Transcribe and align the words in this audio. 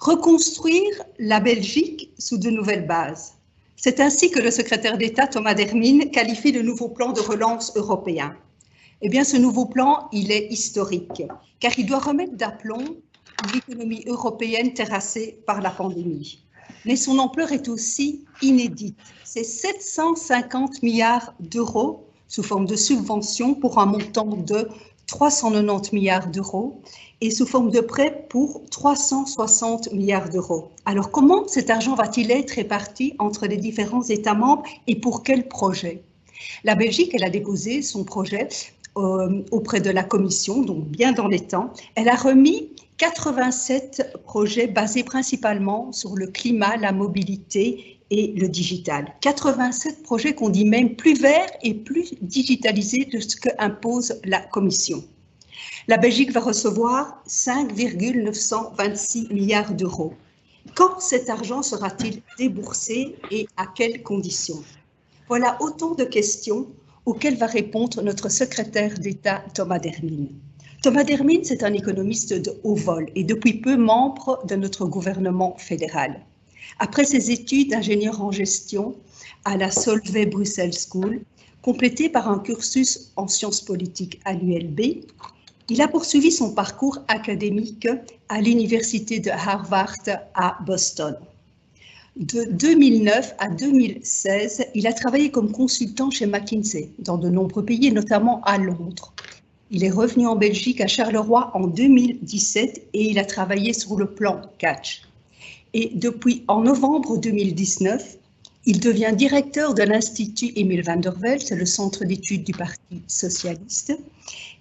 Reconstruire 0.00 1.04
la 1.18 1.40
Belgique 1.40 2.10
sous 2.18 2.38
de 2.38 2.48
nouvelles 2.48 2.86
bases. 2.86 3.34
C'est 3.76 4.00
ainsi 4.00 4.30
que 4.30 4.40
le 4.40 4.50
secrétaire 4.50 4.96
d'État 4.96 5.26
Thomas 5.26 5.52
Dermine 5.52 6.10
qualifie 6.10 6.52
le 6.52 6.62
nouveau 6.62 6.88
plan 6.88 7.12
de 7.12 7.20
relance 7.20 7.70
européen. 7.76 8.34
Eh 9.02 9.10
bien, 9.10 9.24
ce 9.24 9.36
nouveau 9.36 9.66
plan, 9.66 10.08
il 10.10 10.32
est 10.32 10.50
historique, 10.50 11.22
car 11.58 11.78
il 11.78 11.84
doit 11.84 11.98
remettre 11.98 12.34
d'aplomb 12.34 12.96
l'économie 13.52 14.02
européenne 14.06 14.72
terrassée 14.72 15.42
par 15.46 15.60
la 15.60 15.70
pandémie. 15.70 16.44
Mais 16.86 16.96
son 16.96 17.18
ampleur 17.18 17.52
est 17.52 17.68
aussi 17.68 18.24
inédite. 18.40 18.96
C'est 19.24 19.44
750 19.44 20.82
milliards 20.82 21.34
d'euros 21.40 22.06
sous 22.26 22.42
forme 22.42 22.64
de 22.64 22.76
subventions 22.76 23.54
pour 23.54 23.78
un 23.78 23.86
montant 23.86 24.24
de 24.24 24.66
390 25.10 25.92
milliards 25.92 26.28
d'euros 26.28 26.80
et 27.20 27.30
sous 27.32 27.44
forme 27.44 27.70
de 27.70 27.80
prêts 27.80 28.26
pour 28.28 28.62
360 28.70 29.92
milliards 29.92 30.30
d'euros. 30.30 30.70
Alors 30.84 31.10
comment 31.10 31.48
cet 31.48 31.68
argent 31.68 31.94
va-t-il 31.96 32.30
être 32.30 32.52
réparti 32.52 33.14
entre 33.18 33.46
les 33.46 33.56
différents 33.56 34.04
États 34.04 34.34
membres 34.34 34.62
et 34.86 34.94
pour 34.94 35.24
quels 35.24 35.48
projets 35.48 36.02
La 36.62 36.76
Belgique, 36.76 37.10
elle 37.12 37.24
a 37.24 37.30
déposé 37.30 37.82
son 37.82 38.04
projet 38.04 38.48
euh, 38.96 39.42
auprès 39.50 39.80
de 39.80 39.90
la 39.90 40.04
Commission, 40.04 40.62
donc 40.62 40.84
bien 40.84 41.12
dans 41.12 41.28
les 41.28 41.40
temps. 41.40 41.72
Elle 41.96 42.08
a 42.08 42.16
remis 42.16 42.70
87 42.98 44.18
projets 44.24 44.68
basés 44.68 45.02
principalement 45.02 45.90
sur 45.92 46.14
le 46.16 46.28
climat, 46.28 46.76
la 46.76 46.92
mobilité 46.92 47.99
et 48.10 48.32
le 48.36 48.48
digital. 48.48 49.14
87 49.20 50.02
projets 50.02 50.34
qu'on 50.34 50.48
dit 50.48 50.64
même 50.64 50.96
plus 50.96 51.14
verts 51.14 51.52
et 51.62 51.74
plus 51.74 52.14
digitalisés 52.20 53.04
de 53.04 53.20
ce 53.20 53.36
que 53.36 53.50
impose 53.58 54.20
la 54.24 54.40
Commission. 54.40 55.04
La 55.88 55.96
Belgique 55.96 56.32
va 56.32 56.40
recevoir 56.40 57.22
5,926 57.26 59.28
milliards 59.30 59.74
d'euros. 59.74 60.14
Quand 60.74 61.00
cet 61.00 61.30
argent 61.30 61.62
sera-t-il 61.62 62.20
déboursé 62.38 63.16
et 63.30 63.48
à 63.56 63.66
quelles 63.66 64.02
conditions? 64.02 64.62
Voilà 65.28 65.56
autant 65.60 65.94
de 65.94 66.04
questions 66.04 66.66
auxquelles 67.06 67.36
va 67.36 67.46
répondre 67.46 68.02
notre 68.02 68.28
secrétaire 68.28 68.98
d'État 68.98 69.42
Thomas 69.54 69.78
Dermine. 69.78 70.28
Thomas 70.82 71.04
Dermine, 71.04 71.44
c'est 71.44 71.62
un 71.62 71.72
économiste 71.72 72.32
de 72.32 72.52
haut 72.62 72.74
vol 72.74 73.10
et 73.14 73.24
depuis 73.24 73.60
peu 73.60 73.76
membre 73.76 74.44
de 74.46 74.56
notre 74.56 74.86
gouvernement 74.86 75.56
fédéral. 75.58 76.24
Après 76.78 77.04
ses 77.04 77.30
études 77.30 77.70
d'ingénieur 77.70 78.22
en 78.22 78.30
gestion 78.30 78.94
à 79.44 79.56
la 79.56 79.70
Solvay 79.70 80.26
Bruxelles 80.26 80.74
School, 80.74 81.22
complété 81.62 82.08
par 82.08 82.28
un 82.28 82.38
cursus 82.38 83.12
en 83.16 83.28
sciences 83.28 83.60
politiques 83.60 84.20
à 84.24 84.32
l'ULB, 84.32 84.80
il 85.68 85.80
a 85.82 85.88
poursuivi 85.88 86.32
son 86.32 86.52
parcours 86.52 86.98
académique 87.08 87.88
à 88.28 88.40
l'université 88.40 89.20
de 89.20 89.30
Harvard 89.30 89.94
à 90.34 90.58
Boston. 90.66 91.16
De 92.16 92.44
2009 92.50 93.34
à 93.38 93.48
2016, 93.48 94.66
il 94.74 94.86
a 94.86 94.92
travaillé 94.92 95.30
comme 95.30 95.52
consultant 95.52 96.10
chez 96.10 96.26
McKinsey 96.26 96.90
dans 96.98 97.18
de 97.18 97.28
nombreux 97.28 97.64
pays, 97.64 97.92
notamment 97.92 98.42
à 98.42 98.58
Londres. 98.58 99.14
Il 99.70 99.84
est 99.84 99.90
revenu 99.90 100.26
en 100.26 100.34
Belgique 100.34 100.80
à 100.80 100.88
Charleroi 100.88 101.52
en 101.54 101.68
2017 101.68 102.88
et 102.92 103.04
il 103.10 103.18
a 103.20 103.24
travaillé 103.24 103.72
sur 103.72 103.96
le 103.96 104.06
plan 104.06 104.40
Catch. 104.58 105.02
Et 105.72 105.92
depuis 105.94 106.44
en 106.48 106.62
novembre 106.62 107.18
2019, 107.18 108.16
il 108.66 108.80
devient 108.80 109.12
directeur 109.14 109.72
de 109.72 109.82
l'Institut 109.82 110.52
Émile 110.56 110.82
van 110.82 110.96
der 110.96 111.14
le 111.50 111.64
centre 111.64 112.04
d'études 112.04 112.44
du 112.44 112.52
Parti 112.52 113.02
socialiste. 113.06 113.96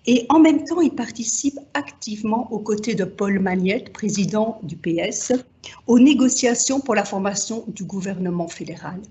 Et 0.05 0.25
en 0.29 0.39
même 0.39 0.63
temps, 0.63 0.81
il 0.81 0.91
participe 0.91 1.59
activement 1.73 2.51
aux 2.51 2.59
côtés 2.59 2.95
de 2.95 3.03
Paul 3.03 3.39
Magnette, 3.39 3.91
président 3.91 4.59
du 4.63 4.75
PS, 4.75 5.33
aux 5.87 5.99
négociations 5.99 6.79
pour 6.79 6.95
la 6.95 7.03
formation 7.03 7.65
du 7.67 7.83
gouvernement 7.83 8.47
fédéral. 8.47 9.01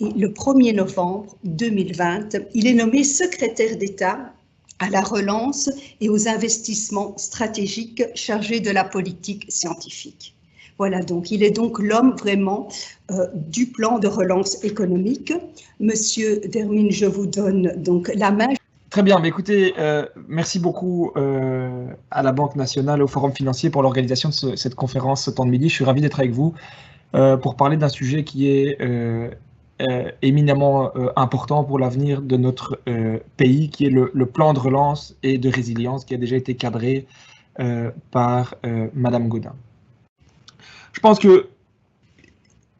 Et 0.00 0.10
le 0.10 0.28
1er 0.28 0.74
novembre 0.74 1.36
2020, 1.44 2.36
il 2.54 2.66
est 2.66 2.74
nommé 2.74 3.04
secrétaire 3.04 3.76
d'État 3.76 4.32
à 4.78 4.88
la 4.88 5.02
relance 5.02 5.68
et 6.00 6.08
aux 6.08 6.28
investissements 6.28 7.18
stratégiques 7.18 8.04
chargé 8.14 8.60
de 8.60 8.70
la 8.70 8.84
politique 8.84 9.46
scientifique. 9.48 10.34
Voilà, 10.78 11.02
donc 11.02 11.32
il 11.32 11.42
est 11.42 11.50
donc 11.50 11.80
l'homme 11.80 12.14
vraiment 12.16 12.68
euh, 13.10 13.26
du 13.34 13.66
plan 13.66 13.98
de 13.98 14.06
relance 14.06 14.62
économique. 14.62 15.32
Monsieur 15.80 16.40
Dermine, 16.48 16.92
je 16.92 17.06
vous 17.06 17.26
donne 17.26 17.74
donc 17.82 18.12
la 18.14 18.30
main. 18.30 18.50
Très 18.90 19.02
bien, 19.02 19.18
mais 19.18 19.26
écoutez, 19.26 19.74
euh, 19.76 20.06
merci 20.28 20.60
beaucoup 20.60 21.10
euh, 21.16 21.88
à 22.12 22.22
la 22.22 22.30
Banque 22.30 22.54
nationale, 22.54 23.02
au 23.02 23.08
Forum 23.08 23.32
financier 23.32 23.70
pour 23.70 23.82
l'organisation 23.82 24.28
de 24.28 24.54
cette 24.54 24.76
conférence 24.76 25.24
ce 25.24 25.30
temps 25.32 25.44
de 25.44 25.50
midi. 25.50 25.68
Je 25.68 25.74
suis 25.74 25.84
ravi 25.84 26.00
d'être 26.00 26.20
avec 26.20 26.30
vous 26.30 26.54
pour 27.42 27.56
parler 27.56 27.78
d'un 27.78 27.88
sujet 27.88 28.22
qui 28.22 28.48
est 28.48 28.78
éminemment 30.20 30.92
important 31.16 31.64
pour 31.64 31.78
l'avenir 31.78 32.20
de 32.20 32.36
notre 32.36 32.80
pays, 33.38 33.70
qui 33.70 33.86
est 33.86 33.90
le, 33.90 34.26
plan 34.26 34.52
de 34.52 34.58
relance 34.58 35.16
et 35.22 35.38
de 35.38 35.48
résilience 35.48 36.04
qui 36.04 36.12
a 36.12 36.18
déjà 36.18 36.36
été 36.36 36.54
cadré 36.54 37.06
par 38.10 38.56
Madame 38.92 39.28
Godin. 39.28 39.54
Je 40.98 41.00
pense 41.00 41.20
que 41.20 41.50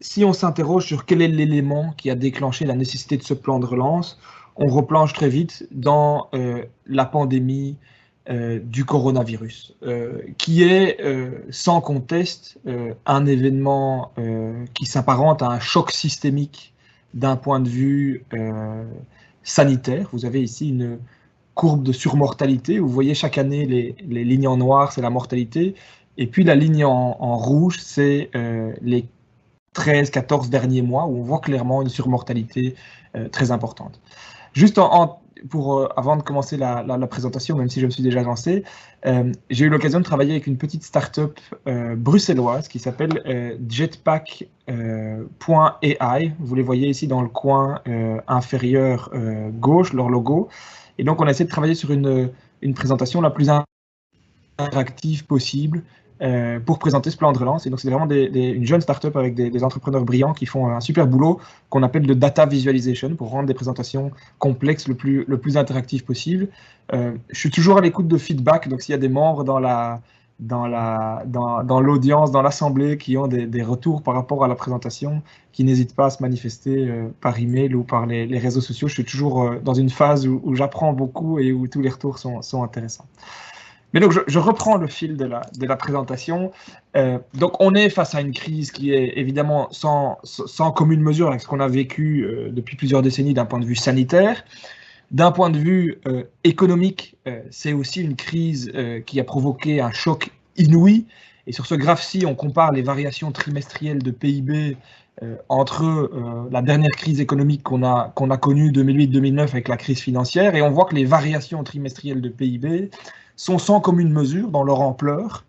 si 0.00 0.24
on 0.24 0.32
s'interroge 0.32 0.84
sur 0.84 1.06
quel 1.06 1.22
est 1.22 1.28
l'élément 1.28 1.94
qui 1.96 2.10
a 2.10 2.16
déclenché 2.16 2.64
la 2.64 2.74
nécessité 2.74 3.16
de 3.16 3.22
ce 3.22 3.32
plan 3.32 3.60
de 3.60 3.64
relance, 3.64 4.18
on 4.56 4.66
replonge 4.66 5.12
très 5.12 5.28
vite 5.28 5.68
dans 5.70 6.26
euh, 6.34 6.64
la 6.86 7.04
pandémie 7.04 7.76
euh, 8.28 8.58
du 8.58 8.84
coronavirus, 8.84 9.76
euh, 9.84 10.20
qui 10.36 10.64
est 10.64 10.98
sans 11.50 11.80
conteste 11.80 12.58
un 13.06 13.24
événement 13.24 14.12
qui 14.74 14.86
s'apparente 14.86 15.40
à 15.40 15.50
un 15.50 15.60
choc 15.60 15.92
systémique 15.92 16.74
d'un 17.14 17.36
point 17.36 17.60
de 17.60 17.68
vue 17.68 18.24
sanitaire. 19.44 20.08
Vous 20.12 20.24
avez 20.24 20.42
ici 20.42 20.70
une 20.70 20.98
courbe 21.54 21.84
de 21.84 21.92
surmortalité. 21.92 22.80
Vous 22.80 22.88
voyez 22.88 23.14
chaque 23.14 23.38
année 23.38 23.64
les, 23.64 23.94
les 24.08 24.24
lignes 24.24 24.48
en 24.48 24.56
noir, 24.56 24.90
c'est 24.90 25.02
la 25.02 25.10
mortalité. 25.10 25.76
Et 26.18 26.26
puis 26.26 26.44
la 26.44 26.56
ligne 26.56 26.84
en, 26.84 27.36
rouge, 27.36 27.78
c'est 27.80 28.28
euh, 28.34 28.74
les 28.82 29.06
13-14 29.74 30.50
derniers 30.50 30.82
mois 30.82 31.06
où 31.06 31.20
on 31.20 31.22
voit 31.22 31.38
clairement 31.38 31.80
une 31.80 31.88
surmortalité 31.88 32.74
euh, 33.14 33.28
très 33.28 33.52
importante. 33.52 34.00
Juste 34.52 34.80
pour, 35.48 35.78
euh, 35.78 35.88
avant 35.96 36.16
de 36.16 36.22
commencer 36.22 36.56
la, 36.56 36.82
présentation, 37.08 37.56
même 37.56 37.68
si 37.68 37.78
je 37.78 37.86
me 37.86 37.90
suis 37.90 38.02
déjà 38.02 38.22
lancé, 38.24 38.64
j'ai 39.48 39.64
eu 39.64 39.68
l'occasion 39.68 40.00
de 40.00 40.04
travailler 40.04 40.32
avec 40.32 40.48
une 40.48 40.56
petite 40.56 40.82
start-up 40.82 41.38
bruxelloise 41.96 42.66
qui 42.66 42.80
s'appelle 42.80 43.60
jetpack.ai. 43.68 44.72
Vous 46.40 46.54
les 46.56 46.62
voyez 46.62 46.88
ici 46.88 47.06
dans 47.06 47.22
le 47.22 47.28
coin 47.28 47.80
inférieur 48.26 49.12
gauche, 49.52 49.92
leur 49.92 50.08
logo. 50.08 50.48
Et 50.98 51.04
donc, 51.04 51.20
on 51.20 51.28
a 51.28 51.30
essayé 51.30 51.44
de 51.44 51.50
travailler 51.50 51.76
sur 51.76 51.92
une 51.92 52.74
présentation 52.74 53.20
la 53.20 53.30
plus 53.30 53.48
interactive 54.58 55.24
possible 55.24 55.84
euh, 56.20 56.58
pour 56.58 56.80
présenter 56.80 57.10
ce 57.10 57.16
plan 57.16 57.30
de 57.30 57.38
relance. 57.38 57.66
Et 57.66 57.70
donc, 57.70 57.78
c'est 57.78 57.88
vraiment 57.88 58.10
une 58.10 58.66
jeune 58.66 58.80
start-up 58.80 59.16
avec 59.16 59.34
des, 59.34 59.62
entrepreneurs 59.62 60.04
brillants 60.04 60.32
qui 60.32 60.46
font 60.46 60.66
un 60.66 60.80
super 60.80 61.06
boulot 61.06 61.40
qu'on 61.70 61.84
appelle 61.84 62.06
de 62.06 62.14
data 62.14 62.44
visualization 62.44 63.14
pour 63.14 63.30
rendre 63.30 63.46
des 63.46 63.54
présentations 63.54 64.10
complexes 64.38 64.88
le 64.88 64.94
plus, 64.94 65.24
le 65.28 65.40
interactif 65.56 66.04
possible. 66.04 66.48
Euh, 66.92 67.12
je 67.30 67.38
suis 67.38 67.50
toujours 67.50 67.78
à 67.78 67.80
l'écoute 67.80 68.08
de 68.08 68.18
feedback. 68.18 68.68
Donc, 68.68 68.82
s'il 68.82 68.92
y 68.92 68.96
a 68.96 68.98
des 68.98 69.08
membres 69.08 69.44
dans 69.44 69.60
la 69.60 70.00
dans 70.40 70.66
la 70.66 71.24
dans, 71.26 71.80
l'audience, 71.80 72.30
dans 72.30 72.42
l'assemblée 72.42 72.96
qui 72.96 73.16
ont 73.16 73.26
des, 73.26 73.62
retours 73.62 74.02
par 74.02 74.14
rapport 74.14 74.44
à 74.44 74.48
la 74.48 74.54
présentation, 74.54 75.22
qui 75.52 75.64
n'hésitent 75.64 75.96
pas 75.96 76.06
à 76.06 76.10
se 76.10 76.22
manifester 76.22 76.88
euh, 76.88 77.08
par 77.20 77.38
email 77.40 77.74
ou 77.74 77.82
par 77.82 78.06
les, 78.06 78.38
réseaux 78.38 78.60
sociaux. 78.60 78.88
Je 78.88 78.94
suis 78.94 79.04
toujours 79.04 79.50
dans 79.62 79.74
une 79.74 79.90
phase 79.90 80.26
où, 80.26 80.54
j'apprends 80.54 80.92
beaucoup 80.92 81.38
et 81.38 81.52
où 81.52 81.66
tous 81.68 81.80
les 81.80 81.90
retours 81.90 82.18
sont 82.18 82.62
intéressants. 82.62 83.06
Mais 83.94 84.00
donc, 84.00 84.12
je, 84.26 84.38
reprends 84.38 84.76
le 84.76 84.86
fil 84.86 85.16
de 85.16 85.24
la, 85.24 85.76
présentation. 85.76 86.52
Euh, 86.96 87.18
donc, 87.34 87.60
on 87.60 87.74
est 87.74 87.88
face 87.88 88.14
à 88.14 88.20
une 88.20 88.32
crise 88.32 88.70
qui 88.70 88.92
est 88.92 89.14
évidemment 89.16 89.68
sans, 89.70 90.18
sans 90.24 90.72
commune 90.72 91.00
mesure 91.00 91.28
avec 91.28 91.40
ce 91.40 91.46
qu'on 91.46 91.60
a 91.60 91.68
vécu 91.68 92.22
euh, 92.22 92.50
depuis 92.50 92.76
plusieurs 92.76 93.00
décennies 93.00 93.32
d'un 93.32 93.46
point 93.46 93.60
de 93.60 93.64
vue 93.64 93.76
sanitaire. 93.76 94.44
D'un 95.10 95.32
point 95.32 95.48
de 95.48 95.58
vue 95.58 96.00
euh, 96.06 96.24
économique, 96.44 97.16
c'est 97.50 97.72
aussi 97.72 98.02
une 98.02 98.16
crise 98.16 98.72
qui 99.06 99.20
a 99.20 99.24
provoqué 99.24 99.80
un 99.80 99.90
choc 99.90 100.30
inouï. 100.56 101.06
Et 101.46 101.52
sur 101.52 101.64
ce 101.64 101.74
graphe-ci, 101.74 102.24
on 102.26 102.34
compare 102.34 102.72
les 102.72 102.82
variations 102.82 103.32
trimestrielles 103.32 104.02
de 104.02 104.10
PIB 104.10 104.76
entre 105.48 106.10
la 106.50 106.62
dernière 106.62 106.90
crise 106.90 107.20
économique 107.20 107.62
qu'on 107.62 107.82
a, 107.82 108.12
qu'on 108.14 108.30
a 108.30 108.36
connue 108.36 108.70
2008-2009 108.70 109.40
avec 109.40 109.68
la 109.68 109.76
crise 109.76 110.00
financière. 110.00 110.54
Et 110.54 110.62
on 110.62 110.70
voit 110.70 110.84
que 110.84 110.94
les 110.94 111.04
variations 111.04 111.62
trimestrielles 111.64 112.20
de 112.20 112.28
PIB 112.28 112.90
sont 113.38 113.58
sans 113.58 113.80
commune 113.80 114.12
mesure 114.12 114.50
dans 114.50 114.64
leur 114.64 114.80
ampleur 114.80 115.44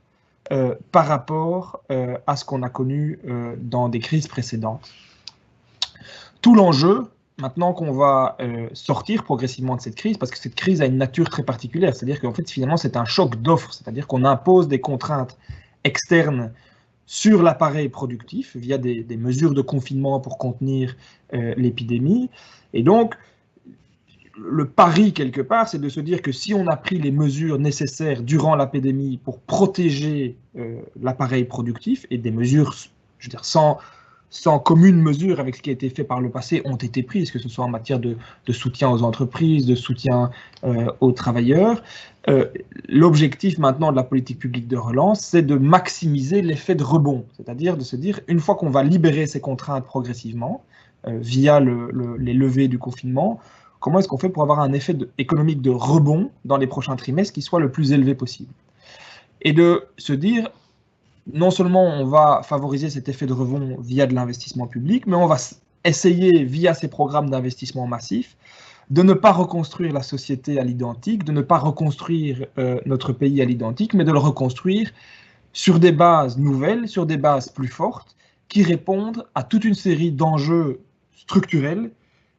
euh, 0.52 0.76
par 0.92 1.08
rapport 1.08 1.82
euh, 1.92 2.18
à 2.28 2.36
ce 2.36 2.46
qu'on 2.46 2.62
a 2.62 2.70
connu 2.70 3.20
euh, 3.28 3.56
dans 3.60 3.90
des 3.90 4.00
crises 4.00 4.28
précédentes. 4.28 4.88
Tout 6.42 6.56
l'enjeu, 6.56 7.08
maintenant 7.40 7.74
qu'on 7.74 7.92
va 7.92 8.38
sortir 8.74 9.24
progressivement 9.24 9.76
de 9.76 9.82
cette 9.82 9.96
crise, 9.96 10.18
parce 10.18 10.32
que 10.32 10.38
cette 10.38 10.56
crise 10.56 10.82
a 10.82 10.86
une 10.86 10.98
nature 10.98 11.30
très 11.30 11.44
particulière, 11.44 11.94
c'est-à-dire 11.94 12.22
qu'en 12.22 12.34
fait 12.34 12.50
finalement 12.50 12.78
c'est 12.78 12.96
un 12.96 13.04
choc 13.04 13.36
d'offres, 13.42 13.74
c'est-à-dire 13.74 14.08
qu'on 14.08 14.24
impose 14.24 14.70
des 14.70 14.80
contraintes 14.80 15.38
externes 15.84 16.54
sur 17.06 17.42
l'appareil 17.42 17.90
productif 17.90 18.56
via 18.56 18.78
des, 18.78 19.06
mesures 19.18 19.54
de 19.54 19.62
confinement 19.62 20.22
pour 20.22 20.38
contenir 20.38 20.96
l'épidémie. 21.34 22.30
Et 22.74 22.84
donc, 22.84 23.16
le 24.44 24.66
pari, 24.66 25.14
quelque 25.14 25.42
part, 25.42 25.68
c'est 25.68 25.80
de 25.80 25.90
se 25.90 26.00
dire 26.00 26.22
que 26.22 26.32
si 26.32 26.54
on 26.54 26.68
a 26.68 26.76
pris 26.76 27.00
les 27.00 27.12
mesures 27.12 27.60
nécessaires 27.60 28.22
durant 28.22 28.56
l'épidémie 28.56 29.18
pour 29.18 29.40
protéger 29.40 30.36
euh, 30.58 30.80
l'appareil 31.02 31.46
productif 31.46 32.06
et 32.10 32.18
des 32.18 32.32
mesures, 32.32 32.74
je 33.18 33.28
veux 33.28 33.30
dire, 33.30 33.46
sans, 33.46 33.78
sans 34.30 34.60
commune 34.60 35.02
mesure 35.02 35.40
avec 35.40 35.56
ce 35.56 35.62
qui 35.62 35.70
a 35.70 35.74
été 35.74 35.90
fait 35.90 36.04
par 36.04 36.22
le 36.22 36.30
passé, 36.30 36.62
ont 36.66 36.76
été 36.76 37.04
prises, 37.04 37.32
que 37.32 37.40
ce 37.40 37.50
soit 37.50 37.66
en 37.66 37.70
matière 37.70 38.00
de, 38.00 38.18
soutien 38.52 38.90
aux 38.90 39.04
entreprises, 39.04 39.66
de 39.66 39.76
soutien 39.76 40.32
euh, 40.64 40.92
aux 41.02 41.12
travailleurs. 41.12 41.82
Euh, 42.28 42.46
l'objectif 42.88 43.58
maintenant 43.58 43.92
de 43.92 43.96
la 43.96 44.04
politique 44.04 44.40
publique 44.40 44.68
de 44.68 44.78
relance, 44.78 45.22
c'est 45.22 45.42
de 45.42 45.56
maximiser 45.56 46.42
l'effet 46.42 46.76
de 46.76 46.84
rebond, 46.84 47.26
c'est-à-dire 47.36 47.78
de 47.78 47.84
se 47.84 47.96
dire, 47.96 48.20
une 48.28 48.40
fois 48.40 48.56
qu'on 48.56 48.70
va 48.70 48.84
libérer 48.84 49.26
ces 49.26 49.42
contraintes 49.42 49.86
progressivement, 49.86 50.64
via 51.08 51.62
les 51.62 52.34
levées 52.34 52.68
du 52.68 52.78
confinement, 52.78 53.40
comment 53.80 54.00
est-ce 54.00 54.08
qu'on 54.08 54.18
fait 54.18 54.30
pour 54.30 54.44
avoir 54.44 54.60
un 54.60 54.74
effet 54.74 54.96
économique 55.18 55.62
de 55.62 55.70
rebond 55.70 56.32
dans 56.46 56.58
les 56.58 56.68
prochains 56.68 56.96
trimestres 56.96 57.34
qui 57.34 57.42
soit 57.42 57.60
le 57.60 57.72
plus 57.72 57.92
élevé 57.92 58.16
possible? 58.16 58.54
Et 59.42 59.54
de 59.54 59.86
se 59.98 60.14
dire, 60.14 60.50
non 61.34 61.52
seulement 61.52 61.86
on 61.86 62.06
va 62.06 62.42
favoriser 62.44 62.90
cet 62.90 63.10
effet 63.10 63.26
de 63.26 63.34
rebond 63.34 63.78
via 63.80 64.06
de 64.06 64.14
l'investissement 64.14 64.68
public, 64.68 65.08
mais 65.08 65.16
on 65.16 65.28
va 65.28 65.38
essayer, 65.86 66.44
via 66.44 66.74
ces 66.74 66.90
programmes 66.90 67.30
d'investissement 67.30 67.88
massif, 67.88 68.36
de 68.90 69.04
ne 69.04 69.14
pas 69.14 69.32
reconstruire 69.32 69.94
la 69.94 70.02
société 70.02 70.60
à 70.60 70.64
l'identique, 70.64 71.24
de 71.24 71.32
ne 71.32 71.42
pas 71.42 71.60
reconstruire 71.60 72.46
euh, 72.58 72.80
notre 72.86 73.14
pays 73.14 73.42
à 73.42 73.46
l'identique, 73.46 73.94
mais 73.94 74.04
de 74.04 74.12
le 74.12 74.18
reconstruire 74.18 74.92
sur 75.54 75.80
des 75.80 75.92
bases 75.92 76.38
nouvelles, 76.38 76.88
sur 76.88 77.06
des 77.06 77.18
bases 77.18 77.50
plus 77.50 77.68
fortes, 77.68 78.16
qui 78.48 78.64
répondent 78.64 79.28
à 79.36 79.44
toute 79.44 79.64
une 79.64 79.76
série 79.76 80.12
d'enjeux 80.12 80.82
structurels 81.16 81.92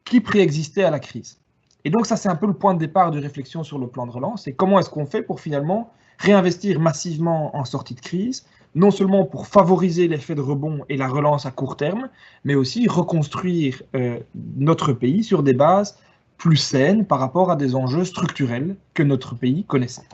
qui 0.05 0.21
préexistait 0.21 0.83
à 0.83 0.91
la 0.91 0.99
crise. 0.99 1.39
Et 1.83 1.89
donc 1.89 2.05
ça, 2.05 2.15
c'est 2.15 2.29
un 2.29 2.35
peu 2.35 2.47
le 2.47 2.53
point 2.53 2.73
de 2.73 2.79
départ 2.79 3.11
de 3.11 3.19
réflexion 3.19 3.63
sur 3.63 3.79
le 3.79 3.87
plan 3.87 4.05
de 4.05 4.11
relance. 4.11 4.47
Et 4.47 4.53
comment 4.53 4.79
est-ce 4.79 4.89
qu'on 4.89 5.05
fait 5.05 5.23
pour 5.23 5.39
finalement 5.39 5.91
réinvestir 6.19 6.79
massivement 6.79 7.55
en 7.55 7.65
sortie 7.65 7.95
de 7.95 8.01
crise, 8.01 8.45
non 8.75 8.91
seulement 8.91 9.25
pour 9.25 9.47
favoriser 9.47 10.07
l'effet 10.07 10.35
de 10.35 10.41
rebond 10.41 10.85
et 10.87 10.95
la 10.95 11.07
relance 11.07 11.45
à 11.45 11.51
court 11.51 11.75
terme, 11.75 12.09
mais 12.45 12.53
aussi 12.53 12.87
reconstruire 12.87 13.81
euh, 13.95 14.19
notre 14.57 14.93
pays 14.93 15.23
sur 15.23 15.41
des 15.41 15.53
bases 15.53 15.97
plus 16.37 16.57
saines 16.57 17.05
par 17.05 17.19
rapport 17.19 17.51
à 17.51 17.55
des 17.55 17.75
enjeux 17.75 18.05
structurels 18.05 18.75
que 18.93 19.03
notre 19.03 19.35
pays 19.35 19.63
connaissait. 19.65 20.07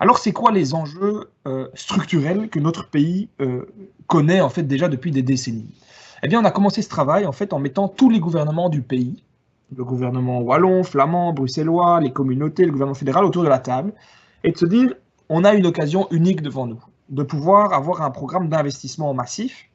Alors, 0.00 0.18
c'est 0.18 0.32
quoi 0.32 0.52
les 0.52 0.74
enjeux 0.74 1.30
euh, 1.46 1.68
structurels 1.74 2.48
que 2.48 2.60
notre 2.60 2.88
pays 2.88 3.28
euh, 3.40 3.66
connaît 4.06 4.40
en 4.40 4.48
fait 4.48 4.62
déjà 4.62 4.88
depuis 4.88 5.10
des 5.10 5.22
décennies? 5.22 5.74
Eh 6.22 6.28
bien, 6.28 6.40
on 6.40 6.44
a 6.44 6.50
commencé 6.50 6.82
ce 6.82 6.88
travail 6.88 7.26
en 7.26 7.32
fait 7.32 7.52
en 7.52 7.58
mettant 7.58 7.88
tous 7.88 8.10
les 8.10 8.20
gouvernements 8.20 8.68
du 8.68 8.82
pays, 8.82 9.22
le 9.76 9.84
gouvernement 9.84 10.40
wallon, 10.40 10.82
flamand, 10.82 11.32
bruxellois, 11.32 12.00
les 12.00 12.12
communautés, 12.12 12.64
le 12.64 12.72
gouvernement 12.72 12.94
fédéral 12.94 13.24
autour 13.24 13.42
de 13.44 13.48
la 13.48 13.58
table, 13.58 13.92
et 14.44 14.52
de 14.52 14.56
se 14.56 14.66
dire, 14.66 14.94
on 15.28 15.44
a 15.44 15.54
une 15.54 15.66
occasion 15.66 16.08
unique 16.10 16.42
devant 16.42 16.66
nous, 16.66 16.82
de 17.10 17.22
pouvoir 17.22 17.72
avoir 17.72 18.02
un 18.02 18.10
programme 18.10 18.48
d'investissement 18.48 19.12
massif, 19.14 19.68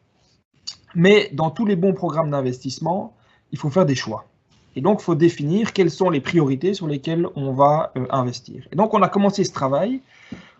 mais 0.95 1.29
dans 1.33 1.51
tous 1.51 1.65
les 1.65 1.75
bons 1.75 1.93
programmes 1.93 2.31
d'investissement, 2.31 3.15
il 3.51 3.57
faut 3.57 3.69
faire 3.69 3.85
des 3.85 3.95
choix. 3.95 4.25
Et 4.75 4.81
donc, 4.81 5.01
il 5.01 5.03
faut 5.03 5.15
définir 5.15 5.73
quelles 5.73 5.91
sont 5.91 6.09
les 6.09 6.21
priorités 6.21 6.73
sur 6.73 6.87
lesquelles 6.87 7.27
on 7.35 7.53
va 7.53 7.91
euh, 7.95 8.05
investir. 8.09 8.67
Et 8.71 8.75
donc, 8.75 8.93
on 8.93 9.01
a 9.03 9.09
commencé 9.09 9.43
ce 9.43 9.53
travail 9.53 10.01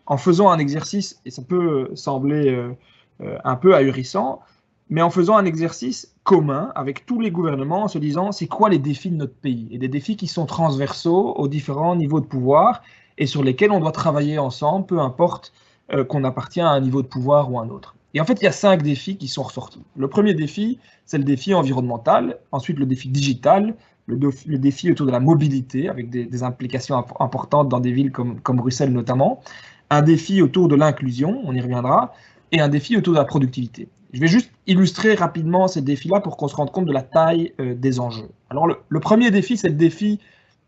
en 0.05 0.17
faisant 0.17 0.49
un 0.49 0.59
exercice, 0.59 1.19
et 1.25 1.31
ça 1.31 1.41
peut 1.41 1.89
sembler 1.95 2.49
euh, 2.49 2.75
euh, 3.21 3.37
un 3.43 3.55
peu 3.55 3.75
ahurissant, 3.75 4.41
mais 4.89 5.01
en 5.01 5.09
faisant 5.09 5.37
un 5.37 5.45
exercice 5.45 6.13
commun 6.23 6.71
avec 6.75 7.05
tous 7.05 7.19
les 7.19 7.31
gouvernements, 7.31 7.83
en 7.83 7.87
se 7.87 7.97
disant 7.97 8.31
c'est 8.31 8.47
quoi 8.47 8.69
les 8.69 8.79
défis 8.79 9.11
de 9.11 9.15
notre 9.15 9.35
pays, 9.35 9.67
et 9.71 9.77
des 9.77 9.87
défis 9.87 10.15
qui 10.15 10.27
sont 10.27 10.45
transversaux 10.45 11.33
aux 11.35 11.47
différents 11.47 11.95
niveaux 11.95 12.19
de 12.19 12.25
pouvoir 12.25 12.81
et 13.17 13.25
sur 13.25 13.43
lesquels 13.43 13.71
on 13.71 13.79
doit 13.79 13.91
travailler 13.91 14.37
ensemble, 14.37 14.85
peu 14.85 14.99
importe 14.99 15.53
euh, 15.93 16.03
qu'on 16.03 16.23
appartient 16.23 16.61
à 16.61 16.69
un 16.69 16.81
niveau 16.81 17.01
de 17.01 17.07
pouvoir 17.07 17.51
ou 17.51 17.59
à 17.59 17.63
un 17.63 17.69
autre. 17.69 17.95
Et 18.13 18.21
en 18.21 18.25
fait, 18.25 18.41
il 18.41 18.45
y 18.45 18.47
a 18.47 18.51
cinq 18.51 18.83
défis 18.83 19.17
qui 19.17 19.27
sont 19.27 19.43
ressortis. 19.43 19.81
Le 19.95 20.07
premier 20.07 20.33
défi, 20.33 20.79
c'est 21.05 21.17
le 21.17 21.23
défi 21.23 21.53
environnemental, 21.53 22.37
ensuite 22.51 22.77
le 22.77 22.85
défi 22.85 23.09
digital, 23.09 23.75
le, 24.05 24.17
défi 24.57 24.91
autour 24.91 25.07
de 25.07 25.11
la 25.11 25.19
mobilité, 25.19 25.89
avec 25.89 26.09
des, 26.09 26.43
implications 26.43 27.03
importantes 27.19 27.69
dans 27.69 27.79
des 27.79 27.91
villes 27.91 28.11
comme, 28.11 28.39
comme 28.41 28.57
Bruxelles 28.57 28.91
notamment, 28.91 29.41
un 29.89 30.01
défi 30.01 30.41
autour 30.41 30.67
de 30.67 30.75
l'inclusion, 30.75 31.41
on 31.45 31.53
y 31.53 31.61
reviendra, 31.61 32.13
et 32.51 32.59
un 32.59 32.69
défi 32.69 32.97
autour 32.97 33.13
de 33.13 33.19
la 33.19 33.25
productivité. 33.25 33.87
Je 34.13 34.19
vais 34.19 34.27
juste 34.27 34.51
illustrer 34.67 35.15
rapidement 35.15 35.67
ces 35.67 35.81
défis-là 35.81 36.19
pour 36.19 36.37
qu'on 36.37 36.47
se 36.47 36.55
rende 36.55 36.71
compte 36.71 36.85
de 36.85 36.93
la 36.93 37.01
taille 37.01 37.53
euh, 37.59 37.73
des 37.73 37.99
enjeux. 37.99 38.29
Alors 38.49 38.67
le, 38.67 38.99
premier 38.99 39.31
défi, 39.31 39.57
c'est 39.57 39.69
le 39.69 39.75
défi 39.75 40.19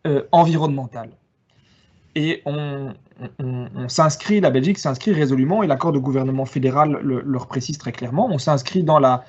euh, 0.07 0.24
environnemental. 0.31 1.09
Et 2.15 2.42
on, 2.45 2.94
s'inscrit, 3.88 4.42
la 4.42 4.50
Belgique 4.50 4.80
s'inscrit 4.80 5.12
résolument, 5.12 5.63
et 5.63 5.68
l'accord 5.68 5.92
de 5.92 6.00
gouvernement 6.00 6.45
fédéral 6.45 7.00
le, 7.03 7.21
leur 7.21 7.47
précise 7.47 7.77
très 7.77 7.92
clairement, 7.92 8.30
on 8.31 8.38
s'inscrit 8.38 8.83
dans 8.83 9.00
la, 9.00 9.24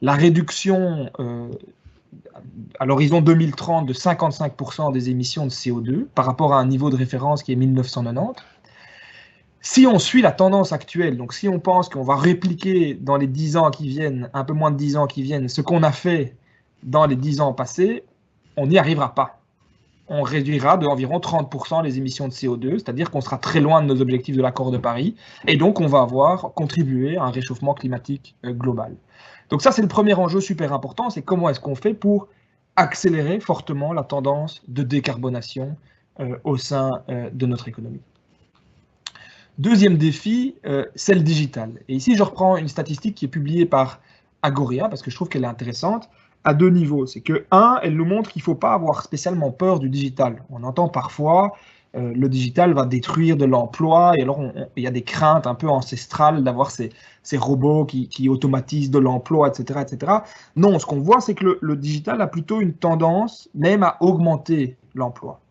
la 0.00 0.14
réduction 0.14 1.10
euh, 1.20 1.48
à 2.78 2.86
l'horizon 2.86 3.20
2030 3.20 3.86
de 3.86 3.92
55% 3.92 4.92
des 4.92 5.10
émissions 5.10 5.44
de 5.44 5.50
CO2 5.50 6.06
par 6.06 6.24
rapport 6.24 6.54
à 6.54 6.60
un 6.60 6.66
niveau 6.66 6.90
de 6.90 6.96
référence 6.96 7.42
qui 7.42 7.52
est 7.52 7.56
1990 7.56 8.42
si 9.60 9.86
on 9.86 9.98
suit 9.98 10.22
la 10.22 10.32
tendance 10.32 10.72
actuelle, 10.72 11.16
donc 11.16 11.34
si 11.34 11.48
on 11.48 11.60
pense 11.60 11.88
qu'on 11.88 12.02
va 12.02 12.16
répliquer 12.16 12.94
dans 12.94 13.16
les 13.16 13.26
10 13.26 13.56
ans 13.56 13.70
qui 13.70 13.88
viennent, 13.88 14.30
un 14.32 14.44
peu 14.44 14.54
moins 14.54 14.70
de 14.70 14.76
10 14.76 14.96
ans 14.96 15.06
qui 15.06 15.22
viennent, 15.22 15.48
ce 15.48 15.60
qu'on 15.60 15.82
a 15.82 15.92
fait 15.92 16.34
dans 16.82 17.06
les 17.06 17.16
10 17.16 17.40
ans 17.40 17.52
passés, 17.52 18.04
on 18.56 18.66
n'y 18.66 18.78
arrivera 18.78 19.14
pas. 19.14 19.40
On 20.08 20.22
réduira 20.22 20.76
de 20.76 20.86
environ 20.86 21.18
30% 21.18 21.84
les 21.84 21.98
émissions 21.98 22.26
de 22.26 22.32
CO2, 22.32 22.78
c'est-à-dire 22.78 23.10
qu'on 23.10 23.20
sera 23.20 23.38
très 23.38 23.60
loin 23.60 23.82
de 23.82 23.86
nos 23.86 24.00
objectifs 24.00 24.36
de 24.36 24.42
l'accord 24.42 24.70
de 24.70 24.78
Paris, 24.78 25.14
et 25.46 25.56
donc 25.56 25.80
on 25.80 25.86
va 25.86 26.00
avoir 26.00 26.52
contribué 26.54 27.16
à 27.16 27.24
un 27.24 27.30
réchauffement 27.30 27.74
climatique 27.74 28.34
euh, 28.44 28.52
global. 28.52 28.96
Donc 29.50 29.62
ça, 29.62 29.72
c'est 29.72 29.82
le 29.82 29.88
premier 29.88 30.14
enjeu 30.14 30.40
super 30.40 30.72
important, 30.72 31.10
c'est 31.10 31.22
comment 31.22 31.48
est-ce 31.48 31.60
qu'on 31.60 31.74
fait 31.74 31.94
pour 31.94 32.28
accélérer 32.76 33.40
fortement 33.40 33.92
la 33.92 34.04
tendance 34.04 34.62
de 34.68 34.82
décarbonation 34.82 35.76
euh, 36.18 36.38
au 36.44 36.56
sein 36.56 37.02
euh, 37.08 37.28
de 37.32 37.46
notre 37.46 37.68
économie. 37.68 38.00
Deuxième 39.60 39.98
défi, 39.98 40.54
euh, 40.64 40.86
c'est 40.94 41.12
le 41.12 41.20
digital. 41.20 41.82
Et 41.86 41.94
ici, 41.94 42.16
je 42.16 42.22
reprends 42.22 42.56
une 42.56 42.68
statistique 42.68 43.14
qui 43.14 43.26
est 43.26 43.28
publiée 43.28 43.66
par 43.66 44.00
Agoria, 44.40 44.88
parce 44.88 45.02
que 45.02 45.10
je 45.10 45.16
trouve 45.16 45.28
qu'elle 45.28 45.44
est 45.44 45.46
intéressante, 45.46 46.08
à 46.44 46.54
deux 46.54 46.70
niveaux. 46.70 47.04
C'est 47.04 47.20
que, 47.20 47.44
un, 47.50 47.78
elle 47.82 47.94
nous 47.94 48.06
montre 48.06 48.30
qu'il 48.30 48.40
ne 48.40 48.44
faut 48.44 48.54
pas 48.54 48.72
avoir 48.72 49.02
spécialement 49.02 49.50
peur 49.50 49.78
du 49.78 49.90
digital. 49.90 50.44
On 50.48 50.62
entend 50.62 50.88
parfois, 50.88 51.52
euh, 51.94 52.10
le 52.14 52.30
digital 52.30 52.72
va 52.72 52.86
détruire 52.86 53.36
de 53.36 53.44
l'emploi, 53.44 54.14
et 54.16 54.22
alors 54.22 54.40
il 54.76 54.82
y 54.82 54.86
a 54.86 54.90
des 54.90 55.02
craintes 55.02 55.46
un 55.46 55.54
peu 55.54 55.68
ancestrales 55.68 56.42
d'avoir 56.42 56.70
ces, 56.70 56.90
robots 57.36 57.84
qui, 57.84 58.28
automatisent 58.30 58.90
de 58.90 58.98
l'emploi, 58.98 59.48
etc., 59.48 59.80
etc. 59.82 60.12
Non, 60.56 60.78
ce 60.78 60.86
qu'on 60.86 61.00
voit, 61.00 61.20
c'est 61.20 61.34
que 61.34 61.58
le 61.60 61.76
digital 61.76 62.22
a 62.22 62.28
plutôt 62.28 62.62
une 62.62 62.72
tendance 62.72 63.50
même 63.54 63.82
à 63.82 63.98
augmenter 64.00 64.78
l'emploi 64.94 65.42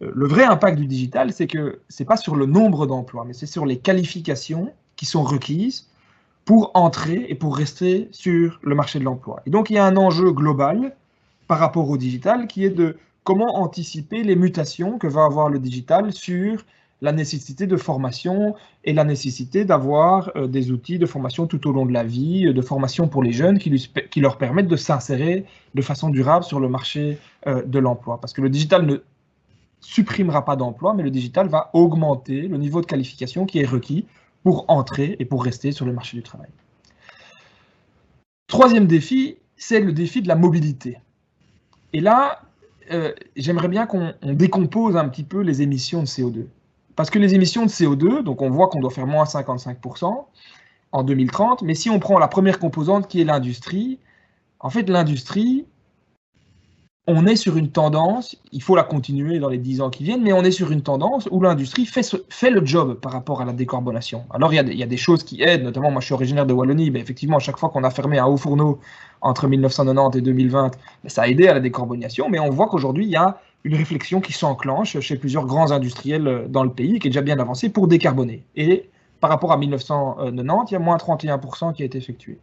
le 0.00 0.26
vrai 0.26 0.44
impact 0.44 0.78
du 0.78 0.86
digital, 0.86 1.32
c'est 1.32 1.46
que 1.46 1.80
ce 1.88 2.02
n'est 2.02 2.06
pas 2.06 2.16
sur 2.16 2.36
le 2.36 2.46
nombre 2.46 2.86
d'emplois, 2.86 3.24
mais 3.26 3.32
c'est 3.32 3.46
sur 3.46 3.66
les 3.66 3.78
qualifications 3.78 4.72
qui 4.96 5.06
sont 5.06 5.22
requises 5.22 5.88
pour 6.44 6.70
entrer 6.74 7.26
et 7.28 7.34
pour 7.34 7.56
rester 7.56 8.08
sur 8.10 8.58
le 8.62 8.74
marché 8.74 8.98
de 8.98 9.04
l'emploi. 9.04 9.42
Et 9.46 9.50
donc, 9.50 9.70
il 9.70 9.74
y 9.74 9.78
a 9.78 9.84
un 9.84 9.96
enjeu 9.96 10.32
global 10.32 10.94
par 11.46 11.58
rapport 11.58 11.88
au 11.90 11.96
digital 11.96 12.46
qui 12.46 12.64
est 12.64 12.70
de 12.70 12.96
comment 13.24 13.58
anticiper 13.58 14.22
les 14.22 14.36
mutations 14.36 14.98
que 14.98 15.06
va 15.06 15.24
avoir 15.24 15.50
le 15.50 15.58
digital 15.58 16.12
sur 16.12 16.64
la 17.00 17.12
nécessité 17.12 17.66
de 17.66 17.76
formation 17.76 18.54
et 18.84 18.92
la 18.92 19.04
nécessité 19.04 19.64
d'avoir 19.64 20.32
euh, 20.36 20.46
des 20.46 20.70
outils 20.70 20.98
de 20.98 21.06
formation 21.06 21.46
tout 21.46 21.68
au 21.68 21.72
long 21.72 21.86
de 21.86 21.92
la 21.92 22.02
vie, 22.02 22.52
de 22.52 22.62
formation 22.62 23.08
pour 23.08 23.22
les 23.22 23.32
jeunes 23.32 23.58
qui, 23.58 23.90
qui 24.10 24.20
leur 24.20 24.38
permettent 24.38 24.68
de 24.68 24.76
s'insérer 24.76 25.44
de 25.74 25.82
façon 25.82 26.08
durable 26.08 26.44
sur 26.44 26.60
le 26.60 26.68
marché 26.68 27.18
euh, 27.46 27.62
de 27.62 27.78
l'emploi. 27.78 28.18
Parce 28.20 28.32
que 28.32 28.40
le 28.40 28.48
digital 28.48 28.86
ne 28.86 28.96
supprimera 29.80 30.44
pas 30.44 30.56
d'emploi, 30.56 30.94
mais 30.94 31.02
le 31.02 31.10
digital 31.10 31.48
va 31.48 31.70
augmenter 31.72 32.48
le 32.48 32.56
niveau 32.56 32.80
de 32.80 32.86
qualification 32.86 33.46
qui 33.46 33.60
est 33.60 33.66
requis 33.66 34.06
pour 34.42 34.64
entrer 34.68 35.16
et 35.18 35.24
pour 35.24 35.44
rester 35.44 35.72
sur 35.72 35.86
le 35.86 35.92
marché 35.92 36.16
du 36.16 36.22
travail. 36.22 36.50
Troisième 38.46 38.86
défi, 38.86 39.36
c'est 39.56 39.80
le 39.80 39.92
défi 39.92 40.22
de 40.22 40.28
la 40.28 40.36
mobilité. 40.36 40.98
Et 41.92 42.00
là, 42.00 42.42
euh, 42.90 43.12
j'aimerais 43.36 43.68
bien 43.68 43.86
qu'on 43.86 44.14
décompose 44.22 44.96
un 44.96 45.08
petit 45.08 45.24
peu 45.24 45.40
les 45.40 45.62
émissions 45.62 46.00
de 46.00 46.06
CO2. 46.06 46.46
Parce 46.96 47.10
que 47.10 47.18
les 47.18 47.34
émissions 47.34 47.64
de 47.64 47.70
CO2, 47.70 48.22
donc 48.22 48.42
on 48.42 48.50
voit 48.50 48.68
qu'on 48.68 48.80
doit 48.80 48.90
faire 48.90 49.06
moins 49.06 49.24
55% 49.24 50.24
en 50.92 51.02
2030, 51.02 51.62
mais 51.62 51.74
si 51.74 51.90
on 51.90 51.98
prend 51.98 52.18
la 52.18 52.28
première 52.28 52.58
composante 52.58 53.06
qui 53.08 53.20
est 53.20 53.24
l'industrie, 53.24 53.98
en 54.60 54.70
fait 54.70 54.88
l'industrie, 54.88 55.66
on 57.10 57.24
est 57.24 57.36
sur 57.36 57.56
une 57.56 57.70
tendance, 57.70 58.36
il 58.52 58.62
faut 58.62 58.76
la 58.76 58.82
continuer 58.82 59.38
dans 59.38 59.48
les 59.48 59.56
10 59.56 59.80
ans 59.80 59.88
qui 59.88 60.04
viennent, 60.04 60.22
mais 60.22 60.34
on 60.34 60.44
est 60.44 60.50
sur 60.50 60.70
une 60.70 60.82
tendance 60.82 61.26
où 61.30 61.40
l'industrie 61.40 61.86
fait, 61.86 62.50
le 62.50 62.66
job 62.66 63.00
par 63.00 63.12
rapport 63.12 63.40
à 63.40 63.46
la 63.46 63.54
décarbonation. 63.54 64.26
Alors, 64.30 64.52
il 64.52 64.76
y, 64.76 64.82
a, 64.82 64.86
des 64.86 64.96
choses 64.98 65.24
qui 65.24 65.42
aident, 65.42 65.62
notamment, 65.62 65.90
moi 65.90 66.02
je 66.02 66.04
suis 66.04 66.14
originaire 66.14 66.44
de 66.44 66.52
Wallonie, 66.52 66.90
mais 66.90 67.00
effectivement, 67.00 67.38
à 67.38 67.40
chaque 67.40 67.56
fois 67.56 67.70
qu'on 67.70 67.82
a 67.82 67.88
fermé 67.88 68.18
un 68.18 68.26
haut 68.26 68.36
fourneau 68.36 68.78
entre 69.22 69.48
1990 69.48 70.18
et 70.18 70.20
2020, 70.20 70.72
ça 71.06 71.22
a 71.22 71.28
aidé 71.28 71.48
à 71.48 71.54
la 71.54 71.60
décarbonation, 71.60 72.28
mais 72.28 72.38
on 72.40 72.50
voit 72.50 72.68
qu'aujourd'hui, 72.68 73.06
il 73.06 73.10
y 73.10 73.16
a 73.16 73.40
une 73.64 73.74
réflexion 73.74 74.20
qui 74.20 74.34
s'enclenche 74.34 75.00
chez 75.00 75.16
plusieurs 75.16 75.46
grands 75.46 75.70
industriels 75.70 76.44
dans 76.50 76.62
le 76.62 76.70
pays, 76.70 76.98
qui 76.98 77.08
est 77.08 77.10
déjà 77.10 77.22
bien 77.22 77.38
avancée 77.38 77.70
pour 77.70 77.88
décarboner. 77.88 78.44
Et 78.54 78.90
par 79.20 79.30
rapport 79.30 79.52
à 79.52 79.56
1990, 79.56 80.70
il 80.70 80.74
y 80.74 80.76
a 80.76 80.78
moins 80.78 80.98
31% 80.98 81.72
qui 81.72 81.82
a 81.82 81.86
été 81.86 81.96
effectué. 81.96 82.38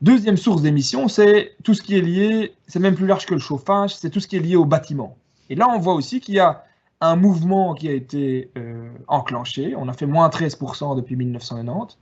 Deuxième 0.00 0.36
source 0.36 0.62
d'émissions, 0.62 1.08
c'est 1.08 1.56
tout 1.64 1.74
ce 1.74 1.82
qui 1.82 1.96
est 1.96 2.00
lié, 2.00 2.54
c'est 2.68 2.78
même 2.78 2.94
plus 2.94 3.06
large 3.06 3.26
que 3.26 3.34
le 3.34 3.40
chauffage, 3.40 3.96
c'est 3.96 4.10
tout 4.10 4.20
ce 4.20 4.28
qui 4.28 4.36
est 4.36 4.40
lié 4.40 4.54
au 4.54 4.64
bâtiment. 4.64 5.16
Et 5.50 5.56
là, 5.56 5.68
on 5.74 5.80
voit 5.80 5.94
aussi 5.94 6.20
qu'il 6.20 6.36
y 6.36 6.38
a 6.38 6.64
un 7.00 7.16
mouvement 7.16 7.74
qui 7.74 7.88
a 7.88 7.92
été 7.92 8.52
euh, 8.56 8.88
enclenché. 9.08 9.74
On 9.76 9.88
a 9.88 9.92
fait 9.92 10.06
moins 10.06 10.28
13% 10.28 10.94
depuis 10.96 11.16
1990, 11.16 11.98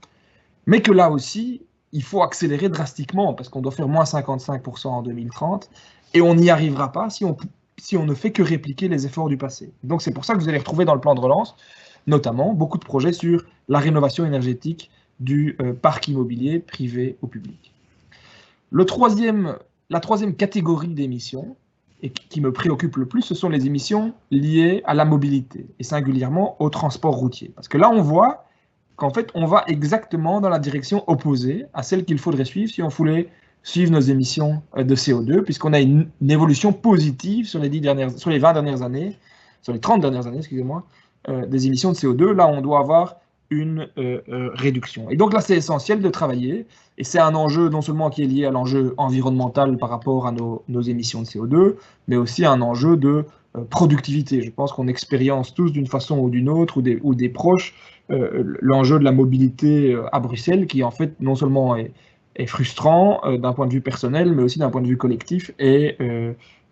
mais 0.67 0.81
que 0.81 0.91
là 0.91 1.09
aussi, 1.09 1.63
il 1.91 2.03
faut 2.03 2.21
accélérer 2.21 2.69
drastiquement 2.69 3.33
parce 3.33 3.49
qu'on 3.49 3.61
doit 3.61 3.71
faire 3.71 3.87
moins 3.87 4.03
55% 4.03 4.87
en 4.87 5.01
2030 5.01 5.67
et 6.13 6.21
on 6.21 6.35
n'y 6.35 6.51
arrivera 6.51 6.91
pas 6.91 7.09
si 7.09 7.25
on, 7.25 7.35
si 7.77 7.97
on 7.97 8.05
ne 8.05 8.13
fait 8.13 8.31
que 8.31 8.43
répliquer 8.43 8.89
les 8.89 9.07
efforts 9.07 9.29
du 9.29 9.37
passé. 9.37 9.71
Donc 9.83 10.03
c'est 10.03 10.11
pour 10.11 10.23
ça 10.23 10.35
que 10.35 10.39
vous 10.39 10.49
allez 10.49 10.59
retrouver 10.59 10.85
dans 10.85 10.93
le 10.93 11.01
plan 11.01 11.15
de 11.15 11.21
relance, 11.21 11.55
notamment, 12.05 12.53
beaucoup 12.53 12.77
de 12.77 12.85
projets 12.85 13.13
sur 13.13 13.43
la 13.69 13.79
rénovation 13.79 14.23
énergétique 14.23 14.91
du 15.19 15.55
euh, 15.61 15.73
parc 15.73 16.07
immobilier 16.09 16.59
privé 16.59 17.17
au 17.23 17.27
public. 17.27 17.73
La 18.71 18.85
troisième 18.85 20.35
catégorie 20.35 20.93
d'émissions, 20.93 21.55
et 22.03 22.09
qui 22.09 22.41
me 22.41 22.51
préoccupe 22.51 22.97
le 22.97 23.07
plus, 23.07 23.23
ce 23.23 23.33
sont 23.33 23.49
les 23.49 23.65
émissions 23.65 24.13
liées 24.29 24.81
à 24.85 24.93
la 24.93 25.05
mobilité, 25.05 25.67
et 25.79 25.83
singulièrement 25.83 26.55
au 26.61 26.69
transport 26.69 27.15
routier. 27.15 27.51
Parce 27.55 27.67
que 27.67 27.77
là, 27.77 27.89
on 27.89 28.01
voit 28.01 28.45
qu'en 28.95 29.09
fait, 29.09 29.29
on 29.33 29.45
va 29.45 29.63
exactement 29.67 30.41
dans 30.41 30.49
la 30.49 30.59
direction 30.59 31.03
opposée 31.07 31.65
à 31.73 31.83
celle 31.83 32.05
qu'il 32.05 32.19
faudrait 32.19 32.45
suivre 32.45 32.71
si 32.71 32.83
on 32.83 32.87
voulait 32.89 33.29
suivre 33.63 33.91
nos 33.91 33.99
émissions 33.99 34.61
euh, 34.77 34.83
de 34.83 34.95
CO2, 34.95 35.41
puisqu'on 35.41 35.73
a 35.73 35.79
une, 35.79 36.09
évolution 36.29 36.71
positive 36.71 37.47
sur 37.47 37.59
les, 37.59 37.69
10 37.69 37.81
dernières, 37.81 38.11
sur 38.11 38.29
les 38.29 38.39
20 38.39 38.53
dernières 38.53 38.81
années, 38.81 39.17
sur 39.61 39.73
les 39.73 39.79
30 39.79 40.01
dernières 40.01 40.27
années, 40.27 40.37
excusez-moi, 40.37 40.85
euh, 41.29 41.45
des 41.45 41.67
émissions 41.67 41.91
de 41.91 41.97
CO2. 41.97 42.31
Là, 42.31 42.47
on 42.47 42.61
doit 42.61 42.79
avoir 42.79 43.17
une 43.49 43.87
euh, 43.97 44.21
euh, 44.29 44.49
réduction. 44.53 45.09
Et 45.09 45.15
donc 45.15 45.33
là, 45.33 45.41
c'est 45.41 45.55
essentiel 45.55 46.01
de 46.01 46.09
travailler, 46.09 46.65
et 46.97 47.03
c'est 47.03 47.19
un 47.19 47.35
enjeu 47.35 47.69
non 47.69 47.81
seulement 47.81 48.09
qui 48.09 48.23
est 48.23 48.27
lié 48.27 48.45
à 48.45 48.51
l'enjeu 48.51 48.93
environnemental 48.97 49.77
par 49.77 49.89
rapport 49.89 50.27
à 50.27 50.31
nos, 50.31 50.81
émissions 50.81 51.21
de 51.21 51.27
CO2, 51.27 51.75
mais 52.07 52.17
aussi 52.17 52.45
un 52.45 52.61
enjeu 52.61 52.97
de 52.97 53.25
euh, 53.55 53.61
productivité. 53.69 54.41
Je 54.41 54.51
pense 54.51 54.73
qu'on 54.73 54.87
expérience 54.87 55.53
tous 55.53 55.71
d'une 55.71 55.87
façon 55.87 56.19
ou 56.19 56.29
d'une 56.29 56.49
autre, 56.49 56.77
ou 56.77 56.81
des, 56.81 56.99
ou 57.03 57.15
des 57.15 57.29
proches, 57.29 57.73
l'enjeu 58.61 58.99
de 58.99 59.03
la 59.03 59.11
mobilité 59.11 59.93
à 60.13 60.21
Bruxelles, 60.21 60.65
qui 60.65 60.81
en 60.81 60.91
fait 60.91 61.19
non 61.19 61.35
seulement 61.35 61.75
est, 61.75 61.91
est 62.37 62.45
frustrant 62.45 63.19
d'un 63.37 63.51
point 63.51 63.67
de 63.67 63.73
vue 63.73 63.81
personnel, 63.81 64.33
mais 64.33 64.43
aussi 64.43 64.59
d'un 64.59 64.69
point 64.69 64.79
de 64.79 64.87
vue 64.87 64.95
collectif, 64.95 65.51
et 65.59 65.97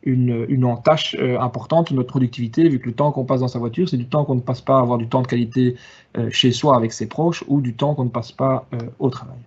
une, 0.05 0.45
une 0.49 0.65
entache 0.65 1.15
euh, 1.19 1.39
importante 1.39 1.91
notre 1.91 2.09
productivité, 2.09 2.69
vu 2.69 2.79
que 2.79 2.85
le 2.85 2.93
temps 2.93 3.11
qu'on 3.11 3.25
passe 3.25 3.41
dans 3.41 3.47
sa 3.47 3.59
voiture, 3.59 3.89
c'est 3.89 3.97
du 3.97 4.05
temps 4.05 4.23
qu'on 4.23 4.35
ne 4.35 4.41
passe 4.41 4.61
pas 4.61 4.77
à 4.77 4.81
avoir 4.81 4.97
du 4.97 5.07
temps 5.07 5.21
de 5.21 5.27
qualité 5.27 5.75
euh, 6.17 6.29
chez 6.29 6.51
soi 6.51 6.77
avec 6.77 6.93
ses 6.93 7.07
proches 7.07 7.43
ou 7.47 7.59
du 7.59 7.73
temps 7.73 7.95
qu'on 7.95 8.05
ne 8.05 8.09
passe 8.09 8.31
pas 8.31 8.67
euh, 8.73 8.77
au 8.99 9.09
travail. 9.09 9.37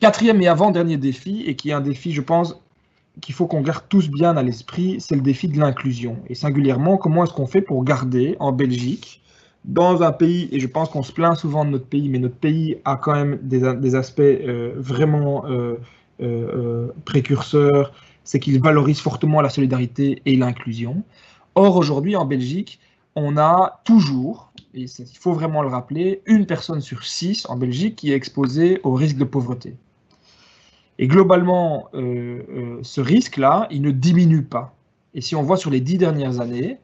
Quatrième 0.00 0.40
et 0.42 0.48
avant-dernier 0.48 0.96
défi, 0.96 1.42
et 1.46 1.56
qui 1.56 1.70
est 1.70 1.72
un 1.72 1.80
défi, 1.80 2.12
je 2.12 2.20
pense, 2.20 2.56
qu'il 3.20 3.34
faut 3.34 3.46
qu'on 3.46 3.62
garde 3.62 3.84
tous 3.88 4.10
bien 4.10 4.36
à 4.36 4.42
l'esprit, 4.42 5.00
c'est 5.00 5.14
le 5.14 5.22
défi 5.22 5.48
de 5.48 5.58
l'inclusion. 5.58 6.18
Et 6.28 6.34
singulièrement, 6.34 6.96
comment 6.96 7.24
est-ce 7.24 7.32
qu'on 7.32 7.46
fait 7.46 7.62
pour 7.62 7.82
garder 7.84 8.36
en 8.38 8.52
Belgique, 8.52 9.22
dans 9.64 10.02
un 10.02 10.12
pays, 10.12 10.48
et 10.52 10.60
je 10.60 10.66
pense 10.66 10.90
qu'on 10.90 11.02
se 11.02 11.12
plaint 11.12 11.36
souvent 11.36 11.64
de 11.64 11.70
notre 11.70 11.86
pays, 11.86 12.08
mais 12.10 12.18
notre 12.18 12.36
pays 12.36 12.76
a 12.84 12.96
quand 12.96 13.14
même 13.14 13.38
des 13.40 13.94
aspects 13.94 14.20
vraiment 14.76 15.44
précurseurs, 17.04 17.92
c'est 18.24 18.40
qu'il 18.40 18.60
valorise 18.60 19.00
fortement 19.00 19.40
la 19.40 19.50
solidarité 19.50 20.22
et 20.24 20.36
l'inclusion. 20.36 21.04
Or, 21.54 21.76
aujourd'hui, 21.76 22.16
en 22.16 22.24
Belgique, 22.24 22.80
on 23.16 23.36
a 23.36 23.80
toujours, 23.84 24.52
et 24.74 24.82
il 24.82 25.18
faut 25.18 25.32
vraiment 25.32 25.62
le 25.62 25.68
rappeler, 25.68 26.22
une 26.26 26.46
personne 26.46 26.80
sur 26.80 27.04
six 27.04 27.46
en 27.48 27.56
Belgique 27.56 27.96
qui 27.96 28.12
est 28.12 28.16
exposée 28.16 28.80
au 28.82 28.94
risque 28.94 29.16
de 29.16 29.24
pauvreté. 29.24 29.76
Et 30.98 31.06
globalement, 31.06 31.88
euh, 31.94 32.42
euh, 32.48 32.78
ce 32.82 33.00
risque-là, 33.00 33.66
il 33.70 33.82
ne 33.82 33.90
diminue 33.90 34.42
pas. 34.42 34.74
Et 35.14 35.20
si 35.20 35.36
on 35.36 35.42
voit 35.42 35.56
sur 35.56 35.70
les 35.70 35.80
dix 35.80 35.98
dernières 35.98 36.40
années, 36.40 36.78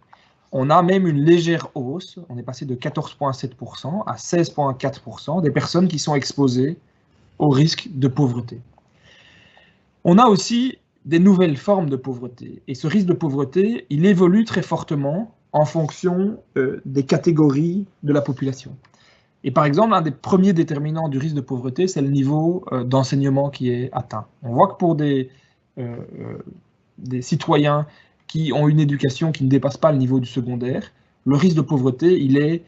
on 0.53 0.69
a 0.71 0.83
même 0.83 1.07
une 1.07 1.23
légère 1.25 1.69
hausse. 1.75 2.19
On 2.29 2.37
est 2.37 2.43
passé 2.43 2.65
de 2.65 2.75
14,7% 2.75 4.05
à 4.07 4.15
16,4% 4.15 5.43
des 5.43 5.51
personnes 5.51 5.89
qui 5.89 5.99
sont 5.99 6.15
exposées 6.15 6.77
au 7.39 7.51
risque 7.51 7.89
de 7.93 8.09
pauvreté. 8.09 8.61
On 10.05 10.19
a 10.19 10.27
aussi 10.27 10.79
des 11.05 11.19
nouvelles 11.19 11.57
formes 11.57 11.89
de 11.89 11.97
pauvreté. 11.97 12.63
Et 12.69 12.75
ce 12.75 12.87
risque 12.87 13.07
de 13.07 13.13
pauvreté, 13.13 13.87
il 13.91 14.07
évolue 14.07 14.45
très 14.45 14.63
fortement 14.63 15.35
en 15.53 15.65
fonction 15.65 16.39
euh, 16.57 16.81
des 16.85 17.05
catégories 17.05 17.87
de 18.03 18.13
la 18.13 18.21
population. 18.21 18.77
Et 19.43 19.51
par 19.51 19.65
exemple, 19.65 19.95
un 19.95 20.03
des 20.03 20.11
premiers 20.11 20.53
déterminants 20.53 21.09
du 21.09 21.19
risque 21.19 21.35
de 21.35 21.41
pauvreté, 21.41 21.89
c'est 21.89 22.03
le 22.03 22.11
niveau 22.11 22.65
euh, 22.73 22.85
d'enseignement 22.85 23.51
qui 23.51 23.71
est 23.71 23.89
atteint. 23.93 24.27
On 24.43 24.53
voit 24.53 24.69
que 24.69 24.77
pour 24.77 24.95
des, 24.95 25.31
euh, 25.79 25.97
des 26.99 27.23
citoyens 27.23 27.87
qui 28.27 28.53
ont 28.53 28.69
une 28.69 28.81
éducation 28.81 29.33
qui 29.33 29.45
ne 29.45 29.49
dépasse 29.49 29.77
pas 29.77 29.91
le 29.93 29.99
niveau 29.99 30.21
du 30.21 30.27
secondaire, 30.27 30.93
le 31.25 31.37
risque 31.37 31.57
de 31.57 31.63
pauvreté, 31.63 32.21
il 32.23 32.37
est 32.39 32.63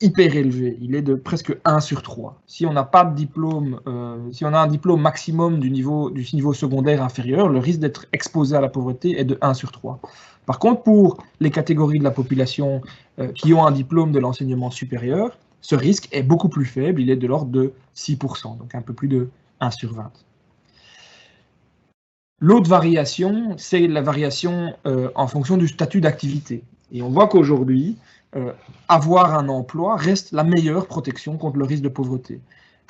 hyper 0.00 0.34
élevé. 0.34 0.78
Il 0.80 0.94
est 0.94 1.02
de 1.02 1.14
presque 1.14 1.56
1 1.64 1.80
sur 1.80 2.02
3. 2.02 2.40
Si 2.46 2.66
on 2.66 2.72
n'a 2.72 2.84
pas 2.84 3.04
de 3.04 3.14
diplôme, 3.14 3.80
euh, 3.86 4.18
si 4.32 4.44
on 4.44 4.52
a 4.54 4.58
un 4.58 4.66
diplôme 4.66 5.00
maximum 5.00 5.60
du 5.60 5.70
niveau, 5.70 6.12
secondaire 6.54 7.02
inférieur, 7.02 7.48
le 7.48 7.58
risque 7.58 7.80
d'être 7.80 8.06
exposé 8.12 8.56
à 8.56 8.60
la 8.60 8.68
pauvreté 8.68 9.18
est 9.20 9.24
de 9.24 9.38
1 9.40 9.54
sur 9.54 9.72
3. 9.72 10.00
Par 10.46 10.58
contre, 10.58 10.82
pour 10.82 11.18
les 11.40 11.50
catégories 11.50 11.98
de 11.98 12.04
la 12.04 12.10
population 12.10 12.80
euh, 13.18 13.30
qui 13.32 13.52
ont 13.52 13.66
un 13.66 13.72
diplôme 13.72 14.12
de 14.12 14.18
l'enseignement 14.18 14.70
supérieur, 14.70 15.38
ce 15.60 15.74
risque 15.74 16.08
est 16.12 16.22
beaucoup 16.22 16.48
plus 16.48 16.64
faible, 16.64 17.00
il 17.00 17.10
est 17.10 17.16
de 17.16 17.26
l'ordre 17.26 17.50
de 17.50 17.72
6%, 17.94 18.58
donc 18.58 18.74
un 18.74 18.82
peu 18.82 18.94
plus 18.94 19.08
de 19.08 19.28
1 19.60 19.70
sur 19.70 19.92
20. 19.92 20.10
L'autre 22.42 22.70
variation, 22.70 23.54
c'est 23.58 23.86
la 23.86 24.00
variation 24.00 24.74
euh, 24.86 25.10
en 25.14 25.26
fonction 25.26 25.58
du 25.58 25.68
statut 25.68 26.00
d'activité. 26.00 26.64
Et 26.90 27.02
on 27.02 27.10
voit 27.10 27.28
qu'aujourd'hui, 27.28 27.98
euh, 28.36 28.52
avoir 28.88 29.34
un 29.34 29.48
emploi 29.48 29.96
reste 29.96 30.30
la 30.30 30.44
meilleure 30.44 30.86
protection 30.86 31.36
contre 31.36 31.56
le 31.58 31.64
risque 31.64 31.82
de 31.82 31.88
pauvreté. 31.88 32.40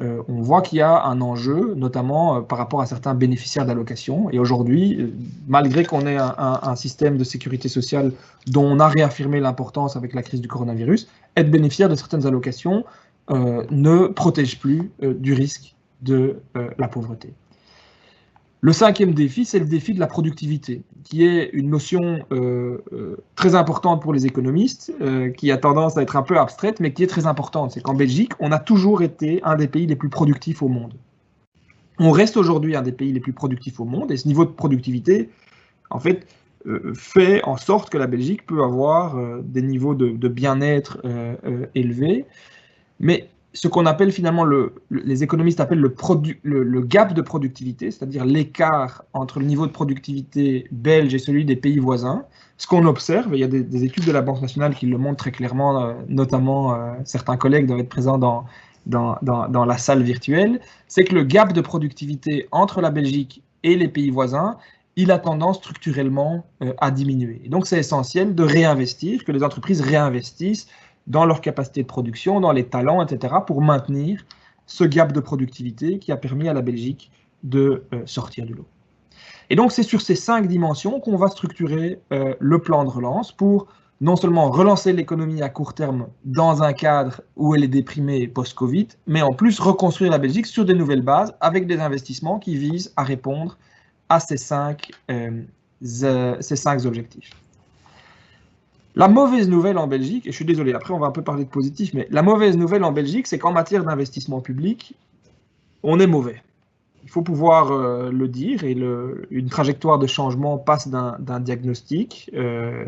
Euh, 0.02 0.22
on 0.28 0.42
voit 0.42 0.60
qu'il 0.60 0.78
y 0.78 0.82
a 0.82 1.04
un 1.04 1.22
enjeu, 1.22 1.74
notamment 1.76 2.36
euh, 2.36 2.40
par 2.42 2.58
rapport 2.58 2.82
à 2.82 2.86
certains 2.86 3.14
bénéficiaires 3.14 3.64
d'allocations. 3.64 4.28
Et 4.30 4.38
aujourd'hui, 4.38 5.14
malgré 5.48 5.84
qu'on 5.84 6.06
ait 6.06 6.18
un, 6.18 6.76
système 6.76 7.16
de 7.16 7.24
sécurité 7.24 7.68
sociale 7.68 8.12
dont 8.48 8.64
on 8.64 8.80
a 8.80 8.88
réaffirmé 8.88 9.40
l'importance 9.40 9.96
avec 9.96 10.12
la 10.12 10.22
crise 10.22 10.42
du 10.42 10.48
coronavirus, 10.48 11.08
être 11.36 11.50
bénéficiaire 11.50 11.88
de 11.88 11.94
certaines 11.94 12.26
allocations 12.26 12.84
ne 13.30 14.08
protège 14.08 14.58
plus 14.58 14.90
du 15.00 15.34
risque 15.34 15.74
de 16.02 16.40
la 16.78 16.88
pauvreté. 16.88 17.32
Le 18.62 18.72
cinquième 18.72 19.14
défi, 19.14 19.46
c'est 19.46 19.58
le 19.58 19.64
défi 19.64 19.94
de 19.94 20.00
la 20.00 20.06
productivité, 20.06 20.82
qui 21.02 21.24
est 21.24 21.48
une 21.54 21.70
notion 21.70 22.18
euh, 22.30 22.78
euh, 22.92 23.16
très 23.34 23.54
importante 23.54 24.02
pour 24.02 24.12
les 24.12 24.26
économistes, 24.26 24.92
euh, 25.00 25.30
qui 25.30 25.50
a 25.50 25.56
tendance 25.56 25.96
à 25.96 26.02
être 26.02 26.16
un 26.16 26.22
peu 26.22 26.38
abstraite, 26.38 26.78
mais 26.78 26.92
qui 26.92 27.02
est 27.02 27.06
très 27.06 27.26
importante. 27.26 27.72
C'est 27.72 27.80
qu'en 27.80 27.94
Belgique, 27.94 28.32
on 28.38 28.52
a 28.52 28.58
toujours 28.58 29.02
été 29.02 29.40
un 29.44 29.56
des 29.56 29.66
pays 29.66 29.86
les 29.86 29.96
plus 29.96 30.10
productifs 30.10 30.62
au 30.62 30.68
monde. 30.68 30.92
On 31.98 32.10
reste 32.10 32.36
aujourd'hui 32.36 32.76
un 32.76 32.82
des 32.82 32.92
pays 32.92 33.12
les 33.12 33.20
plus 33.20 33.32
productifs 33.32 33.80
au 33.80 33.86
monde, 33.86 34.12
et 34.12 34.18
ce 34.18 34.28
niveau 34.28 34.44
de 34.44 34.50
productivité, 34.50 35.30
en 35.88 35.98
fait, 35.98 36.26
fait 36.94 37.42
en 37.44 37.56
sorte 37.56 37.88
que 37.88 37.96
la 37.96 38.06
Belgique 38.06 38.44
peut 38.44 38.62
avoir 38.62 39.16
des 39.42 39.62
niveaux 39.62 39.94
de, 39.94 40.10
de 40.10 40.28
bien-être 40.28 40.98
élevés. 41.74 42.26
Mais 43.00 43.28
ce 43.52 43.68
qu'on 43.68 43.86
appelle 43.86 44.12
finalement, 44.12 44.44
le, 44.44 44.74
les 44.90 45.22
économistes 45.22 45.60
appellent 45.60 45.80
le, 45.80 46.80
gap 46.82 47.14
de 47.14 47.22
productivité, 47.22 47.90
c'est-à-dire 47.90 48.24
l'écart 48.24 49.04
entre 49.12 49.40
le 49.40 49.46
niveau 49.46 49.66
de 49.66 49.72
productivité 49.72 50.68
belge 50.70 51.14
et 51.14 51.18
celui 51.18 51.44
des 51.44 51.56
pays 51.56 51.78
voisins. 51.78 52.24
Ce 52.58 52.66
qu'on 52.66 52.86
observe, 52.86 53.30
il 53.32 53.40
y 53.40 53.44
a 53.44 53.48
des, 53.48 53.84
études 53.84 54.04
de 54.04 54.12
la 54.12 54.22
Banque 54.22 54.40
nationale 54.40 54.74
qui 54.74 54.86
le 54.86 54.98
montrent 54.98 55.16
très 55.16 55.32
clairement, 55.32 55.82
euh, 55.82 55.94
notamment 56.08 56.74
euh, 56.74 56.92
certains 57.04 57.36
collègues 57.36 57.66
doivent 57.66 57.80
être 57.80 57.88
présents 57.88 58.18
dans, 58.18 58.44
la 58.86 59.78
salle 59.78 60.02
virtuelle, 60.02 60.60
c'est 60.86 61.04
que 61.04 61.14
le 61.14 61.24
gap 61.24 61.52
de 61.52 61.60
productivité 61.60 62.46
entre 62.52 62.80
la 62.80 62.90
Belgique 62.90 63.42
et 63.62 63.76
les 63.76 63.88
pays 63.88 64.10
voisins, 64.10 64.58
il 64.96 65.10
a 65.10 65.18
tendance 65.18 65.56
structurellement 65.56 66.46
euh, 66.62 66.72
à 66.78 66.90
diminuer. 66.90 67.40
Et 67.44 67.48
donc 67.48 67.66
c'est 67.66 67.78
essentiel 67.78 68.34
de 68.34 68.42
réinvestir, 68.44 69.24
que 69.24 69.32
les 69.32 69.42
entreprises 69.42 69.80
réinvestissent 69.80 70.68
dans 71.06 71.24
leur 71.24 71.40
capacité 71.40 71.82
de 71.82 71.86
production, 71.86 72.40
dans 72.40 72.52
les 72.52 72.66
talents, 72.66 73.02
etc., 73.04 73.34
pour 73.46 73.62
maintenir 73.62 74.24
ce 74.66 74.84
gap 74.84 75.12
de 75.12 75.20
productivité 75.20 75.98
qui 75.98 76.12
a 76.12 76.16
permis 76.16 76.48
à 76.48 76.52
la 76.52 76.62
Belgique 76.62 77.10
de 77.42 77.84
euh, 77.92 78.02
sortir 78.06 78.46
du 78.46 78.54
lot. 78.54 78.66
Et 79.50 79.56
donc, 79.56 79.72
c'est 79.72 79.82
sur 79.82 80.00
ces 80.00 80.14
cinq 80.14 80.46
dimensions 80.46 81.00
qu'on 81.00 81.16
va 81.16 81.28
structurer 81.28 82.00
euh, 82.12 82.34
le 82.38 82.58
plan 82.60 82.84
de 82.84 82.90
relance 82.90 83.32
pour 83.32 83.66
non 84.00 84.16
seulement 84.16 84.50
relancer 84.50 84.92
l'économie 84.92 85.42
à 85.42 85.48
court 85.48 85.74
terme 85.74 86.06
dans 86.24 86.62
un 86.62 86.72
cadre 86.72 87.20
où 87.36 87.54
elle 87.54 87.64
est 87.64 87.68
déprimée 87.68 88.28
post-Covid, 88.28 88.88
mais 89.06 89.20
en 89.20 89.32
plus 89.32 89.58
reconstruire 89.60 90.10
la 90.10 90.18
Belgique 90.18 90.46
sur 90.46 90.64
des 90.64 90.74
nouvelles 90.74 91.02
bases 91.02 91.34
avec 91.40 91.66
des 91.66 91.80
investissements 91.80 92.38
qui 92.38 92.56
visent 92.56 92.92
à 92.96 93.02
répondre 93.02 93.58
à 94.08 94.20
ces 94.20 94.38
cinq, 94.38 94.90
euh, 95.10 95.42
ces 95.82 96.56
cinq 96.56 96.84
objectifs. 96.86 97.30
La 98.96 99.08
mauvaise 99.08 99.48
nouvelle 99.48 99.78
en 99.78 99.86
Belgique, 99.86 100.26
et 100.26 100.30
je 100.30 100.36
suis 100.36 100.44
désolé, 100.44 100.72
après 100.72 100.92
on 100.92 100.98
va 100.98 101.06
un 101.06 101.12
peu 101.12 101.22
parler 101.22 101.44
de 101.44 101.48
positif, 101.48 101.94
mais 101.94 102.08
la 102.10 102.22
mauvaise 102.22 102.56
nouvelle 102.56 102.82
en 102.82 102.92
Belgique, 102.92 103.26
c'est 103.26 103.38
qu'en 103.38 103.52
matière 103.52 103.84
d'investissement 103.84 104.40
public, 104.40 104.94
on 105.82 106.00
est 106.00 106.08
mauvais. 106.08 106.42
Il 107.04 107.08
faut 107.08 107.22
pouvoir 107.22 107.70
euh, 107.70 108.10
le 108.10 108.28
dire, 108.28 108.64
et 108.64 108.72
une 109.30 109.48
trajectoire 109.48 109.98
de 109.98 110.06
changement 110.06 110.58
passe 110.58 110.88
d'un 110.88 111.40
diagnostic 111.40 112.30
euh, 112.34 112.84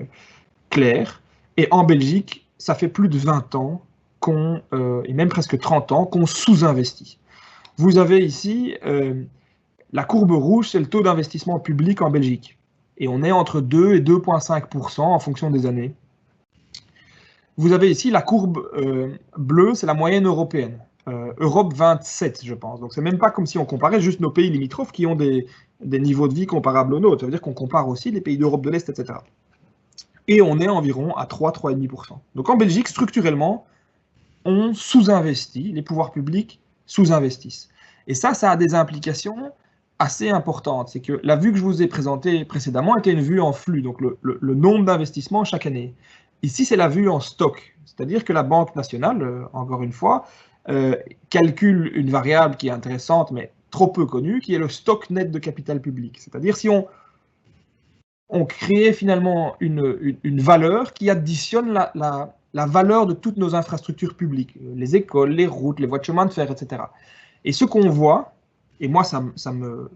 clair. 0.70 1.22
Et 1.56 1.68
en 1.70 1.84
Belgique, 1.84 2.46
ça 2.58 2.74
fait 2.74 2.88
plus 2.88 3.08
de 3.08 3.16
20 3.16 3.54
ans 3.54 3.82
qu'on, 4.18 4.60
euh, 4.72 5.02
et 5.04 5.12
même 5.12 5.28
presque 5.28 5.58
30 5.58 5.92
ans, 5.92 6.04
qu'on 6.04 6.26
sous-investit. 6.26 7.18
Vous 7.78 7.98
avez 7.98 8.18
ici 8.24 8.74
la 9.92 10.04
courbe 10.04 10.32
rouge, 10.32 10.70
c'est 10.70 10.78
le 10.78 10.86
taux 10.86 11.02
d'investissement 11.02 11.58
public 11.58 12.02
en 12.02 12.10
Belgique 12.10 12.58
et 13.02 13.08
on 13.08 13.24
est 13.24 13.32
entre 13.32 13.60
2 13.60 13.96
et 13.96 14.00
2,5% 14.00 15.00
en 15.00 15.18
fonction 15.18 15.50
des 15.50 15.66
années. 15.66 15.92
Vous 17.56 17.72
avez 17.72 17.90
ici 17.90 18.12
la 18.12 18.22
courbe 18.22 18.64
euh, 18.76 19.18
bleue, 19.36 19.74
c'est 19.74 19.86
la 19.86 19.94
moyenne 19.94 20.24
européenne. 20.24 20.78
Euh, 21.08 21.32
Europe 21.38 21.74
27, 21.74 22.44
je 22.44 22.54
pense. 22.54 22.78
Donc, 22.78 22.94
c'est 22.94 23.00
même 23.00 23.18
pas 23.18 23.32
comme 23.32 23.44
si 23.44 23.58
on 23.58 23.64
comparait 23.64 24.00
juste 24.00 24.20
nos 24.20 24.30
pays 24.30 24.50
limitrophes 24.50 24.92
qui 24.92 25.04
ont 25.06 25.16
des, 25.16 25.48
niveaux 25.80 26.28
de 26.28 26.34
vie 26.34 26.46
comparables 26.46 26.94
aux 26.94 27.00
nôtres. 27.00 27.22
Ça 27.22 27.26
veut 27.26 27.32
dire 27.32 27.40
qu'on 27.40 27.54
compare 27.54 27.88
aussi 27.88 28.12
les 28.12 28.20
pays 28.20 28.38
d'Europe 28.38 28.62
de 28.62 28.70
l'Est, 28.70 28.88
etc. 28.88 29.18
Et 30.28 30.40
on 30.40 30.60
est 30.60 30.68
environ 30.68 31.12
à 31.16 31.24
3-3,5%. 31.24 32.18
Donc, 32.36 32.50
en 32.50 32.56
Belgique, 32.56 32.86
structurellement, 32.86 33.66
on 34.44 34.74
sous-investit, 34.74 35.72
les 35.72 35.82
pouvoirs 35.82 36.12
publics 36.12 36.60
sous-investissent. 36.86 37.68
Et 38.06 38.14
ça, 38.14 38.32
ça 38.32 38.52
a 38.52 38.56
des 38.56 38.76
implications 38.76 39.50
assez 40.02 40.30
importante. 40.30 40.88
C'est 40.88 41.00
que 41.00 41.20
la 41.22 41.36
vue 41.36 41.52
que 41.52 41.58
je 41.58 41.62
vous 41.62 41.80
ai 41.80 41.86
présentée 41.86 42.44
précédemment 42.44 42.96
était 42.98 43.12
une 43.12 43.20
vue 43.20 43.40
en 43.40 43.52
flux, 43.52 43.82
donc 43.82 44.00
le, 44.00 44.54
nombre 44.54 44.84
d'investissements 44.84 45.44
chaque 45.44 45.64
année. 45.64 45.94
Ici, 46.42 46.64
c'est 46.64 46.76
la 46.76 46.88
vue 46.88 47.08
en 47.08 47.20
stock, 47.20 47.76
c'est-à-dire 47.84 48.24
que 48.24 48.32
la 48.32 48.42
Banque 48.42 48.74
nationale, 48.74 49.22
euh, 49.22 49.44
encore 49.52 49.84
une 49.84 49.92
fois, 49.92 50.26
euh, 50.68 50.96
calcule 51.30 51.92
une 51.94 52.10
variable 52.10 52.56
qui 52.56 52.66
est 52.66 52.72
intéressante, 52.72 53.30
mais 53.30 53.52
trop 53.70 53.86
peu 53.86 54.04
connue, 54.04 54.40
qui 54.40 54.54
est 54.54 54.58
le 54.58 54.68
stock 54.68 55.08
net 55.08 55.30
de 55.30 55.38
capital 55.38 55.80
public. 55.80 56.18
C'est-à-dire 56.18 56.56
si 56.56 56.68
on, 56.68 56.86
crée 58.46 58.92
finalement 58.92 59.54
une, 59.60 60.40
valeur 60.40 60.94
qui 60.94 61.10
additionne 61.10 61.72
la, 61.72 62.66
valeur 62.66 63.06
de 63.06 63.12
toutes 63.12 63.36
nos 63.36 63.54
infrastructures 63.54 64.16
publiques, 64.16 64.56
les 64.74 64.96
écoles, 64.96 65.30
les 65.30 65.46
routes, 65.46 65.78
les 65.78 65.86
voies 65.86 65.98
de 65.98 66.04
chemin 66.04 66.26
de 66.26 66.32
fer, 66.32 66.50
etc. 66.50 66.82
Et 67.44 67.52
ce 67.52 67.64
qu'on 67.64 67.88
voit, 67.88 68.32
et 68.82 68.88
moi, 68.88 69.04
ça, 69.04 69.20
me, 69.20 69.88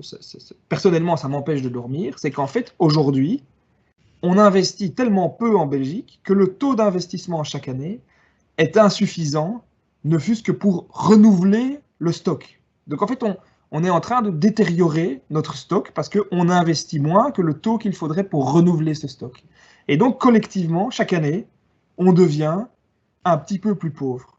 personnellement, 0.68 1.16
ça 1.16 1.26
m'empêche 1.26 1.60
de 1.60 1.68
dormir, 1.68 2.14
c'est 2.20 2.30
qu'en 2.30 2.46
fait, 2.46 2.72
aujourd'hui, 2.78 3.42
on 4.22 4.38
investit 4.38 4.92
tellement 4.92 5.28
peu 5.28 5.56
en 5.56 5.66
Belgique 5.66 6.20
que 6.22 6.32
le 6.32 6.54
taux 6.54 6.76
d'investissement 6.76 7.42
chaque 7.42 7.66
année 7.66 8.00
est 8.58 8.76
insuffisant, 8.76 9.64
ne 10.04 10.16
fût-ce 10.18 10.44
que 10.44 10.52
pour 10.52 10.86
renouveler 10.90 11.80
le 11.98 12.12
stock. 12.12 12.60
Donc 12.86 13.02
en 13.02 13.08
fait, 13.08 13.24
on, 13.24 13.36
on 13.72 13.82
est 13.82 13.90
en 13.90 14.00
train 14.00 14.22
de 14.22 14.30
détériorer 14.30 15.20
notre 15.30 15.56
stock 15.56 15.90
parce 15.90 16.08
qu'on 16.08 16.48
investit 16.48 17.00
moins 17.00 17.32
que 17.32 17.42
le 17.42 17.54
taux 17.54 17.78
qu'il 17.78 17.92
faudrait 17.92 18.22
pour 18.22 18.52
renouveler 18.52 18.94
ce 18.94 19.08
stock. 19.08 19.42
Et 19.88 19.96
donc 19.96 20.20
collectivement, 20.20 20.90
chaque 20.90 21.12
année, 21.12 21.48
on 21.98 22.12
devient 22.12 22.66
un 23.24 23.36
petit 23.36 23.58
peu 23.58 23.74
plus 23.74 23.90
pauvre. 23.90 24.35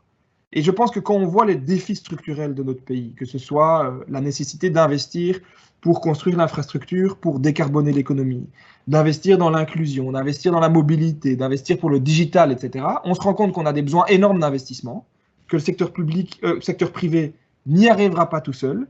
Et 0.53 0.61
je 0.61 0.71
pense 0.71 0.91
que 0.91 0.99
quand 0.99 1.15
on 1.15 1.27
voit 1.27 1.45
les 1.45 1.55
défis 1.55 1.95
structurels 1.95 2.55
de 2.55 2.63
notre 2.63 2.83
pays, 2.83 3.13
que 3.15 3.25
ce 3.25 3.37
soit 3.37 3.85
euh, 3.85 4.03
la 4.07 4.21
nécessité 4.21 4.69
d'investir 4.69 5.39
pour 5.81 6.01
construire 6.01 6.37
l'infrastructure, 6.37 7.17
pour 7.17 7.39
décarboner 7.39 7.91
l'économie, 7.91 8.47
d'investir 8.87 9.37
dans 9.37 9.49
l'inclusion, 9.49 10.11
d'investir 10.11 10.51
dans 10.51 10.59
la 10.59 10.69
mobilité, 10.69 11.35
d'investir 11.35 11.77
pour 11.77 11.89
le 11.89 11.99
digital, 11.99 12.51
etc., 12.51 12.85
on 13.03 13.13
se 13.13 13.21
rend 13.21 13.33
compte 13.33 13.51
qu'on 13.51 13.65
a 13.65 13.73
des 13.73 13.81
besoins 13.81 14.05
énormes 14.05 14.39
d'investissement, 14.39 15.05
que 15.47 15.57
le 15.57 15.61
secteur 15.61 15.91
public, 15.91 16.39
euh, 16.43 16.59
secteur 16.61 16.91
privé 16.91 17.33
n'y 17.65 17.89
arrivera 17.89 18.29
pas 18.29 18.41
tout 18.41 18.53
seul. 18.53 18.87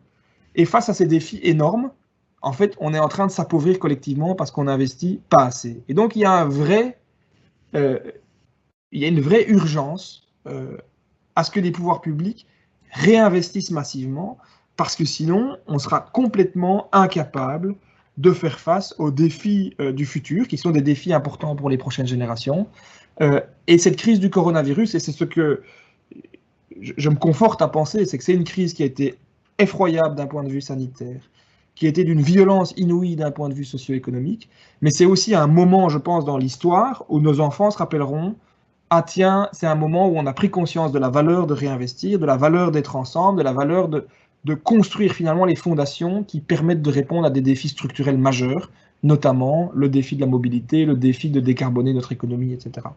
Et 0.56 0.65
face 0.65 0.89
à 0.89 0.93
ces 0.93 1.08
défis 1.08 1.39
énormes, 1.43 1.91
en 2.41 2.52
fait, 2.52 2.76
on 2.80 2.93
est 2.93 3.00
en 3.00 3.08
train 3.08 3.26
de 3.26 3.32
s'appauvrir 3.32 3.80
collectivement 3.80 4.36
parce 4.36 4.52
qu'on 4.52 4.65
n'investit 4.65 5.20
pas 5.30 5.46
assez. 5.46 5.84
Et 5.89 5.93
donc, 5.93 6.15
il 6.15 6.20
y 6.20 6.26
a 6.26 6.48
euh, 7.76 8.00
il 8.91 9.02
y 9.02 9.06
a 9.06 9.08
une 9.08 9.20
vraie 9.20 9.46
urgence 9.50 10.28
à 11.38 11.43
ce 11.43 11.52
que 11.52 11.60
les 11.60 11.71
pouvoirs 11.71 12.02
publics 12.02 12.47
réinvestissent 12.91 13.69
massivement, 13.69 14.39
parce 14.76 14.95
que 14.95 15.06
sinon, 15.06 15.56
on 15.67 15.78
sera 15.78 16.02
complètement 16.02 16.89
incapable 16.91 17.76
de 18.17 18.32
faire 18.32 18.60
face 18.60 18.95
aux 18.97 19.12
défis 19.12 19.76
euh, 19.80 19.91
du 19.91 20.08
futur, 20.08 20.47
qui 20.47 20.58
sont 20.58 20.71
des 20.71 20.82
défis 20.82 21.13
importants 21.13 21.56
pour 21.56 21.69
les 21.69 21.78
prochaines 21.78 22.08
générations. 22.08 22.67
Euh, 23.21 23.39
et 23.67 23.78
cette 23.78 23.97
crise 23.97 24.19
du 24.19 24.32
coronavirus, 24.32 24.95
et 24.95 25.00
c'est 25.00 25.12
ce 25.12 25.26
que 25.26 25.62
je, 26.82 27.10
me 27.10 27.15
conforte 27.15 27.62
à 27.62 27.67
penser, 27.67 28.06
c'est 28.06 28.17
que 28.17 28.23
c'est 28.23 28.34
une 28.34 28.43
crise 28.43 28.73
qui 28.73 28.82
a 28.82 28.88
été 28.88 29.13
effroyable 29.60 30.15
d'un 30.15 30.26
point 30.26 30.43
de 30.43 30.50
vue 30.50 30.62
sanitaire, 30.62 31.21
qui 31.76 31.86
a 31.86 31.89
été 31.89 32.04
d'une 32.04 32.21
violence 32.21 32.73
inouïe 32.78 33.15
d'un 33.15 33.30
point 33.30 33.50
de 33.50 33.54
vue 33.54 33.65
socio-économique, 33.65 34.50
mais 34.82 34.89
c'est 34.89 35.06
aussi 35.06 35.36
un 35.36 35.45
moment, 35.45 35.88
je 35.88 36.00
pense, 36.00 36.26
dans 36.26 36.39
l'histoire 36.39 37.06
où 37.10 37.19
nos 37.19 37.41
enfants 37.41 37.69
se 37.69 37.78
rappelleront 37.78 38.36
ah 38.89 39.04
tiens, 39.04 39.50
c'est 39.52 39.67
un 39.67 39.76
moment 39.76 40.08
où 40.08 40.17
on 40.17 40.26
a 40.26 40.34
pris 40.34 40.50
conscience 40.50 40.91
de 40.91 41.00
la 41.00 41.10
valeur 41.10 41.45
de 41.45 41.54
réinvestir, 41.54 42.19
de 42.19 42.26
la 42.26 42.38
valeur 42.38 42.71
d'être 42.71 42.95
ensemble, 42.95 43.39
de 43.39 43.43
la 43.43 43.52
valeur 43.52 43.89
de, 43.89 44.06
construire 44.63 45.12
finalement 45.12 45.43
les 45.43 45.58
fondations 45.58 46.23
qui 46.23 46.39
permettent 46.39 46.82
de 46.82 46.89
répondre 46.89 47.28
à 47.28 47.30
des 47.30 47.41
défis 47.41 47.67
structurels 47.67 48.17
majeurs, 48.17 48.71
notamment 49.04 49.71
le 49.76 49.89
défi 49.89 50.15
de 50.15 50.21
la 50.21 50.28
mobilité, 50.28 50.86
le 50.86 50.95
défi 50.95 51.30
de 51.30 51.41
décarboner 51.41 51.93
notre 51.93 52.13
économie, 52.13 52.54
etc. 52.54 52.88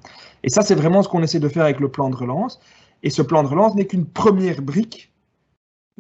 Et 0.45 0.49
ça, 0.49 0.63
c'est 0.63 0.77
vraiment 0.77 1.03
ce 1.03 1.09
qu'on 1.09 1.25
essaie 1.25 1.41
de 1.41 1.49
faire 1.49 1.65
avec 1.65 1.81
le 1.81 1.89
plan 1.89 2.09
de 2.09 2.15
relance. 2.15 2.61
Et 3.03 3.11
ce 3.11 3.21
plan 3.21 3.43
de 3.43 3.49
relance 3.49 3.75
n'est 3.75 3.87
qu'une 3.87 4.07
première 4.07 4.63
brique. 4.63 5.13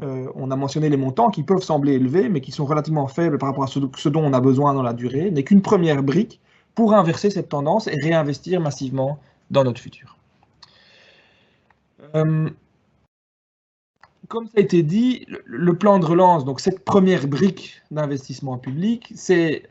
Euh, 0.02 0.28
on 0.36 0.52
a 0.52 0.56
mentionné 0.56 0.88
les 0.88 0.96
montants 0.96 1.30
qui 1.30 1.42
peuvent 1.42 1.62
sembler 1.62 1.94
élevés, 1.94 2.28
mais 2.28 2.40
qui 2.40 2.52
sont 2.52 2.64
relativement 2.64 3.08
faibles 3.08 3.36
par 3.36 3.48
rapport 3.48 3.64
à 3.64 3.66
ce, 3.66 3.80
ce 3.96 4.08
dont 4.08 4.22
on 4.22 4.32
a 4.32 4.40
besoin 4.40 4.72
dans 4.72 4.84
la 4.84 4.92
durée, 4.92 5.32
n'est 5.32 5.42
qu'une 5.42 5.62
première 5.62 6.04
brique 6.04 6.40
pour 6.76 6.94
inverser 6.94 7.28
cette 7.30 7.48
tendance 7.48 7.88
et 7.88 7.96
réinvestir 8.00 8.60
massivement 8.60 9.18
dans 9.50 9.64
notre 9.64 9.80
futur. 9.80 10.16
Euh, 12.14 12.50
comme 14.28 14.46
ça 14.46 14.52
a 14.56 14.60
été 14.60 14.82
dit, 14.82 15.26
le, 15.44 15.76
plan 15.76 15.98
de 15.98 16.04
relance, 16.04 16.44
donc 16.44 16.60
cette 16.60 16.84
première 16.84 17.26
brique 17.26 17.82
d'investissement 17.90 18.58
public, 18.58 19.12
c'est 19.14 19.64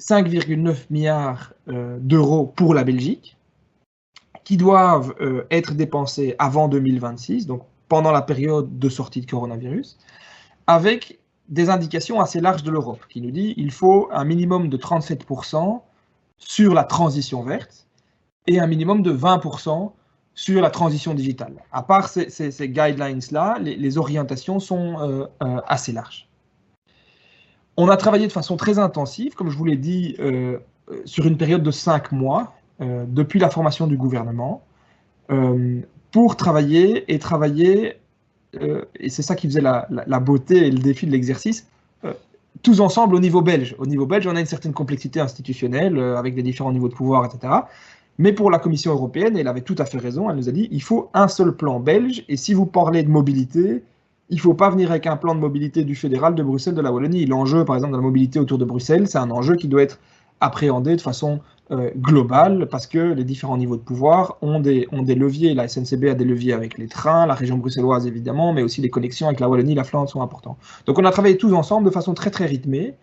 5,9 0.00 0.68
euh, 0.68 0.74
milliards 0.90 1.52
euh, 1.68 1.96
d'euros 2.00 2.46
pour 2.46 2.74
la 2.74 2.84
Belgique, 2.84 3.36
qui 4.44 4.56
doivent 4.56 5.14
être 5.50 5.74
dépensés 5.74 6.36
avant 6.38 6.68
2026, 6.68 7.46
donc 7.46 7.62
pendant 7.88 8.12
la 8.12 8.22
période 8.22 8.78
de 8.78 8.88
sortie 8.88 9.20
de 9.20 9.28
coronavirus, 9.28 9.98
avec 10.68 11.18
des 11.48 11.68
indications 11.68 12.20
assez 12.20 12.40
larges 12.40 12.62
de 12.62 12.70
l'Europe, 12.70 13.04
qui 13.08 13.20
nous 13.20 13.32
dit 13.32 13.54
qu'il 13.54 13.72
faut 13.72 14.08
un 14.12 14.24
minimum 14.24 14.68
de 14.68 14.76
37% 14.76 15.80
sur 16.38 16.74
la 16.74 16.84
transition 16.84 17.42
verte, 17.42 17.85
et 18.46 18.60
un 18.60 18.66
minimum 18.66 19.02
de 19.02 19.12
20% 19.12 19.92
sur 20.36 20.60
la 20.60 20.70
transition 20.70 21.14
digitale. 21.14 21.54
À 21.72 21.82
part 21.82 22.08
ces, 22.08 22.28
guidelines-là, 22.60 23.58
les, 23.58 23.98
orientations 23.98 24.60
sont 24.60 25.00
euh, 25.00 25.26
euh, 25.42 25.60
assez 25.66 25.92
larges. 25.92 26.28
On 27.78 27.88
a 27.88 27.96
travaillé 27.96 28.26
de 28.26 28.32
façon 28.32 28.56
très 28.56 28.78
intensive, 28.78 29.34
comme 29.34 29.50
je 29.50 29.56
vous 29.56 29.64
l'ai 29.64 29.78
dit, 29.78 30.14
euh, 30.20 30.58
sur 31.06 31.26
une 31.26 31.38
période 31.38 31.62
de 31.62 31.70
cinq 31.70 32.12
mois, 32.12 32.52
depuis 32.78 33.40
la 33.40 33.48
formation 33.48 33.86
du 33.86 33.96
gouvernement, 33.96 34.62
pour 36.10 36.36
travailler 36.36 37.10
et 37.12 37.18
travailler, 37.18 37.96
et 38.52 39.08
c'est 39.08 39.22
ça 39.22 39.34
qui 39.34 39.46
faisait 39.46 39.62
la, 39.62 40.20
beauté 40.20 40.66
et 40.66 40.70
le 40.70 40.78
défi 40.78 41.06
de 41.06 41.10
l'exercice, 41.10 41.66
tous 42.62 42.80
ensemble 42.80 43.14
au 43.14 43.20
niveau 43.20 43.40
belge. 43.40 43.74
Au 43.78 43.86
niveau 43.86 44.04
belge, 44.04 44.26
on 44.26 44.36
a 44.36 44.40
une 44.40 44.46
certaine 44.46 44.74
complexité 44.74 45.20
institutionnelle, 45.20 45.98
avec 45.98 46.34
des 46.34 46.42
différents 46.42 46.72
niveaux 46.72 46.88
de 46.88 46.94
pouvoir, 46.94 47.24
etc. 47.24 47.50
Mais 48.18 48.32
pour 48.32 48.50
la 48.50 48.58
Commission 48.58 48.92
européenne, 48.92 49.36
elle 49.36 49.48
avait 49.48 49.60
tout 49.60 49.74
à 49.78 49.84
fait 49.84 49.98
raison, 49.98 50.30
elle 50.30 50.36
nous 50.36 50.48
a 50.48 50.52
dit 50.52 50.68
il 50.70 50.82
faut 50.82 51.10
un 51.14 51.28
seul 51.28 51.54
plan 51.54 51.80
belge, 51.80 52.24
et 52.28 52.36
si 52.36 52.54
vous 52.54 52.66
parlez 52.66 53.02
de 53.02 53.10
mobilité, 53.10 53.82
il 54.30 54.36
ne 54.36 54.40
faut 54.40 54.54
pas 54.54 54.70
venir 54.70 54.90
avec 54.90 55.06
un 55.06 55.16
plan 55.16 55.34
de 55.34 55.40
mobilité 55.40 55.84
du 55.84 55.94
fédéral, 55.94 56.34
de 56.34 56.42
Bruxelles, 56.42 56.74
de 56.74 56.80
la 56.80 56.92
Wallonie. 56.92 57.26
L'enjeu, 57.26 57.64
par 57.64 57.76
exemple, 57.76 57.92
de 57.92 57.98
la 57.98 58.02
mobilité 58.02 58.40
autour 58.40 58.58
de 58.58 58.64
Bruxelles, 58.64 59.06
c'est 59.06 59.18
un 59.18 59.30
enjeu 59.30 59.54
qui 59.54 59.68
doit 59.68 59.82
être 59.82 60.00
appréhendé 60.40 60.96
de 60.96 61.00
façon 61.00 61.40
euh, 61.70 61.90
globale, 61.96 62.68
parce 62.70 62.86
que 62.86 62.98
les 62.98 63.24
différents 63.24 63.56
niveaux 63.56 63.76
de 63.76 63.82
pouvoir 63.82 64.36
ont 64.42 64.60
des, 64.60 64.88
ont 64.92 65.02
des 65.02 65.14
leviers. 65.14 65.54
La 65.54 65.68
SNCB 65.68 66.06
a 66.10 66.14
des 66.14 66.24
leviers 66.24 66.52
avec 66.52 66.76
les 66.78 66.88
trains, 66.88 67.26
la 67.26 67.34
région 67.34 67.56
bruxelloise 67.58 68.06
évidemment, 68.06 68.52
mais 68.52 68.62
aussi 68.62 68.80
les 68.80 68.90
connexions 68.90 69.26
avec 69.26 69.40
la 69.40 69.48
Wallonie, 69.48 69.74
la 69.74 69.84
Flandre 69.84 70.08
sont 70.08 70.22
importants. 70.22 70.56
Donc 70.86 70.98
on 70.98 71.04
a 71.04 71.10
travaillé 71.10 71.36
tous 71.36 71.52
ensemble 71.54 71.86
de 71.86 71.92
façon 71.92 72.14
très 72.14 72.30
très 72.30 72.46
rythmée. 72.46 72.94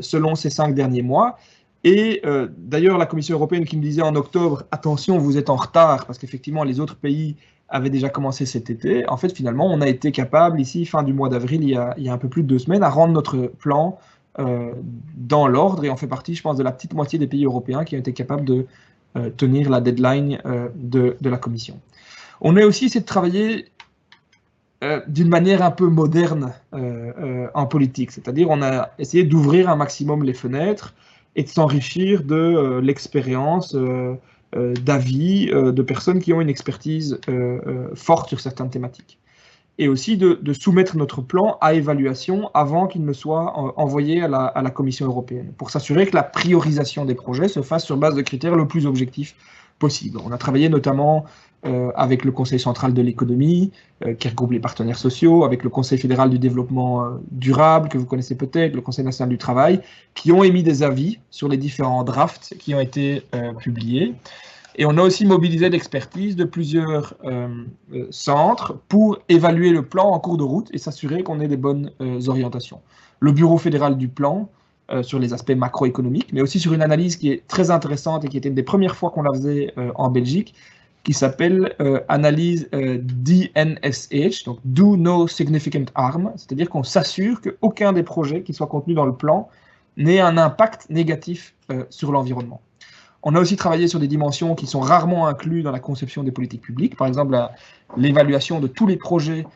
selon 0.00 0.34
ces 0.34 0.50
cinq 0.50 0.74
derniers 0.74 1.02
mois. 1.02 1.36
Et 1.84 2.22
d'ailleurs, 2.58 2.96
la 2.96 3.06
Commission 3.06 3.36
européenne 3.36 3.64
qui 3.64 3.76
me 3.76 3.82
disait 3.82 4.02
en 4.02 4.14
octobre, 4.14 4.64
attention, 4.70 5.18
vous 5.18 5.36
êtes 5.36 5.50
en 5.50 5.56
retard, 5.56 6.06
parce 6.06 6.18
qu'effectivement, 6.18 6.62
les 6.62 6.78
autres 6.78 6.94
pays 6.94 7.36
avaient 7.68 7.90
déjà 7.90 8.08
commencé 8.08 8.46
cet 8.46 8.70
été. 8.70 9.08
En 9.08 9.16
fait, 9.16 9.34
finalement, 9.34 9.66
on 9.66 9.80
a 9.80 9.88
été 9.88 10.12
capable, 10.12 10.60
ici, 10.60 10.86
fin 10.86 11.02
du 11.02 11.12
mois 11.12 11.28
d'avril, 11.28 11.64
il, 11.64 11.70
y 11.70 12.08
a 12.08 12.12
un 12.12 12.18
peu 12.18 12.28
plus 12.28 12.42
de 12.42 12.48
deux 12.48 12.60
semaines, 12.60 12.84
à 12.84 12.88
rendre 12.88 13.12
notre 13.12 13.48
plan 13.58 13.98
dans 14.38 15.48
l'ordre. 15.48 15.84
Et 15.84 15.90
on 15.90 15.96
fait 15.96 16.06
partie, 16.06 16.36
je 16.36 16.42
pense, 16.42 16.56
de 16.56 16.62
la 16.62 16.70
petite 16.70 16.94
moitié 16.94 17.18
des 17.18 17.26
pays 17.26 17.44
européens 17.44 17.84
qui 17.84 17.96
ont 17.96 17.98
été 17.98 18.12
capables 18.12 18.44
de 18.44 18.66
tenir 19.36 19.68
la 19.68 19.80
deadline 19.80 20.40
de, 20.76 21.16
de 21.20 21.30
la 21.30 21.36
Commission. 21.36 21.80
On 22.42 22.56
a 22.56 22.66
aussi 22.66 22.86
essayé 22.86 23.00
de 23.00 23.06
travailler 23.06 23.66
euh, 24.82 25.00
d'une 25.06 25.28
manière 25.28 25.62
un 25.62 25.70
peu 25.70 25.86
moderne 25.86 26.52
euh, 26.74 27.12
euh, 27.20 27.46
en 27.54 27.66
politique. 27.66 28.10
C'est-à-dire 28.10 28.50
on 28.50 28.62
a 28.62 28.90
essayé 28.98 29.22
d'ouvrir 29.22 29.68
un 29.68 29.76
maximum 29.76 30.24
les 30.24 30.34
fenêtres 30.34 30.92
et 31.36 31.42
de 31.42 31.48
s'enrichir 31.48 32.22
de 32.24 32.78
l'expérience, 32.82 33.76
d'avis 34.54 35.46
de 35.46 35.82
personnes 35.82 36.20
qui 36.20 36.32
ont 36.32 36.40
une 36.40 36.50
expertise 36.50 37.18
forte 37.94 38.28
sur 38.28 38.40
certaines 38.40 38.70
thématiques. 38.70 39.18
Et 39.78 39.88
aussi 39.88 40.18
de, 40.18 40.52
soumettre 40.52 40.96
notre 40.96 41.22
plan 41.22 41.56
à 41.62 41.72
évaluation 41.72 42.50
avant 42.52 42.86
qu'il 42.86 43.04
ne 43.04 43.12
soit 43.14 43.56
envoyé 43.78 44.22
à 44.22 44.28
la, 44.28 44.44
à 44.44 44.60
la 44.60 44.70
Commission 44.70 45.06
européenne, 45.06 45.54
pour 45.56 45.70
s'assurer 45.70 46.06
que 46.06 46.14
la 46.14 46.22
priorisation 46.22 47.06
des 47.06 47.14
projets 47.14 47.48
se 47.48 47.62
fasse 47.62 47.84
sur 47.84 47.96
base 47.96 48.14
de 48.14 48.22
critères 48.22 48.54
le 48.54 48.68
plus 48.68 48.84
objectifs 48.84 49.34
On 50.24 50.32
a 50.32 50.38
travaillé 50.38 50.68
notamment 50.68 51.24
euh, 51.64 51.92
avec 51.94 52.24
le 52.24 52.32
Conseil 52.32 52.58
central 52.58 52.92
de 52.92 53.00
l'économie, 53.02 53.70
euh, 54.04 54.14
qui 54.14 54.28
regroupe 54.28 54.50
les 54.50 54.58
partenaires 54.58 54.98
sociaux, 54.98 55.44
avec 55.44 55.62
le 55.62 55.70
Conseil 55.70 55.96
fédéral 55.96 56.28
du 56.28 56.40
développement 56.40 57.04
euh, 57.04 57.10
durable, 57.30 57.88
que 57.88 57.98
vous 57.98 58.04
connaissez 58.04 58.34
peut-être, 58.34 58.74
le 58.74 58.80
Conseil 58.80 59.04
national 59.04 59.28
du 59.28 59.38
travail, 59.38 59.80
qui 60.14 60.32
ont 60.32 60.42
émis 60.42 60.64
des 60.64 60.82
avis 60.82 61.20
sur 61.30 61.48
les 61.48 61.56
différents 61.56 62.02
drafts 62.02 62.56
qui 62.58 62.74
ont 62.74 62.80
été 62.80 63.22
publiés. 63.60 64.14
Et 64.74 64.86
on 64.86 64.96
a 64.98 65.02
aussi 65.02 65.24
mobilisé 65.24 65.68
l'expertise 65.68 66.34
de 66.34 66.44
plusieurs 66.44 67.14
centres 68.10 68.78
pour 68.88 69.18
évaluer 69.28 69.70
le 69.70 69.82
plan 69.82 70.10
en 70.10 70.18
cours 70.18 70.38
de 70.38 70.42
route 70.42 70.68
et 70.72 70.78
s'assurer 70.78 71.22
qu'on 71.22 71.40
ait 71.40 71.48
des 71.48 71.56
bonnes 71.56 71.90
orientations. 72.26 72.80
Le 73.20 73.32
Bureau 73.32 73.58
fédéral 73.58 73.96
du 73.98 74.08
plan, 74.08 74.48
sur 75.00 75.18
les 75.18 75.32
aspects 75.32 75.56
macroéconomiques, 75.56 76.32
mais 76.32 76.42
aussi 76.42 76.60
sur 76.60 76.74
une 76.74 76.82
analyse 76.82 77.16
qui 77.16 77.30
est 77.30 77.46
très 77.46 77.70
intéressante 77.70 78.24
et 78.24 78.28
qui 78.28 78.36
était 78.36 78.50
une 78.50 78.54
des 78.54 78.62
premières 78.62 78.94
fois 78.94 79.10
qu'on 79.10 79.22
la 79.22 79.32
faisait 79.32 79.72
en 79.94 80.10
Belgique, 80.10 80.54
qui 81.04 81.12
s'appelle 81.12 81.74
euh, 81.80 82.00
analyse 82.08 82.68
euh, 82.74 82.98
DNSH, 83.02 84.44
donc 84.44 84.58
Do 84.64 84.96
No 84.96 85.26
Significant 85.26 85.84
Harm, 85.94 86.32
c'est-à-dire 86.36 86.68
qu'on 86.68 86.84
s'assure 86.84 87.40
qu'aucun 87.40 87.92
des 87.92 88.02
projets 88.02 88.42
qui 88.42 88.52
soient 88.54 88.68
contenus 88.68 88.96
dans 88.96 89.06
le 89.06 89.14
plan 89.14 89.48
n'ait 89.96 90.20
un 90.20 90.38
impact 90.38 90.88
négatif 90.90 91.54
euh, 91.70 91.84
sur 91.90 92.12
l'environnement. 92.12 92.60
On 93.24 93.34
a 93.34 93.40
aussi 93.40 93.56
travaillé 93.56 93.88
sur 93.88 94.00
des 94.00 94.08
dimensions 94.08 94.54
qui 94.54 94.66
sont 94.66 94.80
rarement 94.80 95.26
incluses 95.26 95.64
dans 95.64 95.70
la 95.70 95.80
conception 95.80 96.22
des 96.22 96.32
politiques 96.32 96.62
publiques, 96.62 96.96
par 96.96 97.06
exemple 97.06 97.38
l'évaluation 97.96 98.58
de 98.58 98.66
tous 98.66 98.86
les 98.86 98.96
projets 98.96 99.46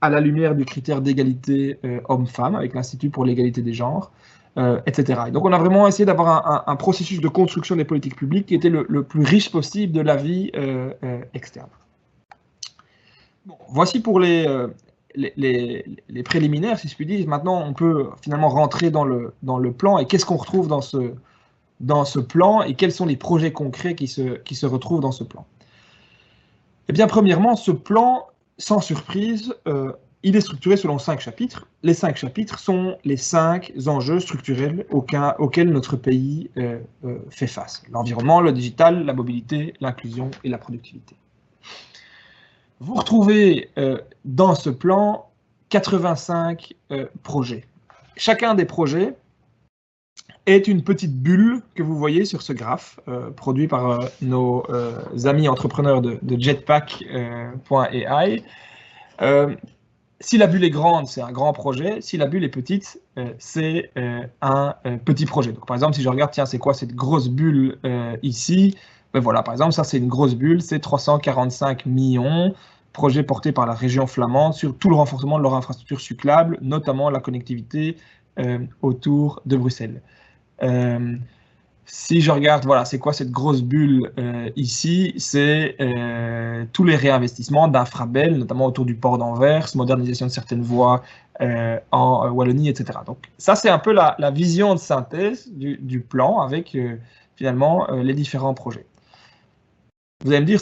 à 0.00 0.10
la 0.10 0.20
lumière 0.20 0.54
du 0.54 0.64
critère 0.64 1.00
d'égalité 1.02 1.78
homme-femme 2.08 2.54
avec 2.54 2.74
l'Institut 2.74 3.10
pour 3.10 3.24
l'égalité 3.24 3.62
des 3.62 3.74
genres, 3.74 4.10
euh, 4.58 4.80
etc. 4.84 5.30
donc 5.32 5.44
on 5.44 5.52
a 5.52 5.58
vraiment 5.58 5.86
essayé 5.86 6.04
d'avoir 6.04 6.68
un, 6.68 6.74
processus 6.74 7.20
de 7.20 7.28
construction 7.28 7.76
des 7.76 7.84
politiques 7.84 8.16
publiques 8.16 8.46
qui 8.46 8.56
était 8.56 8.68
le, 8.68 9.04
plus 9.04 9.22
riche 9.22 9.52
possible 9.52 9.92
de 9.92 10.00
la 10.00 10.16
vie 10.16 10.50
euh, 10.56 10.92
euh, 11.04 11.20
externe. 11.34 11.68
voici 13.68 14.00
pour 14.00 14.18
les, 14.18 14.44
les, 15.14 16.22
préliminaires, 16.24 16.80
si 16.80 16.88
je 16.88 16.96
puis 16.96 17.06
dire. 17.06 17.28
Maintenant, 17.28 17.62
on 17.64 17.74
peut 17.74 18.08
finalement 18.22 18.48
rentrer 18.48 18.90
dans 18.90 19.04
le, 19.04 19.34
dans 19.44 19.58
le 19.58 19.72
plan 19.72 19.98
et 19.98 20.06
qu'est-ce 20.06 20.26
qu'on 20.26 20.36
retrouve 20.36 20.66
dans 20.66 20.80
ce, 20.80 21.14
dans 21.78 22.04
ce 22.04 22.18
plan 22.18 22.62
et 22.62 22.74
quels 22.74 22.92
sont 22.92 23.06
les 23.06 23.16
projets 23.16 23.52
concrets 23.52 23.94
qui 23.94 24.08
se, 24.08 24.36
qui 24.38 24.56
se 24.56 24.66
retrouvent 24.66 25.00
dans 25.00 25.12
ce 25.12 25.22
plan? 25.22 25.46
Eh 26.88 26.92
bien, 26.92 27.06
premièrement, 27.06 27.54
ce 27.54 27.70
plan, 27.70 28.26
sans 28.60 28.80
surprise, 28.80 29.52
il 30.22 30.36
est 30.36 30.40
structuré 30.40 30.76
selon 30.76 30.98
cinq 30.98 31.20
chapitres. 31.20 31.66
Les 31.82 31.94
cinq 31.94 32.16
chapitres 32.16 32.58
sont 32.58 32.98
les 33.04 33.16
cinq 33.16 33.72
enjeux 33.86 34.20
structurels 34.20 34.86
auxquels 34.90 35.70
notre 35.70 35.96
pays 35.96 36.50
euh, 36.58 36.78
euh, 37.04 37.18
fait 37.30 37.46
face. 37.46 37.82
L'environnement, 37.90 38.40
le 38.40 38.52
digital, 38.52 39.04
la 39.04 39.14
mobilité, 39.14 39.74
l'inclusion 39.80 40.30
et 40.44 40.50
la 40.50 40.58
productivité. 40.58 41.16
Vous 42.80 42.94
retrouvez 42.94 43.70
euh, 43.78 43.98
dans 44.24 44.54
ce 44.54 44.70
plan 44.70 45.26
85 45.70 46.74
projets. 47.22 47.64
Chacun 48.16 48.54
des 48.54 48.64
projets 48.64 49.14
est 50.50 50.68
une 50.68 50.82
petite 50.82 51.22
bulle 51.22 51.62
que 51.74 51.82
vous 51.82 51.96
voyez 51.96 52.24
sur 52.24 52.42
ce 52.42 52.52
graphe, 52.52 53.00
produit 53.36 53.68
par 53.68 54.08
nos 54.22 54.64
amis 55.24 55.48
entrepreneurs 55.48 56.02
de, 56.02 56.18
de 56.22 56.40
jetpack.ai 56.40 58.42
si 60.20 60.36
la 60.36 60.46
bulle 60.46 60.64
est 60.64 60.70
grande, 60.70 61.06
c'est 61.06 61.22
un 61.22 61.32
grand 61.32 61.52
projet. 61.52 62.00
Si 62.02 62.16
la 62.16 62.26
bulle 62.26 62.44
est 62.44 62.50
petite, 62.50 63.00
euh, 63.18 63.32
c'est 63.38 63.90
euh, 63.96 64.20
un 64.42 64.74
euh, 64.86 64.96
petit 64.98 65.24
projet. 65.24 65.52
Donc, 65.52 65.66
par 65.66 65.74
exemple, 65.74 65.94
si 65.94 66.02
je 66.02 66.08
regarde, 66.08 66.30
tiens, 66.30 66.46
c'est 66.46 66.58
quoi 66.58 66.74
cette 66.74 66.94
grosse 66.94 67.28
bulle 67.28 67.78
ici? 68.22 68.76
Ben 69.12 69.20
voilà, 69.20 69.42
par 69.42 69.54
exemple, 69.54 69.72
ça, 69.72 69.82
c'est 69.82 69.98
une 69.98 70.08
grosse 70.08 70.34
bulle, 70.34 70.62
c'est 70.62 70.78
345 70.78 71.86
millions, 71.86 72.54
projet 72.92 73.22
porté 73.22 73.50
par 73.50 73.66
la 73.66 73.74
région 73.74 74.06
flamande 74.06 74.54
sur 74.54 74.76
tout 74.76 74.90
le 74.90 74.96
renforcement 74.96 75.38
de 75.38 75.42
leur 75.42 75.54
infrastructure 75.54 76.00
cyclable, 76.00 76.58
notamment 76.60 77.10
la 77.10 77.20
connectivité 77.20 77.96
autour 78.80 79.42
de 79.46 79.56
Bruxelles. 79.56 80.00
Si 81.92 82.20
je 82.20 82.30
regarde, 82.30 82.64
voilà, 82.66 82.84
c'est 82.84 83.00
quoi 83.00 83.12
cette 83.12 83.32
grosse 83.32 83.62
bulle 83.62 84.12
euh, 84.16 84.48
ici 84.54 85.12
C'est 85.16 85.74
euh, 85.80 86.64
tous 86.72 86.84
les 86.84 86.94
réinvestissements 86.94 87.66
d'Infrabel, 87.66 88.38
notamment 88.38 88.66
autour 88.66 88.84
du 88.84 88.94
port 88.94 89.18
d'Anvers, 89.18 89.66
modernisation 89.74 90.26
de 90.26 90.30
certaines 90.30 90.62
voies 90.62 91.02
euh, 91.40 91.80
en 91.90 92.30
Wallonie, 92.30 92.68
etc. 92.68 93.00
Donc 93.04 93.18
ça, 93.38 93.56
c'est 93.56 93.70
un 93.70 93.80
peu 93.80 93.92
la, 93.92 94.14
vision 94.30 94.76
de 94.76 94.78
synthèse 94.78 95.50
du, 95.50 96.00
plan 96.00 96.40
avec 96.40 96.78
finalement 97.34 97.90
les 97.90 98.14
différents 98.14 98.54
projets. 98.54 98.86
Vous 100.24 100.30
allez 100.30 100.42
me 100.42 100.46
dire, 100.46 100.60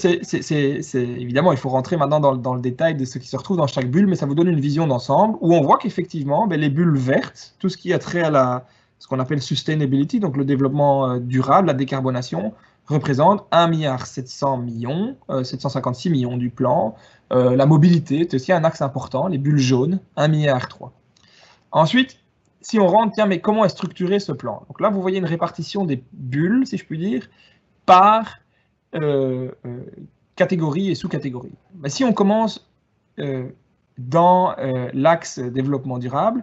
évidemment, 1.20 1.52
il 1.52 1.58
faut 1.58 1.68
rentrer 1.68 1.98
maintenant 1.98 2.20
dans, 2.20 2.54
le 2.54 2.62
détail 2.62 2.94
de 2.94 3.04
ce 3.04 3.18
qui 3.18 3.28
se 3.28 3.36
retrouve 3.36 3.58
dans 3.58 3.66
chaque 3.66 3.90
bulle, 3.90 4.06
mais 4.06 4.16
ça 4.16 4.24
vous 4.24 4.34
donne 4.34 4.48
une 4.48 4.60
vision 4.60 4.86
d'ensemble 4.86 5.36
où 5.42 5.54
on 5.54 5.60
voit 5.60 5.76
qu'effectivement, 5.76 6.46
ben, 6.46 6.58
les 6.58 6.70
bulles 6.70 6.96
vertes, 6.96 7.54
tout 7.58 7.68
ce 7.68 7.76
qui 7.76 7.92
a 7.92 7.98
trait 7.98 8.22
à 8.22 8.30
la, 8.30 8.64
ce 8.98 9.06
qu'on 9.06 9.18
appelle 9.20 9.40
sustainability, 9.40 10.20
donc 10.20 10.36
le 10.36 10.44
développement 10.44 11.10
euh, 11.10 11.18
durable, 11.18 11.68
la 11.68 11.74
décarbonation, 11.74 12.52
représente 12.86 13.46
1,7 13.52 13.70
milliard 13.70 14.58
millions, 14.58 15.16
756 15.42 16.08
euh, 16.08 16.12
millions 16.12 16.36
du 16.36 16.50
plan. 16.50 16.96
Euh, 17.32 17.54
la 17.54 17.66
mobilité, 17.66 18.26
c'est 18.28 18.36
aussi 18.36 18.52
un 18.52 18.64
axe 18.64 18.82
important, 18.82 19.28
les 19.28 19.38
bulles 19.38 19.58
jaunes, 19.58 20.00
1,3 20.16 20.30
milliard 20.30 20.68
Ensuite, 21.70 22.18
si 22.60 22.78
on 22.78 22.86
rentre, 22.86 23.14
tiens, 23.14 23.26
mais 23.26 23.40
comment 23.40 23.64
est 23.64 23.68
structuré 23.68 24.18
ce 24.18 24.32
plan? 24.32 24.64
Donc 24.68 24.80
là, 24.80 24.88
vous 24.88 25.02
voyez 25.02 25.18
une 25.18 25.26
répartition 25.26 25.84
des 25.84 26.02
bulles, 26.12 26.66
si 26.66 26.76
je 26.76 26.84
puis 26.84 26.98
dire, 26.98 27.28
par 27.86 28.38
catégorie 30.34 30.90
et 30.90 30.94
sous-catégorie. 30.94 31.52
si 31.88 32.04
on 32.04 32.14
commence 32.14 32.66
dans 33.98 34.54
l'axe 34.94 35.38
développement 35.38 35.98
durable, 35.98 36.42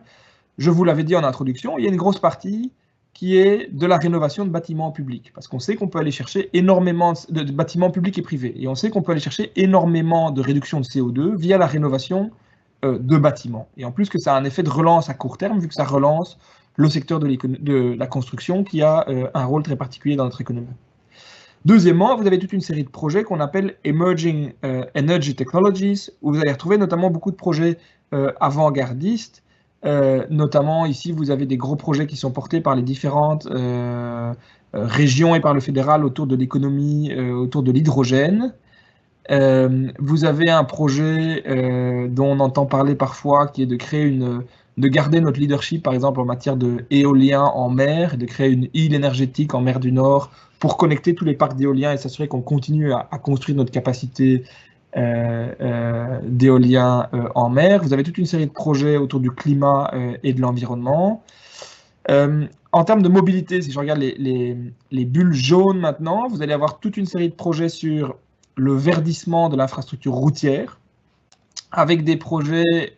je 0.57 0.71
vous 0.71 0.83
l'avais 0.83 1.03
dit 1.03 1.15
en 1.15 1.23
introduction, 1.23 1.77
il 1.77 1.83
y 1.83 1.87
a 1.87 1.89
une 1.89 1.97
grosse 1.97 2.19
partie 2.19 2.71
qui 3.15 3.37
est 3.37 3.73
de 3.73 3.85
la 3.87 3.97
rénovation 3.97 4.43
de 4.45 4.49
bâtiments 4.49 4.91
publics. 4.91 5.31
Parce 5.33 5.47
qu'on 5.47 5.59
sait 5.59 5.77
qu'on 5.77 5.87
peut 5.87 5.99
aller 5.99 6.11
chercher 6.11 6.49
énormément 6.53 7.13
de, 7.29 7.43
bâtiments 7.43 7.89
publics 7.89 8.17
et 8.17 8.21
privés. 8.21 8.53
Et 8.57 8.67
on 8.67 8.75
sait 8.75 8.89
qu'on 8.89 9.01
peut 9.01 9.13
aller 9.13 9.21
chercher 9.21 9.53
énormément 9.55 10.31
de 10.31 10.41
réduction 10.41 10.81
de 10.81 10.85
CO2 10.85 11.35
via 11.35 11.57
la 11.57 11.65
rénovation 11.65 12.31
euh, 12.83 12.99
de 12.99 13.17
bâtiments. 13.17 13.69
Et 13.77 13.85
en 13.85 13.93
plus 13.93 14.09
que 14.09 14.19
ça 14.19 14.35
a 14.35 14.37
un 14.37 14.43
effet 14.43 14.63
de 14.63 14.69
relance 14.69 15.09
à 15.09 15.13
court 15.13 15.37
terme, 15.37 15.59
vu 15.59 15.69
que 15.69 15.73
ça 15.73 15.85
relance 15.85 16.37
le 16.75 16.89
secteur 16.89 17.21
de, 17.21 17.37
de 17.45 17.95
la 17.97 18.05
construction 18.05 18.65
qui 18.65 18.81
a 18.81 19.07
euh, 19.07 19.29
un 19.33 19.45
rôle 19.45 19.63
très 19.63 19.77
particulier 19.77 20.17
dans 20.17 20.25
notre 20.25 20.41
économie. 20.41 20.67
Deuxièmement, 21.63 22.17
vous 22.17 22.27
avez 22.27 22.37
toute 22.37 22.51
une 22.51 22.61
série 22.61 22.83
de 22.83 22.89
projets 22.89 23.23
qu'on 23.23 23.39
appelle 23.39 23.77
Emerging 23.85 24.51
euh, 24.65 24.83
Energy 24.95 25.35
Technologies, 25.35 26.09
où 26.21 26.33
vous 26.33 26.39
allez 26.41 26.51
retrouver 26.51 26.77
notamment 26.77 27.09
beaucoup 27.09 27.31
de 27.31 27.37
projets 27.37 27.77
avant-gardistes 28.39 29.43
euh, 29.86 30.26
notamment 30.30 30.86
ici, 30.86 31.12
vous 31.12 31.32
avez 31.32 31.45
des 31.45 31.58
gros 31.58 31.76
projets 31.76 32.08
qui 32.08 32.15
sont 32.15 32.32
portés 32.32 32.62
par 32.62 32.76
les 32.76 32.82
différentes 32.82 33.48
euh, 33.48 34.34
euh, 34.74 34.86
régions 34.86 35.36
et 35.36 35.39
par 35.39 35.54
le 35.54 35.60
fédéral 35.60 36.04
autour 36.04 36.28
de 36.28 36.36
l'économie, 36.36 37.13
autour 37.15 37.63
de 37.63 37.71
l'hydrogène. 37.71 38.54
vous 39.30 40.26
avez 40.26 40.50
un 40.50 40.63
projet 40.63 41.43
dont 42.10 42.32
on 42.32 42.39
entend 42.39 42.65
parler 42.65 42.95
parfois, 42.95 43.48
qui 43.48 43.62
est 43.63 43.67
de 43.67 43.76
créer 43.76 44.04
une, 44.04 44.43
de 44.78 44.88
garder 44.88 45.21
notre 45.21 45.39
leadership, 45.39 45.84
par 45.84 45.93
exemple 45.93 46.19
en 46.19 46.26
matière 46.26 46.58
de 46.58 46.86
en 47.36 47.69
mer, 47.69 48.17
de 48.17 48.26
créer 48.26 48.50
une 48.50 48.67
île 48.74 48.93
énergétique 48.93 49.54
en 49.54 49.62
mer 49.62 49.80
du 49.80 49.91
Nord 49.91 50.32
pour 50.60 50.78
connecter 50.78 51.15
tous 51.15 51.26
les 51.26 51.36
parcs 51.36 51.56
d'éolien 51.56 51.93
et 51.93 51.98
s'assurer 51.98 52.28
qu'on 52.28 52.41
continue 52.41 52.91
à, 52.91 53.08
à, 53.12 53.19
construire 53.19 53.58
notre 53.58 53.71
capacité 53.71 54.43
d'éolien 54.95 57.08
euh, 57.13 57.27
en 57.36 57.49
mer. 57.49 57.84
Vous 57.84 57.93
avez 57.93 58.03
toute 58.03 58.17
une 58.17 58.25
série 58.25 58.47
de 58.47 58.51
projets 58.51 58.97
autour 58.97 59.19
du 59.19 59.31
climat 59.31 59.91
et 60.23 60.34
de 60.34 60.41
l'environnement. 60.41 61.23
en 62.08 62.84
termes 62.84 63.01
de 63.01 63.10
mobilité, 63.10 63.62
si 63.62 63.71
je 63.71 63.79
regarde 63.79 63.99
les, 63.99 65.05
bulles 65.05 65.34
jaunes 65.34 65.79
maintenant, 65.79 66.27
vous 66.27 66.41
allez 66.41 66.53
avoir 66.53 66.79
toute 66.79 66.97
une 66.97 67.05
série 67.05 67.29
de 67.29 67.36
projets 67.36 67.69
sur 67.69 68.15
le 68.55 68.73
verdissement 68.73 69.49
de 69.49 69.58
l'infrastructure 69.58 70.13
routière, 70.13 70.79
avec 71.71 72.03
des 72.03 72.15
projets 72.15 72.95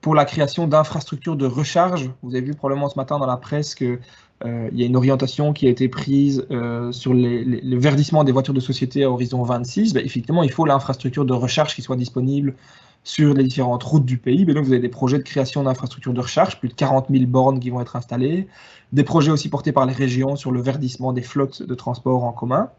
pour 0.00 0.14
la 0.14 0.24
création 0.24 0.66
d'infrastructures 0.66 1.36
de 1.36 1.46
recharge. 1.46 2.10
Vous 2.22 2.34
avez 2.34 2.44
vu 2.44 2.54
probablement 2.54 2.88
ce 2.88 2.96
matin 2.96 3.18
dans 3.18 3.26
la 3.26 3.36
presse 3.36 3.74
qu'il 3.74 3.98
euh, 4.44 4.70
y 4.72 4.82
a 4.82 4.86
une 4.86 4.96
orientation 4.96 5.52
qui 5.52 5.66
a 5.66 5.70
été 5.70 5.88
prise 5.88 6.46
euh, 6.50 6.90
sur 6.92 7.12
le 7.14 7.78
verdissement 7.78 8.24
des 8.24 8.32
voitures 8.32 8.54
de 8.54 8.60
société 8.60 9.04
à 9.04 9.10
horizon 9.10 9.42
26. 9.42 9.92
Ben, 9.92 10.04
effectivement, 10.04 10.42
il 10.42 10.50
faut 10.50 10.64
l'infrastructure 10.64 11.24
de 11.24 11.34
recharge 11.34 11.74
qui 11.74 11.82
soit 11.82 11.96
disponible 11.96 12.54
sur 13.02 13.34
les 13.34 13.44
différentes 13.44 13.82
routes 13.82 14.04
du 14.04 14.18
pays. 14.18 14.44
Donc, 14.44 14.64
vous 14.64 14.72
avez 14.72 14.80
des 14.80 14.88
projets 14.88 15.18
de 15.18 15.22
création 15.22 15.62
d'infrastructures 15.62 16.12
de 16.12 16.20
recharge, 16.20 16.58
plus 16.58 16.68
de 16.68 16.74
40 16.74 17.06
000 17.10 17.24
bornes 17.26 17.60
qui 17.60 17.70
vont 17.70 17.80
être 17.80 17.96
installées. 17.96 18.46
Des 18.92 19.04
projets 19.04 19.30
aussi 19.30 19.48
portés 19.48 19.72
par 19.72 19.86
les 19.86 19.94
régions 19.94 20.36
sur 20.36 20.50
le 20.50 20.60
verdissement 20.60 21.12
des 21.12 21.22
flottes 21.22 21.62
de 21.62 21.74
transport 21.74 22.24
en 22.24 22.32
commun. 22.32 22.70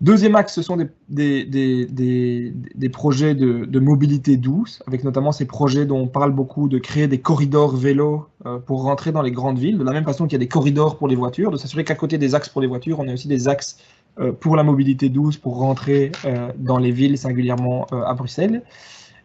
Deuxième 0.00 0.36
axe, 0.36 0.54
ce 0.54 0.62
sont 0.62 0.76
des, 1.08 1.44
des, 1.44 2.88
projets 2.88 3.34
de, 3.34 3.80
mobilité 3.80 4.36
douce, 4.36 4.80
avec 4.86 5.02
notamment 5.02 5.32
ces 5.32 5.44
projets 5.44 5.86
dont 5.86 5.98
on 5.98 6.06
parle 6.06 6.30
beaucoup 6.30 6.68
de 6.68 6.78
créer 6.78 7.08
des 7.08 7.18
corridors 7.18 7.74
vélos 7.74 8.28
euh, 8.46 8.60
pour 8.60 8.82
rentrer 8.82 9.10
dans 9.10 9.22
les 9.22 9.32
grandes 9.32 9.58
villes, 9.58 9.76
de 9.76 9.82
la 9.82 9.90
même 9.90 10.04
façon 10.04 10.26
qu'il 10.26 10.34
y 10.34 10.36
a 10.36 10.38
des 10.38 10.46
corridors 10.46 10.98
pour 10.98 11.08
les 11.08 11.16
voitures, 11.16 11.50
de 11.50 11.56
s'assurer 11.56 11.82
qu'à 11.82 11.96
côté 11.96 12.16
des 12.16 12.36
axes 12.36 12.48
pour 12.48 12.60
les 12.60 12.68
voitures, 12.68 13.00
on 13.00 13.08
a 13.08 13.12
aussi 13.12 13.26
des 13.26 13.48
axes 13.48 13.78
euh, 14.20 14.30
pour 14.30 14.54
la 14.54 14.62
mobilité 14.62 15.08
douce, 15.08 15.36
pour 15.36 15.56
rentrer 15.56 16.12
euh, 16.24 16.52
dans 16.56 16.78
les 16.78 16.92
villes, 16.92 17.18
singulièrement 17.18 17.86
à 17.90 18.14
Bruxelles. 18.14 18.62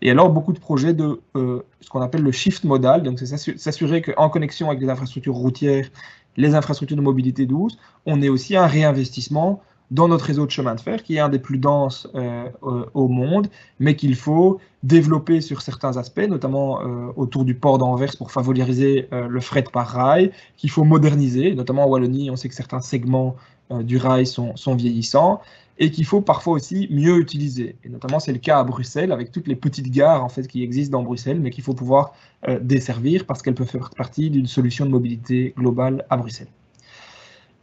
Et 0.02 0.10
alors, 0.10 0.32
beaucoup 0.32 0.54
de 0.54 0.60
projets 0.60 0.94
de 0.94 1.22
ce 1.36 1.90
qu'on 1.90 2.02
appelle 2.02 2.24
le 2.24 2.32
shift 2.32 2.64
modal, 2.64 3.04
donc 3.04 3.20
c'est 3.20 3.58
s'assurer 3.58 4.02
qu'en 4.02 4.30
connexion 4.30 4.70
avec 4.70 4.82
les 4.82 4.90
infrastructures 4.90 5.36
routières, 5.36 5.88
les 6.36 6.56
infrastructures 6.56 6.98
de 6.98 7.02
mobilité 7.02 7.46
douce, 7.46 7.78
on 8.08 8.22
ait 8.22 8.28
aussi 8.28 8.58
un 8.58 8.66
réinvestissement 8.66 9.62
dans 9.94 10.08
notre 10.08 10.26
réseau 10.26 10.48
de 10.48 10.52
chemin 10.52 10.74
de 10.74 10.82
fer, 10.82 11.04
qui 11.04 11.18
est 11.18 11.20
un 11.20 11.30
des 11.30 11.38
plus 11.38 11.60
denses 11.60 12.08
euh, 12.16 12.50
au 12.96 13.08
monde, 13.08 13.48
mais 13.80 13.96
qu'il 13.96 14.16
faut 14.16 14.60
développer 14.82 15.40
sur 15.40 15.62
certains 15.62 15.98
aspects, 15.98 16.28
notamment 16.28 16.82
euh, 16.82 17.12
autour 17.16 17.46
du 17.46 17.54
port 17.54 17.78
d'Anvers 17.78 18.18
pour 18.18 18.32
favoriser 18.32 19.08
euh, 19.14 19.28
le 19.28 19.40
fret 19.40 19.66
par 19.72 19.88
rail, 19.88 20.32
qu'il 20.58 20.72
faut 20.72 20.84
moderniser, 20.84 21.54
notamment 21.54 21.86
en 21.86 21.90
Wallonie, 21.90 22.32
on 22.32 22.36
sait 22.36 22.50
que 22.50 22.56
certains 22.56 22.82
segments 22.82 23.36
du 23.72 23.98
rail 23.98 24.28
sont, 24.28 24.56
sont 24.56 24.76
vieillissants, 24.76 25.42
et 25.78 25.90
qu'il 25.90 26.06
faut 26.06 26.22
parfois 26.22 26.54
aussi 26.54 26.88
mieux 26.92 27.18
utiliser. 27.18 27.76
Et 27.84 27.90
notamment, 27.90 28.20
c'est 28.20 28.34
le 28.34 28.40
cas 28.40 28.60
à 28.60 28.64
Bruxelles, 28.64 29.12
avec 29.12 29.32
toutes 29.32 29.48
les 29.48 29.56
petites 29.56 29.90
gares 29.90 30.24
en 30.24 30.30
fait, 30.30 30.48
qui 30.48 30.64
existent 30.64 30.98
dans 30.98 31.04
Bruxelles, 31.04 31.40
mais 31.40 31.50
qu'il 31.50 31.64
faut 31.64 31.74
pouvoir 31.74 32.14
desservir 32.62 33.26
parce 33.26 33.42
qu'elles 33.42 33.56
peuvent 33.56 33.66
faire 33.66 33.90
partie 33.92 34.30
d'une 34.30 34.48
solution 34.48 34.86
de 34.86 34.92
mobilité 34.92 35.54
globale 35.58 36.06
à 36.10 36.18
Bruxelles. 36.18 36.50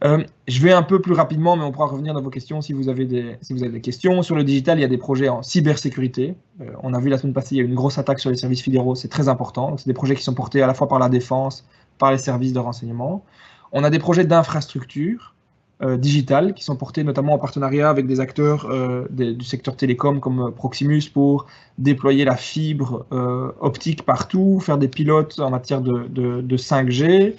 Euh, 0.03 0.23
je 0.47 0.61
vais 0.61 0.71
un 0.71 0.81
peu 0.81 0.99
plus 0.99 1.13
rapidement, 1.13 1.55
mais 1.55 1.63
on 1.63 1.71
pourra 1.71 1.85
revenir 1.85 2.13
dans 2.13 2.21
vos 2.21 2.31
questions 2.31 2.61
si 2.61 2.73
vous 2.73 2.89
avez 2.89 3.05
des, 3.05 3.81
questions. 3.81 4.23
Sur 4.23 4.35
le 4.35 4.43
digital, 4.43 4.79
il 4.79 4.81
y 4.81 4.85
a 4.85 4.87
des 4.87 4.97
projets 4.97 5.29
en 5.29 5.43
cybersécurité. 5.43 6.35
Euh, 6.61 6.71
on 6.81 6.93
a 6.93 6.99
vu 6.99 7.09
la 7.09 7.17
semaine 7.17 7.33
passée, 7.33 7.55
il 7.55 7.57
y 7.59 7.61
a 7.61 7.63
eu 7.63 7.67
une 7.67 7.75
grosse 7.75 7.97
attaque 7.97 8.19
sur 8.19 8.31
les 8.31 8.37
services 8.37 8.63
fédéraux, 8.63 8.95
c'est 8.95 9.09
très 9.09 9.27
important. 9.27 9.77
C'est 9.77 9.87
des 9.87 9.93
projets 9.93 10.15
qui 10.15 10.23
sont 10.23 10.33
portés 10.33 10.61
à 10.63 10.67
la 10.67 10.73
fois 10.73 10.87
par 10.87 10.97
la 10.97 11.07
défense, 11.07 11.65
par 11.99 12.11
les 12.11 12.17
services 12.17 12.53
de 12.53 12.59
renseignement. 12.59 13.23
On 13.71 13.83
a 13.83 13.89
des 13.91 13.99
projets 13.99 14.25
d'infrastructure 14.25 15.35
euh, 15.83 15.97
digitale 15.97 16.55
qui 16.55 16.63
sont 16.63 16.75
portés 16.75 17.03
notamment 17.03 17.33
en 17.33 17.39
partenariat 17.39 17.89
avec 17.89 18.07
des 18.07 18.19
acteurs 18.19 18.67
du 19.11 19.45
secteur 19.45 19.75
télécom 19.75 20.19
comme 20.19 20.51
Proximus 20.51 21.03
pour 21.13 21.45
déployer 21.77 22.25
la 22.25 22.37
fibre 22.37 23.05
optique 23.59 24.03
partout, 24.03 24.59
faire 24.61 24.79
des 24.79 24.87
pilotes 24.87 25.39
en 25.39 25.51
matière 25.51 25.81
de, 25.81 26.07
de 26.07 26.57
5G. 26.57 27.35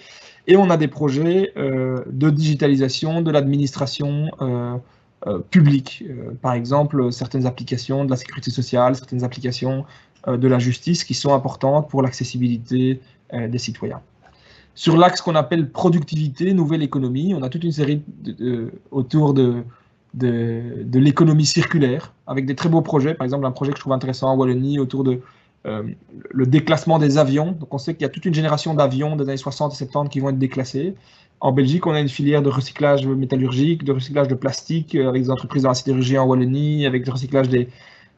Et 0.47 0.57
on 0.57 0.71
a 0.71 0.77
des 0.77 0.89
projets 0.89 1.53
euh, 1.57 2.03
de 2.07 2.31
digitalisation 2.31 3.23
de 3.23 3.31
l'administration 3.31 4.31
euh, 4.41 4.77
euh, 5.27 5.39
publique. 5.39 6.05
par 6.41 6.53
exemple, 6.53 7.13
certaines 7.13 7.47
applications 7.47 8.05
de 8.05 8.11
la 8.11 8.17
sécurité 8.17 8.51
sociale, 8.51 8.97
certaines 8.97 9.25
applications 9.25 9.85
de 10.27 10.49
la 10.49 10.61
justice 10.61 11.03
qui 11.05 11.15
sont 11.15 11.35
importantes 11.35 11.89
pour 11.91 12.01
l'accessibilité 12.01 13.01
des 13.33 13.59
citoyens. 13.59 14.01
Sur 14.75 14.97
l'axe 14.97 15.21
qu'on 15.21 15.35
appelle 15.35 15.69
productivité, 15.71 16.55
nouvelle 16.55 16.83
économie, 16.83 17.35
on 17.37 17.43
a 17.43 17.49
toute 17.49 17.65
une 17.65 17.73
série 17.73 18.03
autour 18.93 19.35
de, 19.35 19.65
de, 20.15 20.99
l'économie 20.99 21.47
circulaire, 21.47 22.13
avec 22.27 22.47
des 22.47 22.55
très 22.55 22.69
beaux 22.69 22.83
projets. 22.83 23.15
Par 23.15 23.25
exemple, 23.25 23.47
un 23.47 23.51
projet 23.51 23.73
que 23.73 23.79
je 23.79 23.81
trouve 23.81 23.93
intéressant 23.93 24.31
en 24.31 24.37
Wallonie 24.37 24.79
autour 24.79 25.05
de 25.05 25.21
euh, 25.65 25.85
le 26.31 26.47
déclassement 26.47 26.99
des 26.99 27.19
avions. 27.19 27.53
Donc 27.53 27.73
on 27.73 27.79
sait 27.79 27.95
qu'il 27.95 28.03
y 28.03 28.05
a 28.05 28.09
toute 28.09 28.25
une 28.25 28.35
génération 28.35 28.75
d'avions 28.75 29.15
des 29.15 29.25
années 29.25 29.37
60 29.37 29.73
et 29.73 29.77
70 29.77 30.11
qui 30.11 30.19
vont 30.19 30.31
être 30.31 30.39
déclassés. 30.39 30.95
En 31.41 31.53
Belgique, 31.53 31.87
on 31.87 31.93
a 31.93 32.01
une 32.01 32.09
filière 32.09 32.43
de 32.43 32.49
recyclage 32.49 33.07
métallurgique, 33.07 33.85
de 33.85 33.93
recyclage 33.93 34.27
de 34.27 34.35
plastique, 34.35 34.97
euh, 34.97 35.09
avec 35.09 35.23
des 35.23 35.31
entreprises 35.31 35.63
dans 35.63 35.69
la 35.69 35.75
sidérurgie 35.75 36.19
en 36.19 36.27
Wallonie, 36.27 36.85
avec 36.85 37.07
le 37.07 37.13
recyclage 37.13 37.49
des, 37.49 37.69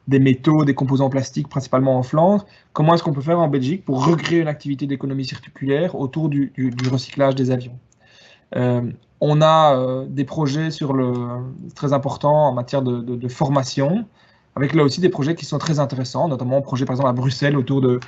métaux, 0.07 0.65
des 0.65 0.73
composants 0.73 1.09
plastiques, 1.09 1.47
principalement 1.47 1.97
en 1.97 2.03
Flandre. 2.03 2.47
Comment 2.73 2.95
est-ce 2.95 3.03
qu'on 3.03 3.13
peut 3.13 3.21
faire 3.21 3.39
en 3.39 3.47
Belgique 3.47 3.85
pour 3.85 4.05
recréer 4.05 4.39
une 4.39 4.47
activité 4.47 4.87
d'économie 4.87 5.25
circulaire 5.25 5.95
autour 5.95 6.29
du, 6.29 6.51
recyclage 6.91 7.35
des 7.35 7.51
avions? 7.51 7.77
Euh, 8.55 8.81
On 9.21 9.41
a 9.41 10.05
des 10.07 10.25
projets 10.25 10.69
très 11.75 11.93
importants 11.93 12.47
en 12.47 12.53
matière 12.53 12.81
de 12.81 13.27
formation 13.27 14.05
avec 14.55 14.73
là 14.73 14.83
aussi 14.83 15.01
des 15.01 15.09
projets 15.09 15.35
qui 15.35 15.45
sont 15.45 15.57
très 15.57 15.79
intéressants, 15.79 16.27
notamment 16.27 16.57
un 16.57 16.61
projet 16.61 16.85
par 16.85 16.93
exemple 16.95 17.09
à 17.09 17.13
Bruxelles 17.13 17.57
autour 17.57 17.81
de 17.81 17.99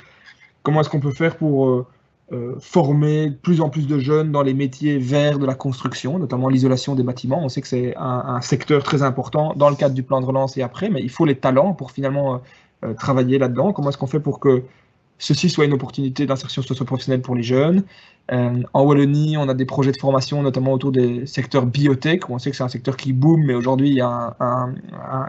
comment 0.62 0.80
est-ce 0.80 0.88
qu'on 0.88 1.00
peut 1.00 1.12
faire 1.12 1.36
pour 1.36 1.68
euh, 1.68 1.86
euh, 2.32 2.56
former 2.60 3.30
de 3.30 3.34
plus 3.34 3.60
en 3.60 3.68
plus 3.68 3.86
de 3.86 3.98
jeunes 3.98 4.32
dans 4.32 4.42
les 4.42 4.54
métiers 4.54 4.98
verts 4.98 5.38
de 5.38 5.46
la 5.46 5.54
construction, 5.54 6.18
notamment 6.18 6.48
l'isolation 6.48 6.94
des 6.94 7.02
bâtiments. 7.02 7.42
On 7.42 7.48
sait 7.48 7.60
que 7.60 7.68
c'est 7.68 7.94
un, 7.96 8.40
secteur 8.40 8.82
très 8.82 9.02
important 9.02 9.54
dans 9.56 9.70
le 9.70 9.76
cadre 9.76 9.94
du 9.94 10.02
plan 10.02 10.20
de 10.20 10.26
relance 10.26 10.56
et 10.56 10.62
après, 10.62 10.90
mais 10.90 11.02
il 11.02 11.10
faut 11.10 11.24
les 11.24 11.36
talents 11.36 11.74
pour 11.74 11.90
finalement 11.90 12.42
euh, 12.84 12.94
travailler 12.94 13.38
là-dedans. 13.38 13.72
Comment 13.72 13.90
est-ce 13.90 13.98
qu'on 13.98 14.06
fait 14.06 14.20
pour 14.20 14.40
que 14.40 14.62
ceci 15.18 15.50
soit 15.50 15.64
une 15.64 15.72
opportunité 15.72 16.26
d'insertion 16.26 16.62
socio-professionnelle 16.62 17.22
pour 17.22 17.34
les 17.34 17.42
jeunes. 17.42 17.82
Euh, 18.30 18.62
en 18.74 18.84
Wallonie, 18.84 19.36
on 19.36 19.48
a 19.48 19.54
des 19.54 19.64
projets 19.64 19.92
de 19.92 19.96
formation, 19.96 20.42
notamment 20.42 20.72
autour 20.72 20.92
des 20.92 21.26
secteurs 21.26 21.66
biotech, 21.66 22.28
où 22.28 22.34
on 22.34 22.38
sait 22.38 22.50
que 22.50 22.56
c'est 22.56 22.62
un 22.62 22.68
secteur 22.68 22.96
qui 22.96 23.12
boom, 23.12 23.42
mais 23.44 23.54
aujourd'hui, 23.54 23.88
il 23.88 23.96
y 23.96 24.00
a 24.00 24.36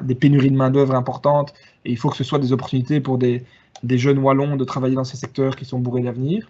des 0.02 0.15
pénuries 0.15 0.52
de 0.52 0.58
main-d'œuvre 0.58 0.95
importantes, 0.95 1.54
et 1.86 1.91
il 1.91 1.97
faut 1.97 2.10
que 2.10 2.17
ce 2.17 2.23
soit 2.23 2.39
des 2.39 2.52
opportunités 2.52 2.99
pour 2.99 3.17
des, 3.17 3.43
jeunes 3.84 4.19
Wallons 4.19 4.58
de 4.58 4.63
travailler 4.65 4.95
dans 4.95 5.06
ces 5.06 5.17
secteurs 5.17 5.56
qui 5.56 5.65
sont 5.65 5.80
bourrés 5.80 6.02
d'avenir. 6.02 6.49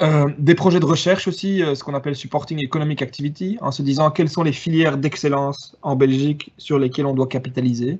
Euh, 0.00 0.30
des 0.38 0.54
projets 0.54 0.78
de 0.78 0.84
recherche 0.84 1.26
aussi, 1.26 1.60
euh, 1.60 1.74
ce 1.74 1.82
qu'on 1.82 1.94
appelle 1.94 2.14
Supporting 2.14 2.62
Economic 2.62 3.02
Activity, 3.02 3.58
en 3.60 3.72
se 3.72 3.82
disant 3.82 4.12
quelles 4.12 4.28
sont 4.28 4.44
les 4.44 4.52
filières 4.52 4.96
d'excellence 4.96 5.76
en 5.82 5.96
Belgique 5.96 6.52
sur 6.56 6.78
lesquelles 6.78 7.06
on 7.06 7.14
doit 7.14 7.26
capitaliser, 7.26 7.98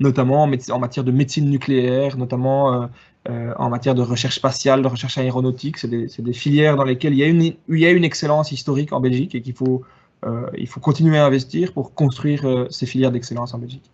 notamment 0.00 0.44
en, 0.44 0.78
matière 0.78 1.04
de 1.04 1.10
médecine 1.12 1.50
nucléaire, 1.50 2.16
notamment 2.16 2.88
en 3.28 3.70
matière 3.70 3.94
de 3.94 4.02
recherche 4.02 4.36
spatiale, 4.36 4.82
de 4.82 4.88
recherche 4.88 5.18
aéronautique. 5.18 5.78
C'est 5.78 5.88
des, 5.88 6.32
filières 6.32 6.76
dans 6.76 6.84
lesquelles 6.84 7.12
il 7.12 7.18
y, 7.18 7.86
a 7.86 7.90
une, 7.90 8.04
excellence 8.04 8.52
historique 8.52 8.92
en 8.92 9.00
Belgique 9.00 9.34
et 9.34 9.42
qu'il 9.42 9.54
faut, 9.54 9.82
euh, 10.24 10.48
continuer 10.80 11.18
à 11.18 11.26
investir 11.26 11.72
pour 11.72 11.94
construire 11.94 12.46
euh, 12.46 12.66
ces 12.70 12.86
filières 12.86 13.12
d'excellence 13.12 13.54
en 13.54 13.58
Belgique. 13.58 13.90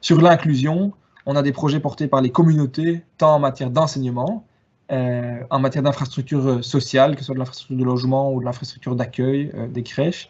Sur 0.00 0.20
l'inclusion, 0.20 0.92
on 1.26 1.36
a 1.36 1.42
des 1.42 1.52
projets 1.52 1.80
portés 1.80 2.08
par 2.08 2.22
les 2.22 2.30
communautés, 2.30 3.02
tant 3.18 3.36
en 3.36 3.38
matière 3.38 3.70
d'enseignement, 3.70 4.44
en 4.90 5.60
matière 5.60 5.84
d'infrastructures 5.84 6.64
sociales, 6.64 7.14
que 7.14 7.20
ce 7.20 7.26
soit 7.26 7.34
de 7.34 7.38
l'infrastructure 7.38 7.76
de 7.76 7.84
logement 7.84 8.32
ou 8.32 8.40
de 8.40 8.44
l'infrastructure 8.44 8.96
d'accueil 8.96 9.52
des 9.68 9.84
crèches, 9.84 10.28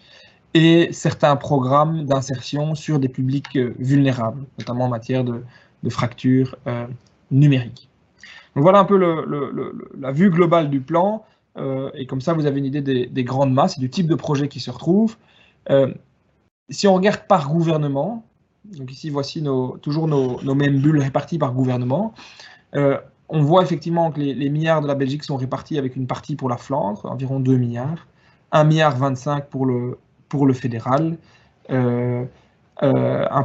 et 0.52 0.90
certains 0.92 1.34
programmes 1.36 2.04
d'insertion 2.04 2.74
sur 2.74 2.98
des 2.98 3.08
publics 3.08 3.56
vulnérables, 3.78 4.44
notamment 4.58 4.84
en 4.84 4.88
matière 4.88 5.24
de, 5.24 5.42
de 5.82 5.88
fractures 5.88 6.56
numériques. 7.30 7.89
Voilà 8.54 8.80
un 8.80 8.84
peu 8.84 8.98
la 9.98 10.12
vue 10.12 10.30
globale 10.30 10.70
du 10.70 10.80
plan. 10.80 11.24
Euh, 11.56 11.90
et 11.94 12.06
comme 12.06 12.20
ça, 12.20 12.32
vous 12.32 12.46
avez 12.46 12.58
une 12.58 12.64
idée 12.64 12.80
des, 12.80 13.24
grandes 13.24 13.52
masses 13.52 13.76
et 13.76 13.80
du 13.80 13.90
type 13.90 14.06
de 14.06 14.14
projet 14.14 14.48
qui 14.48 14.60
se 14.60 14.70
retrouve. 14.70 15.16
Euh, 15.70 15.92
si 16.68 16.86
on 16.86 16.94
regarde 16.94 17.26
par 17.28 17.48
gouvernement, 17.48 18.24
donc 18.64 18.90
ici 18.92 19.10
voici 19.10 19.44
toujours 19.82 20.08
nos, 20.08 20.54
mêmes 20.54 20.80
bulles 20.80 21.00
réparties 21.00 21.38
par 21.38 21.52
gouvernement, 21.52 22.14
euh, 22.76 22.98
on 23.28 23.42
voit 23.42 23.62
effectivement 23.62 24.10
que 24.10 24.20
les, 24.20 24.50
milliards 24.50 24.80
de 24.80 24.86
la 24.86 24.94
Belgique 24.94 25.24
sont 25.24 25.36
répartis 25.36 25.78
avec 25.78 25.96
une 25.96 26.06
partie 26.06 26.36
pour 26.36 26.48
la 26.48 26.56
Flandre, 26.56 27.06
environ 27.06 27.40
2 27.40 27.56
milliards, 27.56 28.06
1 28.52 28.64
milliard 28.64 28.96
25 28.96 29.46
pour 29.46 29.66
le, 29.66 29.98
pour 30.28 30.46
le 30.46 30.52
fédéral, 30.52 31.16
un 31.68 32.26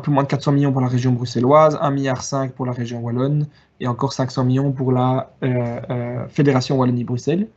peu 0.01 0.11
moins 0.11 0.23
de 0.23 0.27
400 0.27 0.53
millions 0.53 0.71
pour 0.71 0.81
la 0.81 0.87
région 0.87 1.11
bruxelloise, 1.11 1.75
1,5 1.75 1.91
milliard 1.91 2.23
pour 2.55 2.65
la 2.65 2.71
région 2.71 2.99
wallonne 2.99 3.47
et 3.79 3.87
encore 3.87 4.13
500 4.13 4.45
millions 4.45 4.71
pour 4.71 4.91
la 4.91 5.31
euh, 5.43 5.79
euh, 5.89 6.27
Fédération 6.27 6.77
Wallonie-Bruxelles. 6.77 7.47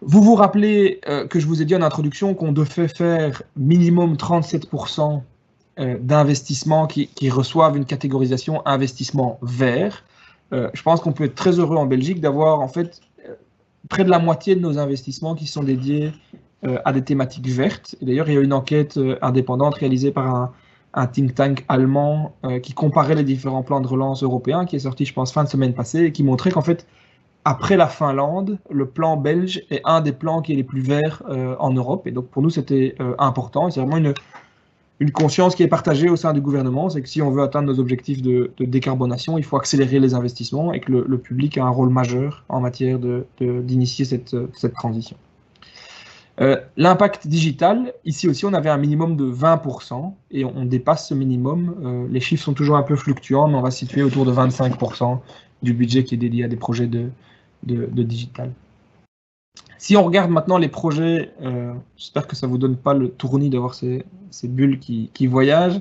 Vous 0.00 0.22
vous 0.22 0.36
rappelez 0.36 1.00
que 1.28 1.40
je 1.40 1.46
vous 1.48 1.60
ai 1.60 1.64
dit 1.64 1.74
en 1.74 1.82
introduction 1.82 2.32
qu'on 2.32 2.52
devait 2.52 2.86
faire 2.86 3.42
minimum 3.56 4.14
37% 4.14 5.22
d'investissements 5.98 6.86
qui, 6.86 7.30
reçoivent 7.30 7.76
une 7.76 7.84
catégorisation 7.84 8.64
investissement 8.64 9.40
vert. 9.42 10.04
je 10.52 10.82
pense 10.84 11.00
qu'on 11.00 11.10
peut 11.10 11.24
être 11.24 11.34
très 11.34 11.58
heureux 11.58 11.76
en 11.76 11.86
Belgique 11.86 12.20
d'avoir 12.20 12.60
en 12.60 12.68
fait 12.68 13.00
près 13.88 14.04
de 14.04 14.10
la 14.10 14.20
moitié 14.20 14.54
de 14.54 14.60
nos 14.60 14.78
investissements 14.78 15.34
qui 15.34 15.48
sont 15.48 15.64
dédiés 15.64 16.12
à 16.62 16.92
des 16.92 17.02
thématiques 17.02 17.48
vertes. 17.48 17.96
D'ailleurs, 18.00 18.28
il 18.28 18.34
y 18.34 18.38
a 18.38 18.40
une 18.40 18.52
enquête 18.52 19.00
indépendante 19.20 19.74
réalisée 19.74 20.12
par 20.12 20.32
un, 20.32 20.52
un 20.98 21.06
think 21.06 21.34
tank 21.34 21.64
allemand 21.68 22.34
qui 22.62 22.74
comparait 22.74 23.14
les 23.14 23.22
différents 23.22 23.62
plans 23.62 23.80
de 23.80 23.86
relance 23.86 24.22
européens, 24.22 24.66
qui 24.66 24.76
est 24.76 24.80
sorti, 24.80 25.04
je 25.04 25.14
pense, 25.14 25.32
fin 25.32 25.44
de 25.44 25.48
semaine 25.48 25.72
passée, 25.72 26.04
et 26.04 26.12
qui 26.12 26.24
montrait 26.24 26.50
qu'en 26.50 26.62
fait, 26.62 26.86
après 27.44 27.76
la 27.76 27.86
Finlande, 27.86 28.58
le 28.70 28.86
plan 28.86 29.16
belge 29.16 29.62
est 29.70 29.80
un 29.84 30.00
des 30.00 30.12
plans 30.12 30.42
qui 30.42 30.52
est 30.52 30.56
les 30.56 30.64
plus 30.64 30.80
verts 30.80 31.22
en 31.58 31.70
Europe. 31.70 32.06
Et 32.06 32.10
donc, 32.10 32.26
pour 32.26 32.42
nous, 32.42 32.50
c'était 32.50 32.96
important. 33.18 33.70
C'est 33.70 33.80
vraiment 33.80 33.96
une, 33.98 34.14
une 35.00 35.12
conscience 35.12 35.54
qui 35.54 35.62
est 35.62 35.68
partagée 35.68 36.08
au 36.08 36.16
sein 36.16 36.32
du 36.32 36.40
gouvernement, 36.40 36.90
c'est 36.90 37.02
que 37.02 37.08
si 37.08 37.22
on 37.22 37.30
veut 37.30 37.42
atteindre 37.42 37.68
nos 37.68 37.78
objectifs 37.78 38.20
de, 38.20 38.52
décarbonation, 38.58 39.38
il 39.38 39.44
faut 39.44 39.56
accélérer 39.56 40.00
les 40.00 40.14
investissements 40.14 40.72
et 40.72 40.80
que 40.80 40.92
le, 40.92 41.18
public 41.18 41.56
a 41.58 41.64
un 41.64 41.70
rôle 41.70 41.90
majeur 41.90 42.44
en 42.48 42.60
matière 42.60 42.98
d'initier 42.98 44.04
de, 44.04 44.08
cette, 44.08 44.36
cette, 44.54 44.74
transition. 44.74 45.16
Euh, 46.40 46.56
l'impact 46.76 47.26
digital, 47.26 47.92
ici 48.04 48.28
aussi 48.28 48.46
on 48.46 48.52
avait 48.52 48.70
un 48.70 48.76
minimum 48.76 49.16
de 49.16 49.24
20% 49.24 50.12
et 50.30 50.44
on, 50.44 50.64
dépasse 50.64 51.08
ce 51.08 51.14
minimum. 51.14 51.74
Euh, 51.84 52.06
les 52.10 52.20
chiffres 52.20 52.44
sont 52.44 52.54
toujours 52.54 52.76
un 52.76 52.82
peu 52.82 52.94
fluctuants, 52.94 53.48
mais 53.48 53.56
on 53.56 53.62
va 53.62 53.72
situer 53.72 54.02
autour 54.02 54.24
de 54.24 54.32
25% 54.32 55.18
du 55.62 55.72
budget 55.72 56.04
qui 56.04 56.14
est 56.14 56.18
dédié 56.18 56.44
à 56.44 56.48
des 56.48 56.56
projets 56.56 56.86
de, 56.86 57.10
digital. 57.64 58.52
Si 59.78 59.96
on 59.96 60.04
regarde 60.04 60.30
maintenant 60.30 60.58
les 60.58 60.68
projets, 60.68 61.32
euh, 61.42 61.72
j'espère 61.96 62.28
que 62.28 62.36
ça 62.36 62.46
ne 62.46 62.52
vous 62.52 62.58
donne 62.58 62.76
pas 62.76 62.94
le 62.94 63.08
tournis 63.08 63.50
d'avoir 63.50 63.74
ces, 63.74 64.04
ces, 64.30 64.46
bulles 64.46 64.78
qui, 64.78 65.26
voyagent. 65.26 65.80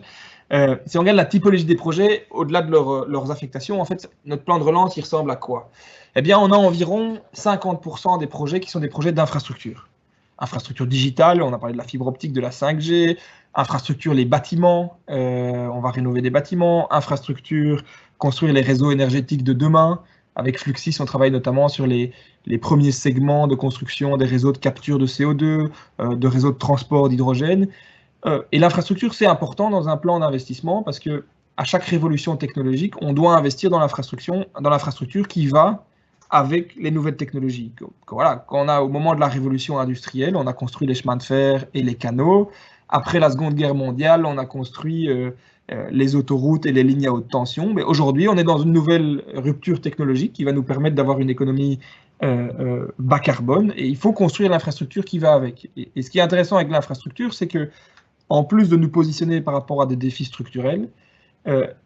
Si 0.86 0.98
on 0.98 1.02
regarde 1.02 1.18
la 1.18 1.26
typologie 1.26 1.66
des 1.66 1.76
projets, 1.76 2.26
au-delà 2.32 2.64
de 2.64 2.72
leurs 2.72 3.32
affectations, 3.32 3.80
en 3.80 3.86
fait, 3.86 4.10
notre 4.26 4.44
plan 4.44 4.58
de 4.58 4.64
relance, 4.64 4.98
il 4.98 5.02
ressemble 5.02 5.30
à 5.30 5.36
quoi? 5.36 5.70
Eh 6.16 6.22
bien, 6.24 6.40
on 6.40 6.52
a 6.52 6.56
environ 6.56 7.20
50% 7.36 8.20
des 8.20 8.28
projets 8.28 8.60
qui 8.60 8.72
sont 8.72 8.80
des 8.80 8.88
projets 8.88 9.12
d'infrastructure. 9.12 9.88
Infrastructure 10.40 10.88
digitale, 10.88 11.42
on 11.42 11.54
a 11.54 11.58
parlé 11.58 11.74
de 11.74 11.78
la 11.78 11.84
fibre 11.84 12.08
optique, 12.08 12.34
de 12.34 12.42
la 12.42 12.52
5G, 12.52 13.18
infrastructure, 13.56 14.14
les 14.14 14.26
bâtiments, 14.26 15.00
euh, 15.10 15.68
on 15.68 15.80
va 15.80 15.92
rénover 15.92 16.22
des 16.22 16.30
bâtiments, 16.30 16.92
infrastructure, 16.94 17.84
construire 18.18 18.54
les 18.54 18.62
réseaux 18.62 18.92
énergétiques 18.92 19.44
de 19.44 19.54
demain, 19.54 20.02
avec 20.36 20.60
Fluxis, 20.60 20.98
on 21.00 21.06
travaille 21.06 21.32
notamment 21.32 21.68
sur 21.68 21.88
les, 21.88 22.14
premiers 22.62 22.92
segments 22.92 23.48
de 23.48 23.56
construction 23.56 24.16
des 24.18 24.26
réseaux 24.26 24.52
de 24.52 24.60
capture 24.60 25.00
de 25.00 25.08
CO2, 25.08 25.70
euh, 26.00 26.16
de 26.16 26.28
réseaux 26.28 26.52
de 26.52 26.58
transport 26.58 27.10
d'hydrogène. 27.10 27.68
Euh, 28.28 28.44
et 28.52 28.60
l'infrastructure, 28.60 29.16
c'est 29.16 29.26
important 29.26 29.72
dans 29.72 29.90
un 29.90 29.98
plan 29.98 30.20
d'investissement 30.20 30.84
parce 30.84 31.00
que 31.00 31.26
à 31.58 31.64
chaque 31.64 31.84
révolution 31.84 32.38
technologique, 32.38 32.94
on 33.02 33.14
doit 33.14 33.36
investir 33.36 33.72
dans 33.72 33.80
l'infrastructure, 33.80 34.46
dans 34.62 34.70
l'infrastructure 34.70 35.28
qui 35.28 35.48
va 35.48 35.86
avec 36.30 36.76
les 36.76 36.92
nouvelles 36.92 37.16
technologies. 37.16 37.72
Voilà, 38.10 38.46
quand 38.48 38.68
a 38.68 38.82
au 38.82 38.90
moment 38.90 39.16
de 39.16 39.20
la 39.20 39.28
révolution 39.28 39.80
industrielle, 39.80 40.36
on 40.36 40.48
a 40.48 40.54
construit 40.54 40.88
les 40.88 40.96
chemins 40.96 41.16
de 41.16 41.24
fer 41.24 41.66
et 41.74 41.82
les 41.82 41.96
canaux. 41.96 42.52
Après 42.90 43.20
la 43.20 43.30
Seconde 43.30 43.56
Guerre 43.56 43.76
mondiale, 43.76 44.26
on 44.26 44.38
a 44.38 44.46
construit 44.46 45.10
euh, 45.10 45.32
euh, 45.72 45.88
les 45.92 46.16
autoroutes 46.16 46.66
et 46.66 46.72
les 46.72 46.84
lignes 46.84 47.08
à 47.08 47.12
haute 47.12 47.30
tension. 47.30 47.74
Mais 47.74 47.84
aujourd'hui, 47.84 48.28
on 48.28 48.38
est 48.38 48.44
dans 48.44 48.60
une 48.60 48.72
nouvelle 48.72 49.24
rupture 49.36 49.82
technologique 49.82 50.34
qui 50.34 50.44
va 50.44 50.52
nous 50.52 50.64
permettre 50.64 50.96
d'avoir 50.96 51.20
une 51.20 51.30
économie 51.30 51.80
euh, 52.24 52.88
bas 52.98 53.20
carbone 53.20 53.74
et 53.76 53.86
il 53.86 53.96
faut 53.96 54.12
construire 54.12 54.50
l'infrastructure 54.50 55.06
qui 55.06 55.20
va 55.20 55.34
avec. 55.34 55.70
Et, 55.78 56.02
ce 56.02 56.10
qui 56.10 56.20
est 56.20 56.22
intéressant 56.22 56.56
avec 56.56 56.70
l'infrastructure, 56.70 57.34
c'est 57.34 57.48
que 57.48 57.70
en 58.30 58.44
plus 58.44 58.70
de 58.70 58.76
nous 58.76 58.90
positionner 58.90 59.40
par 59.40 59.54
rapport 59.54 59.82
à 59.82 59.86
des 59.86 59.96
défis 59.96 60.26
structurels, 60.26 60.90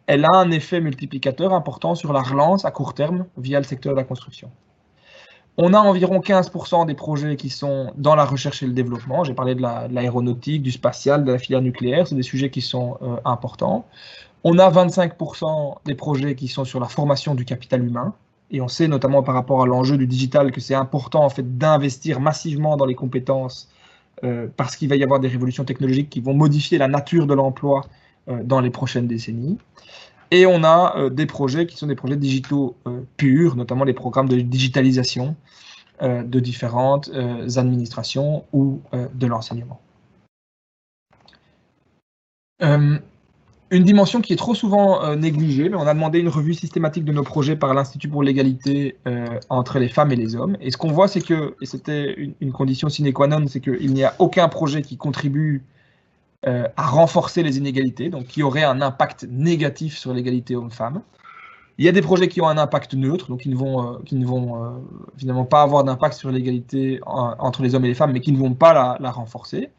elle 0.06 0.24
a 0.24 0.36
un 0.36 0.50
effet 0.50 0.80
multiplicateur 0.80 1.54
important 1.54 1.94
sur 1.94 2.12
la 2.12 2.20
relance 2.20 2.64
à 2.64 2.70
court 2.70 2.94
terme 2.94 3.26
via 3.36 3.58
le 3.58 3.64
secteur 3.64 3.92
de 3.92 3.98
la 3.98 4.04
construction. 4.04 4.50
On 5.58 5.74
a 5.74 5.78
environ 5.78 6.20
15% 6.20 6.86
des 6.86 6.94
projets 6.94 7.36
qui 7.36 7.50
sont 7.50 7.92
dans 7.96 8.14
la 8.14 8.24
recherche 8.24 8.62
et 8.62 8.66
le 8.66 8.72
développement. 8.72 9.22
J'ai 9.22 9.34
parlé 9.34 9.54
de 9.54 9.60
l'aéronautique, 9.60 10.62
du 10.62 10.70
spatial, 10.70 11.24
de 11.24 11.32
la 11.32 11.38
filière 11.38 11.60
nucléaire. 11.60 12.06
C'est 12.06 12.14
des 12.14 12.22
sujets 12.22 12.48
qui 12.48 12.62
sont 12.62 12.96
euh, 13.02 13.16
importants. 13.26 13.84
On 14.44 14.58
a 14.58 14.70
25% 14.70 15.76
des 15.84 15.94
projets 15.94 16.34
qui 16.34 16.48
sont 16.48 16.64
sur 16.64 16.80
la 16.80 16.88
formation 16.88 17.34
du 17.34 17.44
capital 17.44 17.84
humain. 17.84 18.14
Et 18.50 18.62
on 18.62 18.68
sait 18.68 18.88
notamment 18.88 19.22
par 19.22 19.34
rapport 19.34 19.62
à 19.62 19.66
l'enjeu 19.66 19.98
du 19.98 20.06
digital 20.06 20.52
que 20.52 20.60
c'est 20.60 20.74
important 20.74 21.24
en 21.24 21.30
fait 21.30 21.58
d'investir 21.58 22.20
massivement 22.20 22.76
dans 22.76 22.86
les 22.86 22.94
compétences 22.94 23.70
euh, 24.24 24.46
parce 24.56 24.76
qu'il 24.76 24.88
va 24.88 24.96
y 24.96 25.02
avoir 25.04 25.20
des 25.20 25.28
révolutions 25.28 25.64
technologiques 25.64 26.10
qui 26.10 26.20
vont 26.20 26.34
modifier 26.34 26.78
la 26.78 26.88
nature 26.88 27.26
de 27.26 27.34
l'emploi 27.34 27.82
euh, 27.82 28.01
dans 28.26 28.60
les 28.60 28.70
prochaines 28.70 29.06
décennies. 29.06 29.58
Et 30.32 30.46
on 30.46 30.64
a 30.64 30.96
euh, 30.96 31.10
des 31.10 31.26
projets 31.26 31.66
qui 31.66 31.76
sont 31.76 31.86
des 31.86 31.94
projets 31.94 32.16
digitaux 32.16 32.74
euh, 32.86 33.02
purs, 33.18 33.54
notamment 33.54 33.84
les 33.84 33.92
programmes 33.92 34.30
de 34.30 34.40
digitalisation 34.40 35.36
euh, 36.00 36.22
de 36.22 36.40
différentes 36.40 37.10
administrations 37.56 38.44
ou 38.52 38.80
de 39.14 39.26
l'enseignement. 39.26 39.78
une 42.60 43.84
dimension 43.84 44.20
qui 44.20 44.34
est 44.34 44.36
trop 44.36 44.54
souvent 44.54 45.16
négligée, 45.16 45.68
mais 45.68 45.76
on 45.76 45.86
a 45.86 45.94
demandé 45.94 46.20
une 46.20 46.28
revue 46.28 46.54
systématique 46.54 47.04
de 47.04 47.12
nos 47.12 47.24
projets 47.24 47.56
par 47.56 47.74
l'Institut 47.74 48.08
pour 48.08 48.22
l'égalité 48.22 48.96
entre 49.48 49.78
les 49.78 49.88
femmes 49.88 50.12
et 50.12 50.16
les 50.16 50.36
hommes. 50.36 50.56
Et 50.60 50.70
ce 50.70 50.76
qu'on 50.76 50.92
voit, 50.92 51.08
c'est 51.08 51.22
que, 51.22 51.56
et 51.60 51.66
c'était 51.66 52.14
une, 52.40 52.52
condition 52.52 52.88
sine 52.88 53.12
qua 53.12 53.26
non, 53.26 53.46
c'est 53.48 53.60
qu'il 53.60 53.92
n'y 53.92 54.04
a 54.04 54.14
aucun 54.20 54.46
projet 54.48 54.82
qui 54.82 54.96
contribue 54.96 55.64
euh, 56.44 56.66
à 56.76 56.88
renforcer 56.88 57.44
les 57.44 57.56
inégalités, 57.56 58.08
donc 58.08 58.24
qui 58.24 58.42
auraient 58.42 58.64
un 58.64 58.82
impact 58.82 59.28
négatif 59.30 59.96
sur 59.96 60.12
l'égalité 60.12 60.56
homme-femme. 60.56 61.02
Il 61.78 61.84
y 61.84 61.88
a 61.88 61.92
des 61.92 62.02
projets 62.02 62.26
qui 62.26 62.40
ont 62.40 62.48
un 62.48 62.58
impact 62.58 62.94
neutre, 62.94 63.28
donc 63.28 63.42
qui 63.42 63.48
ne 63.48 63.54
vont, 63.54 63.94
euh, 63.94 63.98
qui 64.04 64.16
ne 64.16 64.26
vont 64.26 64.56
euh, 64.56 64.70
finalement 65.16 65.44
pas 65.44 65.62
avoir 65.62 65.84
d'impact 65.84 66.14
sur 66.14 66.32
l'égalité 66.32 66.98
entre 67.06 67.62
les 67.62 67.76
hommes 67.76 67.84
et 67.84 67.88
les 67.88 67.94
femmes, 67.94 68.10
mais 68.10 68.18
qui 68.18 68.32
ne 68.32 68.38
vont 68.38 68.54
pas 68.54 68.98
la, 68.98 69.10
renforcer. 69.12 69.70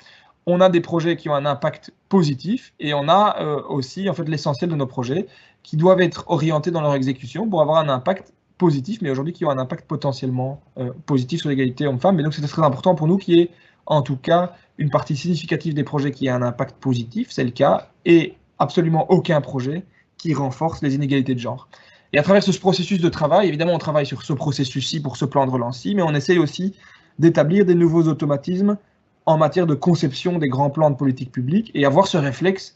On 0.45 0.61
a 0.61 0.69
des 0.69 0.79
projets 0.79 1.17
qui 1.17 1.27
ont 1.27 1.35
un 1.35 1.45
impact 1.45 1.91
positif 2.07 2.73
et 2.79 2.93
on 2.93 3.09
a 3.09 3.43
aussi 3.67 4.09
en 4.09 4.13
fait 4.13 4.29
l'essentiel 4.29 4.69
de 4.69 4.75
nos 4.75 4.87
projets 4.87 5.27
qui 5.63 5.75
doivent 5.75 5.99
être 5.99 6.23
orientés 6.27 6.71
dans 6.71 6.81
leur 6.81 6.95
exécution 6.95 7.49
pour 7.49 7.61
avoir 7.61 7.79
un 7.79 7.89
impact 7.89 8.33
positif, 8.57 9.01
mais 9.01 9.09
aujourd'hui 9.09 9.33
qui 9.33 9.43
ont 9.43 9.49
un 9.49 9.57
impact 9.57 9.85
potentiellement 9.85 10.61
positif 11.05 11.41
sur 11.41 11.49
l'égalité 11.49 11.87
homme-femme. 11.87 12.17
Et 12.21 12.23
donc 12.23 12.33
c'est 12.33 12.41
très 12.41 12.63
important 12.63 12.95
pour 12.95 13.07
nous 13.07 13.17
qui 13.17 13.41
est 13.41 13.51
en 13.85 14.01
tout 14.01 14.17
cas 14.17 14.53
une 14.77 14.89
partie 14.89 15.15
significative 15.15 15.73
des 15.73 15.83
projets 15.83 16.11
qui 16.11 16.27
a 16.29 16.35
un 16.35 16.41
impact 16.41 16.75
positif, 16.77 17.29
c'est 17.31 17.43
le 17.43 17.51
cas, 17.51 17.89
et 18.05 18.35
absolument 18.59 19.09
aucun 19.11 19.39
projet 19.41 19.83
qui 20.17 20.33
renforce 20.33 20.81
les 20.81 20.95
inégalités 20.95 21.35
de 21.35 21.39
genre. 21.39 21.67
Et 22.13 22.19
à 22.19 22.23
travers 22.23 22.43
ce 22.43 22.57
processus 22.57 23.01
de 23.01 23.09
travail, 23.09 23.47
évidemment, 23.47 23.73
on 23.73 23.79
travaille 23.79 24.05
sur 24.05 24.21
ce 24.21 24.33
processus-ci 24.33 25.01
pour 25.01 25.17
ce 25.17 25.25
plan 25.25 25.45
de 25.45 25.51
relance-ci, 25.51 25.95
mais 25.95 26.03
on 26.03 26.13
essaye 26.13 26.37
aussi 26.37 26.75
d'établir 27.19 27.65
des 27.65 27.75
nouveaux 27.75 28.03
automatismes 28.03 28.77
en 29.25 29.37
matière 29.37 29.67
de 29.67 29.73
conception 29.73 30.37
des 30.37 30.49
grands 30.49 30.69
plans 30.69 30.91
de 30.91 30.95
politique 30.95 31.31
publique 31.31 31.71
et 31.73 31.85
avoir 31.85 32.07
ce 32.07 32.17
réflexe 32.17 32.75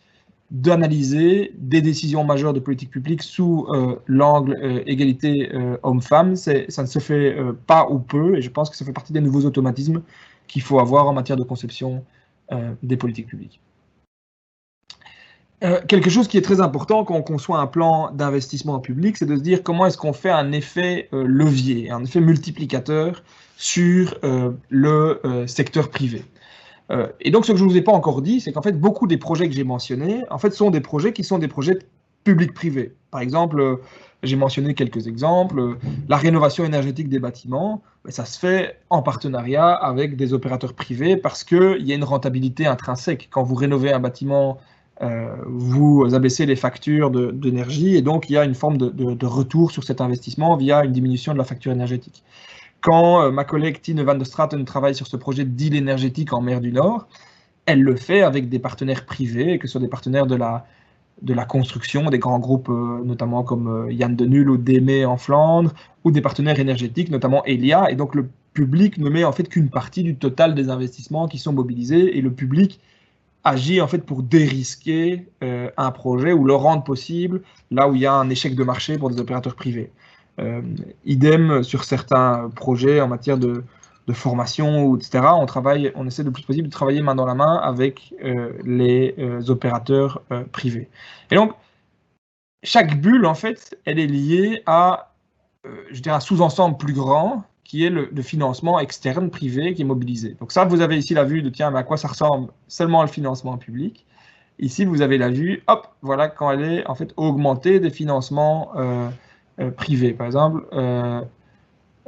d'analyser 0.49 1.51
des 1.57 1.81
décisions 1.81 2.23
majeures 2.23 2.53
de 2.53 2.59
politique 2.59 2.89
publique 2.89 3.21
sous 3.21 3.67
euh, 3.69 3.97
l'angle 4.07 4.57
euh, 4.63 4.81
égalité 4.85 5.53
euh, 5.53 5.77
homme-femme. 5.83 6.35
Ça 6.37 6.53
ne 6.53 6.87
se 6.87 6.99
fait 6.99 7.35
pas 7.67 7.87
ou 7.89 7.99
peu, 7.99 8.37
et 8.37 8.41
je 8.41 8.49
pense 8.49 8.69
que 8.69 8.77
ça 8.77 8.85
fait 8.85 8.93
partie 8.93 9.13
des 9.13 9.21
nouveaux 9.21 9.45
automatismes 9.45 10.01
qu'il 10.47 10.61
faut 10.61 10.79
avoir 10.79 11.07
en 11.07 11.13
matière 11.13 11.37
de 11.37 11.43
conception 11.43 12.03
euh, 12.51 12.73
des 12.83 12.97
politiques 12.97 13.27
publiques. 13.27 13.59
Euh, 15.63 15.81
quelque 15.87 16.09
chose 16.09 16.27
qui 16.27 16.37
est 16.37 16.41
très 16.41 16.61
important 16.61 17.03
quand 17.03 17.15
on 17.15 17.23
conçoit 17.23 17.59
un 17.59 17.67
plan 17.67 18.11
d'investissement 18.11 18.79
public, 18.79 19.17
c'est 19.17 19.25
de 19.25 19.35
se 19.35 19.41
dire 19.41 19.63
comment 19.63 19.85
est-ce 19.87 19.97
qu'on 19.97 20.13
fait 20.13 20.29
un 20.29 20.51
effet 20.51 21.09
euh, 21.13 21.25
levier, 21.27 21.89
un 21.89 22.03
effet 22.03 22.21
multiplicateur 22.21 23.23
sur 23.57 24.19
le 24.69 25.45
secteur 25.47 25.89
privé. 25.89 26.23
et 27.19 27.31
donc 27.31 27.47
ce 27.47 27.53
que 27.53 27.57
je 27.57 27.63
ne 27.63 27.69
vous 27.69 27.75
ai 27.75 27.81
pas 27.81 27.91
encore 27.91 28.21
dit, 28.21 28.39
c'est 28.39 28.51
qu'en 28.51 28.61
fait 28.61 28.79
beaucoup 28.79 29.07
des 29.07 29.17
projets 29.17 29.49
que 29.49 29.55
j'ai 29.55 29.63
mentionnés, 29.63 30.23
en 30.29 30.37
fait 30.37 30.53
sont 30.53 30.69
des 30.69 30.79
projets 30.79 31.11
qui 31.11 31.23
sont 31.23 31.39
des 31.39 31.47
projets 31.47 31.79
publics-privés. 32.23 32.93
Par 33.09 33.19
exemple, 33.19 33.79
j'ai 34.23 34.35
mentionné 34.35 34.73
quelques 34.73 35.07
exemples. 35.07 35.77
La 36.09 36.17
rénovation 36.17 36.65
énergétique 36.65 37.09
des 37.09 37.19
bâtiments, 37.19 37.81
ben, 38.03 38.11
ça 38.11 38.25
se 38.25 38.39
fait 38.39 38.79
en 38.89 39.01
partenariat 39.01 39.71
avec 39.71 40.15
des 40.15 40.33
opérateurs 40.33 40.73
privés 40.73 41.17
parce 41.17 41.43
qu'il 41.43 41.81
y 41.81 41.91
a 41.91 41.95
une 41.95 42.03
rentabilité 42.03 42.65
intrinsèque. 42.65 43.27
Quand 43.31 43.43
vous 43.43 43.55
rénovez 43.55 43.91
un 43.91 43.99
bâtiment, 43.99 44.57
euh, 45.01 45.35
vous 45.45 46.05
abaissez 46.15 46.45
les 46.47 46.55
factures 46.55 47.11
d'énergie 47.11 47.95
et 47.95 48.01
donc 48.01 48.29
il 48.29 48.33
y 48.33 48.37
a 48.37 48.45
une 48.45 48.55
forme 48.55 48.77
de, 48.77 49.25
retour 49.25 49.71
sur 49.71 49.83
cet 49.83 50.01
investissement 50.01 50.57
via 50.57 50.83
une 50.83 50.91
diminution 50.91 51.33
de 51.33 51.37
la 51.37 51.43
facture 51.43 51.71
énergétique. 51.71 52.23
Quand 52.81 53.21
euh, 53.21 53.31
ma 53.31 53.43
collègue 53.43 53.81
Tine 53.81 54.01
van 54.03 54.15
der 54.15 54.25
Straten 54.25 54.65
travaille 54.65 54.95
sur 54.95 55.07
ce 55.07 55.17
projet 55.17 55.45
d'île 55.45 55.75
énergétique 55.75 56.33
en 56.33 56.41
mer 56.41 56.61
du 56.61 56.71
Nord, 56.71 57.07
elle 57.67 57.81
le 57.81 57.95
fait 57.95 58.21
avec 58.21 58.49
des 58.49 58.59
partenaires 58.59 59.05
privés, 59.05 59.59
que 59.59 59.67
ce 59.67 59.73
soit 59.73 59.81
des 59.81 59.87
partenaires 59.87 60.25
de 60.25 60.35
la, 60.35 60.65
de 61.21 61.33
la 61.33 61.45
construction, 61.45 62.09
des 62.09 62.19
grands 62.19 62.39
groupes 62.39 62.69
euh, 62.69 63.03
notamment 63.03 63.43
comme 63.43 63.67
euh, 63.67 63.91
Yann 63.91 64.15
de 64.15 64.25
Null 64.25 64.49
ou 64.49 64.57
Démé 64.57 65.05
en 65.05 65.17
Flandre, 65.17 65.73
ou 66.03 66.11
des 66.11 66.21
partenaires 66.21 66.59
énergétiques, 66.59 67.09
notamment 67.09 67.43
Elia. 67.45 67.89
Et 67.91 67.95
donc 67.95 68.15
le 68.15 68.29
public 68.53 68.97
ne 68.97 69.09
met 69.09 69.23
en 69.23 69.31
fait 69.31 69.49
qu'une 69.49 69.69
partie 69.69 70.03
du 70.03 70.15
total 70.15 70.55
des 70.55 70.69
investissements 70.69 71.27
qui 71.27 71.37
sont 71.37 71.53
mobilisés, 71.53 72.17
et 72.17 72.21
le 72.21 72.31
public 72.31 72.79
agit 73.43 73.81
en 73.81 73.87
fait 73.87 73.99
pour 73.99 74.23
dérisquer 74.23 75.27
euh, 75.43 75.69
un 75.77 75.91
projet 75.91 76.33
ou 76.33 76.45
le 76.45 76.55
rendre 76.55 76.83
possible 76.83 77.41
là 77.71 77.87
où 77.87 77.95
il 77.95 78.01
y 78.01 78.05
a 78.05 78.13
un 78.13 78.29
échec 78.29 78.55
de 78.55 78.63
marché 78.63 78.97
pour 78.97 79.09
des 79.09 79.19
opérateurs 79.19 79.55
privés. 79.55 79.91
idem 81.05 81.63
sur 81.63 81.83
certains 81.83 82.51
projets 82.55 83.01
en 83.01 83.07
matière 83.07 83.39
de, 83.39 83.63
de 84.07 84.13
formation, 84.13 84.95
etc. 84.95 85.25
On 85.33 85.45
travaille, 85.45 85.91
on 85.95 86.07
essaie 86.07 86.23
le 86.23 86.31
plus 86.31 86.43
possible 86.43 86.67
de 86.67 86.71
travailler 86.71 87.01
main 87.01 87.15
dans 87.15 87.25
la 87.25 87.35
main 87.35 87.55
avec 87.57 88.13
les 88.63 89.13
opérateurs 89.49 90.21
privés. 90.53 90.89
Et 91.29 91.35
donc, 91.35 91.53
chaque 92.63 92.99
bulle, 92.99 93.25
en 93.25 93.35
fait, 93.35 93.77
elle 93.85 93.99
est 93.99 94.07
liée 94.07 94.63
à, 94.65 95.13
je 95.91 96.01
dirais, 96.01 96.15
un 96.15 96.21
sous-ensemble 96.21 96.77
plus 96.77 96.93
grand 96.93 97.43
qui 97.67 97.85
est 97.85 97.89
le, 97.89 98.09
financement 98.21 98.79
externe 98.79 99.29
privé 99.29 99.73
qui 99.73 99.81
est 99.81 99.85
mobilisé. 99.85 100.37
Donc 100.39 100.53
ça, 100.53 100.63
vous 100.63 100.79
avez 100.79 100.97
ici 100.97 101.13
la 101.13 101.25
vue 101.25 101.41
de 101.41 101.49
tiens, 101.49 101.69
mais 101.69 101.79
à 101.79 101.83
quoi 101.83 101.97
ça 101.97 102.07
ressemble 102.07 102.49
seulement 102.69 103.01
le 103.01 103.09
financement 103.09 103.57
public. 103.57 104.05
Ici, 104.57 104.85
vous 104.85 105.01
avez 105.01 105.17
la 105.17 105.29
vue, 105.29 105.63
hop, 105.67 105.87
voilà 106.01 106.29
quand 106.29 106.49
elle 106.49 106.63
est 106.63 106.87
en 106.87 106.95
fait 106.95 107.13
augmentée 107.17 107.81
des 107.81 107.89
financements 107.89 108.71
euh, 108.77 109.09
euh, 109.59 109.69
privés. 109.69 110.13
Par 110.13 110.25
exemple, 110.27 110.65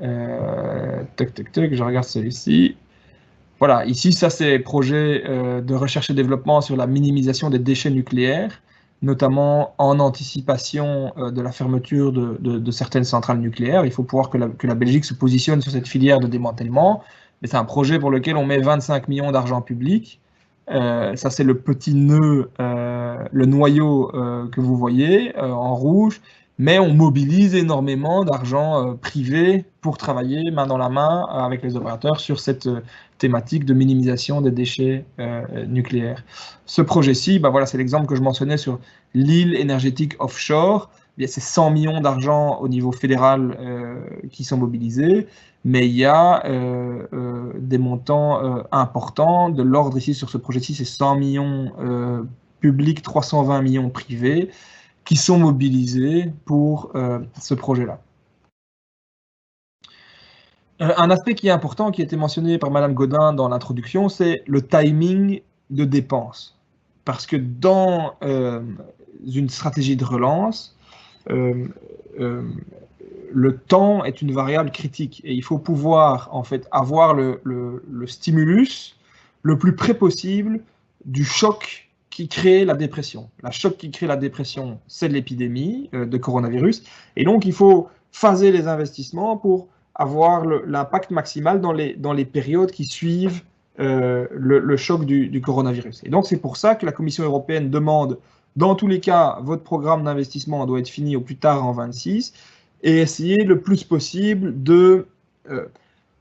euh, 0.01 1.03
je 1.17 1.83
regarde 1.83 2.05
celui-ci. 2.05 2.77
Voilà, 3.59 3.85
ici, 3.85 4.13
ça 4.13 4.29
c'est 4.29 4.59
projet 4.59 5.23
de 5.25 5.73
recherche 5.73 6.09
et 6.09 6.13
développement 6.13 6.61
sur 6.61 6.77
la 6.77 6.87
minimisation 6.87 7.49
des 7.49 7.59
déchets 7.59 7.89
nucléaires 7.89 8.61
notamment 9.01 9.75
en 9.77 9.99
anticipation 9.99 11.13
euh, 11.17 11.31
de 11.31 11.41
la 11.41 11.51
fermeture 11.51 12.11
de, 12.11 12.71
certaines 12.71 13.03
centrales 13.03 13.39
nucléaires. 13.39 13.85
Il 13.85 13.91
faut 13.91 14.03
pouvoir 14.03 14.29
que 14.29 14.37
la, 14.37 14.75
Belgique 14.75 15.05
se 15.05 15.13
positionne 15.13 15.61
sur 15.61 15.71
cette 15.71 15.87
filière 15.87 16.19
de 16.19 16.27
démantèlement. 16.27 17.03
Mais 17.41 17.47
c'est 17.47 17.57
un 17.57 17.65
projet 17.65 17.99
pour 17.99 18.11
lequel 18.11 18.35
on 18.35 18.45
met 18.45 18.59
25 18.59 19.07
millions 19.07 19.31
d'argent 19.31 19.61
public. 19.61 20.19
Euh, 20.69 21.15
ça, 21.15 21.29
c'est 21.29 21.45
le 21.45 21.57
petit 21.57 21.95
nœud, 21.95 22.51
euh, 22.59 23.17
le 23.31 23.45
noyau 23.45 24.11
que 24.51 24.59
vous 24.59 24.75
voyez 24.75 25.37
en 25.39 25.75
rouge 25.75 26.21
mais 26.59 26.77
on 26.77 26.93
mobilise 26.93 27.55
énormément 27.55 28.25
d'argent 28.25 28.85
euh, 28.85 28.93
privé 28.93 29.63
pour 29.79 29.97
travailler 29.97 30.51
main 30.51 30.67
dans 30.67 30.77
la 30.77 30.89
main 30.89 31.25
euh, 31.31 31.39
avec 31.39 31.63
les 31.63 31.77
opérateurs 31.77 32.19
sur 32.19 32.41
cette 32.41 32.67
euh, 32.67 32.81
thématique 33.17 33.63
de 33.63 33.73
minimisation 33.73 34.41
des 34.41 34.51
déchets 34.51 35.03
nucléaires. 35.67 36.23
Ce 36.65 36.81
projet-ci, 36.81 37.37
bah 37.37 37.49
voilà, 37.49 37.65
c'est 37.65 37.77
l'exemple 37.77 38.05
que 38.05 38.15
je 38.15 38.21
mentionnais 38.21 38.55
sur 38.55 38.79
l'île 39.13 39.55
énergétique 39.55 40.15
offshore. 40.19 40.89
C'est 41.17 41.41
100 41.41 41.71
millions 41.71 41.99
d'argent 41.99 42.59
au 42.61 42.69
niveau 42.69 42.93
fédéral 42.93 43.57
qui 44.31 44.45
sont 44.45 44.55
mobilisés, 44.55 45.27
mais 45.65 45.85
il 45.85 45.97
y 45.97 46.05
a 46.05 46.41
des 47.57 47.77
montants 47.77 48.63
importants. 48.71 49.49
De 49.49 49.63
l'ordre 49.63 49.97
ici 49.97 50.13
sur 50.13 50.29
ce 50.29 50.37
projet-ci, 50.37 50.73
c'est 50.73 50.85
100 50.85 51.17
millions 51.17 51.73
publics, 52.61 53.01
320 53.01 53.61
millions 53.63 53.89
privés 53.89 54.49
qui 55.09 55.15
sont 55.15 55.39
mobilisés 55.39 56.31
pour 56.45 56.91
euh, 56.93 57.17
ce 57.41 57.55
projet-là. 57.55 57.99
Euh, 60.81 60.93
un 60.97 61.09
aspect 61.09 61.33
qui 61.33 61.47
est 61.47 61.51
important, 61.51 61.89
qui 61.89 62.01
a 62.01 62.03
été 62.03 62.15
mentionné 62.15 62.59
par 62.59 62.69
Madame 62.69 62.93
Godin 62.93 63.33
dans 63.33 63.49
l'introduction, 63.49 64.07
c'est 64.07 64.43
le 64.45 64.61
timing 64.61 65.41
de 65.71 65.83
dépenses. 65.83 66.59
Parce 67.05 67.25
que 67.25 67.37
dans 67.37 68.17
euh, 68.21 68.61
une 69.25 69.49
stratégie 69.49 69.97
de 69.97 70.05
relance, 70.05 70.77
le 71.27 71.73
temps 73.67 74.03
est 74.03 74.21
une 74.21 74.31
variable 74.31 74.69
critique 74.69 75.21
et 75.23 75.33
il 75.33 75.43
faut 75.43 75.57
pouvoir 75.57 76.29
en 76.31 76.43
fait 76.43 76.67
avoir 76.69 77.15
le, 77.15 77.41
le 77.43 78.05
stimulus 78.05 78.95
le 79.41 79.57
plus 79.57 79.75
près 79.75 79.95
possible 79.95 80.61
du 81.05 81.25
choc 81.25 81.88
qui 82.09 82.27
crée 82.27 82.65
la 82.65 82.73
dépression. 82.73 83.29
La 83.43 83.51
choc 83.51 83.77
qui 83.77 83.91
crée 83.91 84.07
la 84.07 84.17
dépression, 84.17 84.79
c'est 84.87 85.07
l'épidémie 85.07 85.89
euh, 85.93 86.05
de 86.05 86.17
coronavirus. 86.17 86.83
Et 87.15 87.23
donc, 87.23 87.45
il 87.45 87.53
faut 87.53 87.87
phaser 88.11 88.51
les 88.51 88.67
investissements 88.67 89.37
pour 89.37 89.67
avoir 89.95 90.45
l'impact 90.45 91.11
maximal 91.11 91.61
dans 91.61 91.73
les, 91.73 91.93
dans 91.93 92.13
les 92.13 92.25
périodes 92.25 92.71
qui 92.71 92.85
suivent 92.85 93.43
euh, 93.79 94.27
le, 94.31 94.77
choc 94.77 95.05
du, 95.05 95.41
coronavirus. 95.41 96.01
Et 96.05 96.09
donc, 96.09 96.25
c'est 96.25 96.37
pour 96.37 96.57
ça 96.57 96.75
que 96.75 96.85
la 96.85 96.91
Commission 96.91 97.23
européenne 97.23 97.69
demande, 97.69 98.17
dans 98.55 98.75
tous 98.75 98.87
les 98.87 98.99
cas, 98.99 99.39
votre 99.43 99.63
programme 99.63 100.03
d'investissement 100.03 100.65
doit 100.65 100.79
être 100.79 100.89
fini 100.89 101.15
au 101.15 101.21
plus 101.21 101.35
tard 101.35 101.65
en 101.65 101.73
26 101.73 102.33
et 102.83 102.99
essayer 102.99 103.43
le 103.43 103.59
plus 103.59 103.83
possible 103.83 104.63
de 104.63 105.07
euh, 105.49 105.65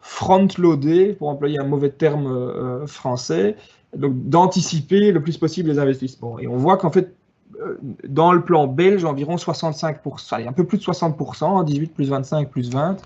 front-loader, 0.00 1.14
pour 1.14 1.28
employer 1.28 1.58
un 1.58 1.66
mauvais 1.66 1.90
terme 1.90 2.86
français, 2.86 3.56
donc 3.96 4.28
d'anticiper 4.28 5.12
le 5.12 5.22
plus 5.22 5.38
possible 5.38 5.70
les 5.70 5.78
investissements. 5.78 6.38
Et 6.38 6.46
on 6.46 6.56
voit 6.56 6.76
qu'en 6.76 6.90
fait, 6.90 7.14
euh, 7.60 7.78
dans 8.06 8.32
le 8.32 8.42
plan 8.42 8.66
belge, 8.66 9.04
environ 9.04 9.36
65%, 9.36 10.34
allez, 10.34 10.46
un 10.46 10.52
peu 10.52 10.64
plus 10.64 10.78
de 10.78 10.84
60%, 10.84 11.64
18 11.64 11.94
plus 11.94 12.08
25 12.08 12.50
plus 12.50 12.70
20, 12.70 12.96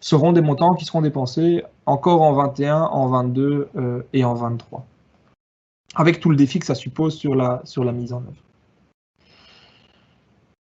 seront 0.00 0.32
des 0.32 0.40
montants 0.40 0.74
qui 0.74 0.84
seront 0.84 1.02
dépensés 1.02 1.62
encore 1.86 2.22
en 2.22 2.32
21, 2.32 2.82
en 2.82 3.08
22 3.08 3.68
euh, 3.76 4.02
et 4.12 4.24
en 4.24 4.34
23. 4.34 4.86
Avec 5.96 6.20
tout 6.20 6.30
le 6.30 6.36
défi 6.36 6.58
que 6.58 6.66
ça 6.66 6.74
suppose 6.74 7.14
sur 7.14 7.34
la, 7.34 7.60
sur 7.64 7.84
la 7.84 7.92
mise 7.92 8.12
en 8.12 8.18
œuvre. 8.18 8.42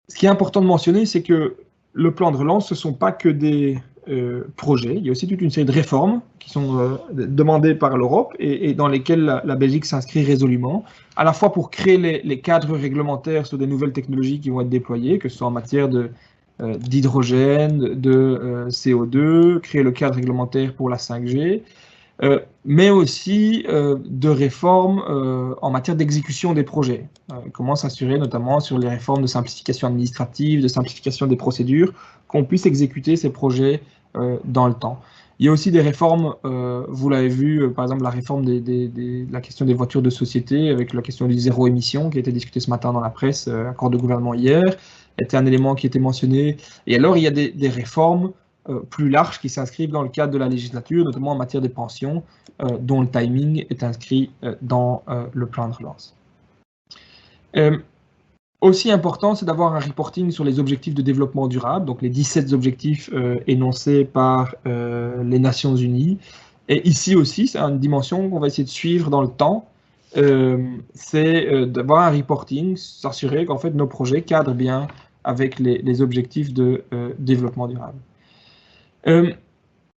Ce 0.08 0.16
qui 0.16 0.26
est 0.26 0.30
important 0.30 0.62
de 0.62 0.66
mentionner, 0.66 1.06
c'est 1.06 1.22
que 1.22 1.58
le 1.94 2.14
plan 2.14 2.32
de 2.32 2.38
relance, 2.38 2.68
ce 2.70 2.74
ne 2.74 2.80
sont 2.80 2.94
pas 2.94 3.12
que 3.12 3.30
des 3.30 3.80
euh. 4.12 4.44
Il 4.84 5.06
y 5.06 5.10
a 5.10 5.12
aussi 5.12 5.28
toute 5.28 5.42
une 5.42 5.50
série 5.50 5.66
de 5.66 5.72
réformes 5.72 6.22
qui 6.40 6.50
sont 6.50 6.80
euh, 6.80 6.98
demandées 7.14 7.76
par 7.76 7.98
l'Europe 7.98 8.34
et, 8.40 8.74
dans 8.74 8.88
lesquelles 8.88 9.42
la, 9.44 9.56
Belgique 9.56 9.86
s'inscrit 9.86 10.24
résolument, 10.24 10.84
à 11.16 11.24
la 11.24 11.34
fois 11.34 11.52
pour 11.54 11.72
créer 11.72 11.98
les, 11.98 12.40
cadres 12.40 12.76
réglementaires 12.76 13.46
sur 13.46 13.58
des 13.58 13.68
nouvelles 13.68 13.94
technologies 13.94 14.40
qui 14.40 14.50
vont 14.50 14.62
être 14.62 14.70
déployées, 14.70 15.18
que 15.18 15.30
ce 15.30 15.38
soit 15.38 15.48
en 15.48 15.52
matière 15.52 15.90
euh, 15.94 16.78
d'hydrogène, 16.78 17.96
de 17.96 18.68
CO2, 18.70 19.60
créer 19.60 19.84
le 19.84 19.92
cadre 19.92 20.16
réglementaire 20.16 20.74
pour 20.74 20.90
la 20.90 20.98
5G, 20.98 21.62
mais 22.66 22.92
aussi 22.92 23.66
de 23.68 24.30
réformes 24.30 25.02
en 25.60 25.72
matière 25.72 25.96
d'exécution 25.96 26.54
des 26.54 26.62
projets. 26.62 27.08
comment 27.52 27.76
s'assurer 27.76 28.20
notamment 28.20 28.60
sur 28.60 28.78
les 28.78 28.88
réformes 28.88 29.24
de 29.24 29.28
simplification 29.28 29.88
administrative, 29.88 30.62
de 30.62 30.68
simplification 30.68 31.26
des 31.26 31.36
procédures, 31.36 31.94
qu'on 32.28 32.44
puisse 32.44 32.68
exécuter 32.68 33.16
ces 33.16 33.32
projets 33.32 33.82
dans 34.46 34.68
le 34.68 34.74
temps. 34.74 35.02
Il 35.42 35.46
y 35.46 35.48
a 35.48 35.52
aussi 35.52 35.72
des 35.72 35.82
réformes, 35.82 36.36
euh, 36.46 36.86
vous 36.88 37.10
l'avez 37.10 37.28
vu, 37.28 37.64
euh, 37.64 37.72
par 37.72 37.86
exemple 37.86 38.04
la 38.04 38.12
réforme 38.12 38.46
de 38.46 39.26
la 39.34 39.42
question 39.42 39.66
des 39.66 39.74
voitures 39.74 40.04
de 40.04 40.12
société 40.12 40.70
avec 40.70 40.94
la 40.94 41.02
question 41.02 41.26
du 41.26 41.34
zéro 41.34 41.66
émission 41.66 42.12
qui 42.12 42.18
a 42.18 42.20
été 42.20 42.32
discutée 42.32 42.60
ce 42.60 42.70
matin 42.70 42.94
dans 42.94 43.00
la 43.00 43.10
presse, 43.10 43.48
accord 43.48 43.90
de 43.90 43.98
gouvernement 43.98 44.36
hier, 44.36 44.62
était 45.18 45.36
un 45.36 45.48
élément 45.48 45.74
qui 45.74 45.88
était 45.88 45.98
mentionné. 45.98 46.58
Et 46.86 46.96
alors 46.96 47.18
il 47.18 47.24
y 47.24 47.28
a 47.28 47.32
des, 47.32 47.70
réformes 47.70 48.34
plus 48.92 49.10
larges 49.10 49.40
qui 49.40 49.50
s'inscrivent 49.50 49.90
dans 49.90 50.04
le 50.04 50.10
cadre 50.10 50.32
de 50.32 50.38
la 50.38 50.48
législature, 50.48 51.06
notamment 51.06 51.32
en 51.32 51.36
matière 51.36 51.64
des 51.64 51.70
pensions, 51.70 52.22
dont 52.80 53.02
le 53.02 53.10
timing 53.10 53.66
est 53.72 53.82
inscrit 53.82 54.30
dans 54.62 55.02
le 55.34 55.46
plan 55.48 55.70
de 55.70 55.74
relance. 55.74 56.16
Aussi 58.62 58.92
important, 58.92 59.34
c'est 59.34 59.46
d'avoir 59.46 59.74
un 59.74 59.80
reporting 59.80 60.30
sur 60.30 60.44
les 60.44 60.60
objectifs 60.60 60.94
de 60.94 61.02
développement 61.02 61.48
durable, 61.48 61.88
donc 61.88 62.04
les 62.04 62.10
17 62.10 62.54
objectifs 62.54 63.10
euh, 63.12 63.40
énoncés 63.48 64.06
par 64.06 64.54
euh, 64.68 65.24
les 65.24 65.40
Nations 65.40 65.76
Unies. 65.76 66.20
Et 66.70 66.88
ici 66.88 67.16
aussi, 67.16 67.48
c'est 67.48 67.58
une 67.58 67.80
dimension 67.80 68.30
qu'on 68.30 68.40
va 68.40 68.46
essayer 68.46 68.64
de 68.64 68.70
suivre 68.70 69.10
dans 69.10 69.24
le 69.24 69.30
temps. 69.30 69.68
Euh, 70.16 70.64
c'est 70.94 71.66
d'avoir 71.66 72.04
un 72.04 72.12
reporting, 72.12 72.78
s'assurer 72.78 73.46
qu'en 73.46 73.58
fait 73.58 73.72
nos 73.72 73.88
projets 73.88 74.22
cadrent 74.22 74.54
bien 74.54 74.88
avec 75.24 75.58
les, 75.58 76.02
objectifs 76.02 76.54
de 76.54 76.84
développement 77.18 77.68
durable. 77.68 77.98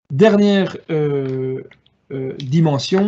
dernière 0.10 0.78
dimension, 2.40 3.08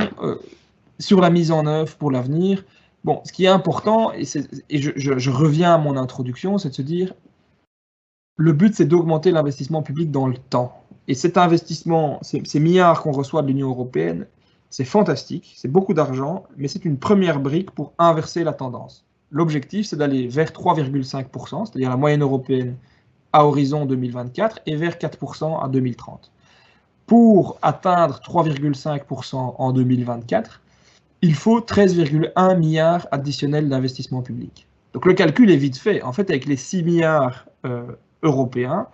sur 1.00 1.22
la 1.22 1.30
mise 1.30 1.52
en 1.52 1.66
œuvre 1.66 1.96
pour 1.96 2.12
l'avenir, 2.12 2.64
Bon, 3.06 3.22
ce 3.24 3.32
qui 3.32 3.46
est 3.46 3.50
important, 3.50 4.14
et, 4.14 4.26
je, 4.26 5.30
reviens 5.30 5.76
à 5.76 5.78
mon 5.78 5.96
introduction, 5.96 6.58
c'est 6.58 6.70
de 6.70 6.74
se 6.74 6.82
dire, 6.82 7.14
le 8.36 8.52
but, 8.52 8.74
c'est 8.74 8.86
d'augmenter 8.86 9.30
l'investissement 9.30 9.84
public 9.84 10.10
dans 10.10 10.26
le 10.26 10.36
temps. 10.36 10.82
Et 11.08 11.14
cet 11.14 11.38
investissement, 11.38 12.18
ces, 12.24 12.60
milliards 12.60 13.04
qu'on 13.04 13.12
reçoit 13.12 13.44
de 13.44 13.48
l'Union 13.48 13.70
européenne, 13.70 14.26
c'est 14.72 14.86
fantastique, 14.86 15.54
c'est 15.56 15.68
beaucoup 15.68 15.94
d'argent, 15.94 16.46
mais 16.58 16.68
c'est 16.68 16.84
une 16.84 16.98
première 16.98 17.40
brique 17.40 17.70
pour 17.70 17.94
inverser 18.00 18.44
la 18.44 18.54
tendance. 18.54 19.06
L'objectif, 19.30 19.86
c'est 19.86 19.98
d'aller 19.98 20.28
vers 20.28 20.50
3,5%, 20.50 21.68
c'est-à-dire 21.68 21.92
la 21.92 21.98
moyenne 21.98 22.24
européenne 22.24 22.76
à 23.34 23.46
horizon 23.46 23.86
2024, 23.86 24.62
et 24.66 24.76
vers 24.78 24.96
4% 24.96 25.64
à 25.64 25.68
2030. 25.68 26.32
Pour 27.06 27.60
atteindre 27.62 28.20
3,5% 28.26 29.36
en 29.60 29.74
2024, 29.74 30.62
il 31.26 31.34
faut 31.34 31.60
13,1 31.60 32.58
milliards 32.60 33.08
additionnels 33.12 33.68
d'investissement 33.68 34.22
public. 34.22 34.68
Donc 34.94 35.08
le 35.08 35.14
calcul 35.14 35.50
est 35.50 35.58
vite 35.58 35.78
fait. 35.78 36.04
En 36.04 36.14
fait, 36.14 36.30
avec 36.30 36.46
les 36.46 36.56
6 36.56 36.84
milliards 36.84 37.48
euh, 37.66 37.84
européens, 38.22 38.88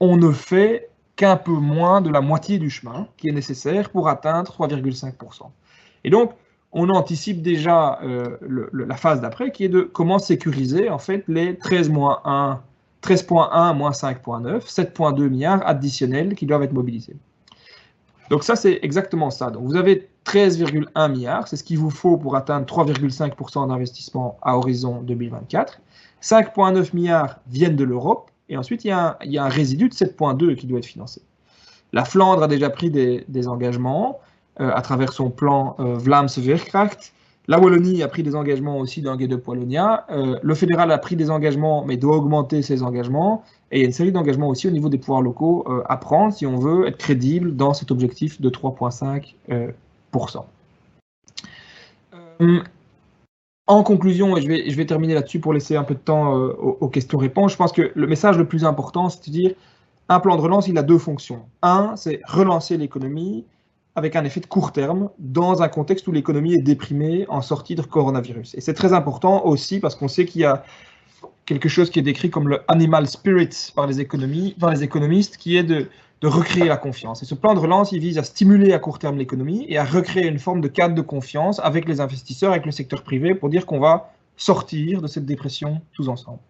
on 0.00 0.16
ne 0.16 0.32
fait 0.32 0.90
qu'un 1.14 1.36
peu 1.36 1.52
moins 1.52 2.00
de 2.00 2.10
la 2.10 2.20
moitié 2.20 2.58
du 2.58 2.70
chemin 2.70 3.06
qui 3.16 3.28
est 3.28 3.32
nécessaire 3.32 3.90
pour 3.90 4.08
atteindre 4.08 4.52
3,5%. 4.52 5.42
Et 6.02 6.10
donc, 6.10 6.32
on 6.72 6.88
anticipe 6.90 7.40
déjà 7.40 8.00
euh, 8.02 8.36
la 8.72 8.96
phase 8.96 9.20
d'après 9.20 9.52
qui 9.52 9.64
est 9.64 9.68
de 9.68 9.82
comment 9.82 10.18
sécuriser 10.18 10.90
en 10.90 10.98
fait 10.98 11.22
les 11.28 11.56
13 11.56 11.92
1 12.24 12.60
13.1 13.02 13.76
moins 13.76 13.92
5.9, 13.92 14.62
7.2 14.62 15.28
milliards 15.28 15.64
additionnels 15.64 16.34
qui 16.34 16.46
doivent 16.46 16.64
être 16.64 16.72
mobilisés. 16.72 17.16
Donc 18.28 18.42
ça, 18.42 18.56
c'est 18.56 18.80
exactement 18.82 19.30
ça. 19.30 19.50
Donc 19.50 19.62
vous 19.62 19.76
avez 19.76 20.08
13,1 20.26 21.12
milliards, 21.12 21.46
c'est 21.46 21.56
ce 21.56 21.62
qu'il 21.62 21.78
vous 21.78 21.90
faut 21.90 22.16
pour 22.16 22.34
atteindre 22.34 22.66
3,5% 22.66 23.68
d'investissement 23.68 24.38
à 24.42 24.56
horizon 24.56 25.00
2024. 25.02 25.80
5,9 26.20 26.94
milliards 26.94 27.38
viennent 27.46 27.76
de 27.76 27.84
l'Europe, 27.84 28.30
et 28.48 28.56
ensuite 28.56 28.84
il 28.84 28.88
y, 28.88 28.90
a 28.90 29.16
un, 29.22 29.48
résidu 29.48 29.88
de 29.88 29.94
7,2 29.94 30.56
qui 30.56 30.66
doit 30.66 30.78
être 30.78 30.86
financé. 30.86 31.22
La 31.92 32.04
Flandre 32.04 32.42
a 32.42 32.48
déjà 32.48 32.70
pris 32.70 32.90
des, 32.90 33.48
engagements 33.48 34.18
euh, 34.60 34.70
à 34.74 34.82
travers 34.82 35.12
son 35.12 35.30
plan 35.30 35.76
euh, 35.78 35.94
Vlaams 35.94 36.28
Veerkracht. 36.36 37.12
La 37.46 37.60
Wallonie 37.60 38.02
a 38.02 38.08
pris 38.08 38.24
des 38.24 38.34
engagements 38.34 38.78
aussi 38.78 39.02
dans 39.02 39.14
Gué 39.14 39.28
de 39.28 39.40
Wallonia. 39.46 40.06
Euh, 40.10 40.40
le 40.42 40.54
fédéral 40.56 40.90
a 40.90 40.98
pris 40.98 41.14
des 41.14 41.30
engagements, 41.30 41.84
mais 41.84 41.96
doit 41.96 42.16
augmenter 42.16 42.62
ses 42.62 42.82
engagements. 42.82 43.44
Et 43.70 43.78
il 43.78 43.80
y 43.82 43.84
a 43.84 43.86
une 43.86 43.92
série 43.92 44.10
d'engagements 44.10 44.48
aussi 44.48 44.66
au 44.66 44.72
niveau 44.72 44.88
des 44.88 44.98
pouvoirs 44.98 45.22
locaux 45.22 45.64
à 45.88 45.96
prendre 45.96 46.32
si 46.32 46.46
on 46.46 46.56
veut 46.56 46.88
être 46.88 46.98
crédible 46.98 47.54
dans 47.54 47.74
cet 47.74 47.92
objectif 47.92 48.40
de 48.40 48.50
3,5%. 48.50 49.74
Euh, 52.40 52.60
en 53.66 53.82
conclusion, 53.82 54.36
et 54.36 54.42
je 54.42 54.76
vais, 54.76 54.86
terminer 54.86 55.14
là-dessus 55.14 55.40
pour 55.40 55.52
laisser 55.52 55.76
un 55.76 55.84
peu 55.84 55.94
de 55.94 56.00
temps 56.00 56.34
aux, 56.34 56.78
aux 56.80 56.88
questions-réponses, 56.88 57.52
je 57.52 57.56
pense 57.56 57.72
que 57.72 57.90
le 57.94 58.06
message 58.06 58.38
le 58.38 58.46
plus 58.46 58.64
important, 58.64 59.08
c'est 59.08 59.26
de 59.26 59.32
dire 59.32 59.54
un 60.08 60.20
plan 60.20 60.36
de 60.36 60.40
relance, 60.40 60.68
il 60.68 60.78
a 60.78 60.82
deux 60.82 60.98
fonctions. 60.98 61.42
Un, 61.62 61.94
c'est 61.96 62.20
relancer 62.26 62.76
l'économie 62.76 63.44
avec 63.96 64.14
un 64.14 64.24
effet 64.24 64.40
de 64.40 64.46
court 64.46 64.72
terme 64.72 65.10
dans 65.18 65.62
un 65.62 65.68
contexte 65.68 66.06
où 66.06 66.12
l'économie 66.12 66.54
est 66.54 66.62
déprimée 66.62 67.24
en 67.28 67.40
sortie 67.40 67.74
de 67.74 67.82
coronavirus. 67.82 68.54
Et 68.54 68.60
c'est 68.60 68.74
très 68.74 68.92
important 68.92 69.44
aussi 69.46 69.80
parce 69.80 69.94
qu'on 69.94 70.06
sait 70.08 70.26
qu'il 70.26 70.42
y 70.42 70.44
a 70.44 70.62
quelque 71.46 71.68
chose 71.68 71.90
qui 71.90 71.98
est 71.98 72.02
décrit 72.02 72.28
comme 72.28 72.48
le 72.48 72.60
animal 72.68 73.08
spirit 73.08 73.72
par 73.74 73.86
les, 73.86 74.04
par 74.60 74.70
les 74.70 74.82
économistes, 74.82 75.38
qui 75.38 75.56
est 75.56 75.62
de, 75.62 75.88
recréer 76.28 76.64
la 76.64 76.76
confiance. 76.76 77.22
Et 77.22 77.26
ce 77.26 77.34
plan 77.34 77.54
de 77.54 77.58
relance, 77.58 77.92
il 77.92 78.00
vise 78.00 78.18
à 78.18 78.22
stimuler 78.22 78.72
à 78.72 78.78
court 78.78 78.98
terme 78.98 79.18
l'économie 79.18 79.66
et 79.68 79.78
à 79.78 79.84
recréer 79.84 80.26
une 80.26 80.38
forme 80.38 80.60
de 80.60 80.68
cadre 80.68 80.94
de 80.94 81.02
confiance 81.02 81.60
avec 81.60 81.88
les 81.88 82.00
investisseurs, 82.00 82.52
avec 82.52 82.66
le 82.66 82.72
secteur 82.72 83.02
privé, 83.02 83.34
pour 83.34 83.48
dire 83.48 83.66
qu'on 83.66 83.80
va 83.80 84.12
sortir 84.36 85.02
de 85.02 85.06
cette 85.06 85.26
dépression 85.26 85.80
tous 85.92 86.08
ensemble. 86.08 86.40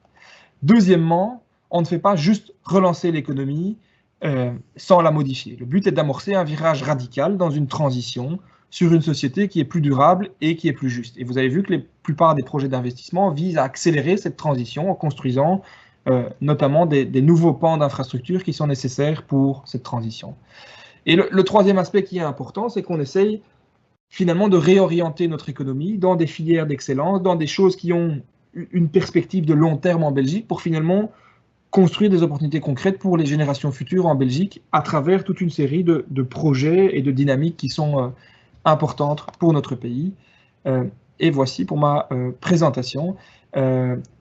Deuxièmement, 0.62 1.42
on 1.70 1.80
ne 1.80 1.86
fait 1.86 1.98
pas 1.98 2.16
juste 2.16 2.52
relancer 2.64 3.12
l'économie 3.12 3.76
euh, 4.24 4.52
sans 4.76 5.00
la 5.00 5.10
modifier. 5.10 5.56
Le 5.56 5.66
but 5.66 5.86
est 5.86 5.92
d'amorcer 5.92 6.34
un 6.34 6.44
virage 6.44 6.82
radical 6.82 7.36
dans 7.36 7.50
une 7.50 7.66
transition 7.66 8.38
sur 8.70 8.92
une 8.92 9.02
société 9.02 9.48
qui 9.48 9.60
est 9.60 9.64
plus 9.64 9.80
durable 9.80 10.30
et 10.40 10.56
qui 10.56 10.68
est 10.68 10.72
plus 10.72 10.90
juste. 10.90 11.16
Et 11.18 11.24
vous 11.24 11.38
avez 11.38 11.48
vu 11.48 11.62
que 11.62 11.74
la 11.74 11.80
plupart 12.02 12.34
des 12.34 12.42
projets 12.42 12.68
d'investissement 12.68 13.30
visent 13.30 13.58
à 13.58 13.64
accélérer 13.64 14.16
cette 14.16 14.36
transition 14.36 14.90
en 14.90 14.94
construisant 14.94 15.62
euh, 16.08 16.28
notamment 16.40 16.86
des, 16.86 17.04
nouveaux 17.20 17.52
pans 17.52 17.76
d'infrastructures 17.76 18.44
qui 18.44 18.52
sont 18.52 18.68
nécessaires 18.68 19.24
pour 19.24 19.64
cette 19.66 19.82
transition. 19.82 20.36
Et 21.04 21.16
le, 21.16 21.42
troisième 21.42 21.78
aspect 21.78 22.04
qui 22.04 22.18
est 22.18 22.22
important, 22.22 22.68
c'est 22.68 22.82
qu'on 22.82 23.00
essaye 23.00 23.42
finalement 24.08 24.48
de 24.48 24.56
réorienter 24.56 25.26
notre 25.26 25.48
économie 25.48 25.98
dans 25.98 26.14
des 26.14 26.28
filières 26.28 26.68
d'excellence, 26.68 27.22
dans 27.22 27.34
des 27.34 27.48
choses 27.48 27.74
qui 27.74 27.92
ont 27.92 28.22
une 28.54 28.88
perspective 28.88 29.46
de 29.46 29.52
long 29.52 29.78
terme 29.78 30.04
en 30.04 30.12
Belgique 30.12 30.46
pour 30.46 30.62
finalement 30.62 31.10
construire 31.70 32.08
des 32.08 32.22
opportunités 32.22 32.60
concrètes 32.60 33.00
pour 33.00 33.16
les 33.16 33.26
générations 33.26 33.72
futures 33.72 34.06
en 34.06 34.14
Belgique 34.14 34.62
à 34.70 34.82
travers 34.82 35.24
toute 35.24 35.40
une 35.40 35.50
série 35.50 35.82
de, 35.82 36.22
projets 36.22 36.96
et 36.96 37.02
de 37.02 37.10
dynamiques 37.10 37.56
qui 37.56 37.68
sont 37.68 37.98
euh, 37.98 38.08
importantes 38.64 39.26
pour 39.40 39.52
notre 39.52 39.74
pays. 39.74 40.14
Euh, 40.66 40.84
et 41.18 41.30
voici 41.30 41.64
pour 41.64 41.78
ma 41.78 42.08
présentation. 42.40 43.16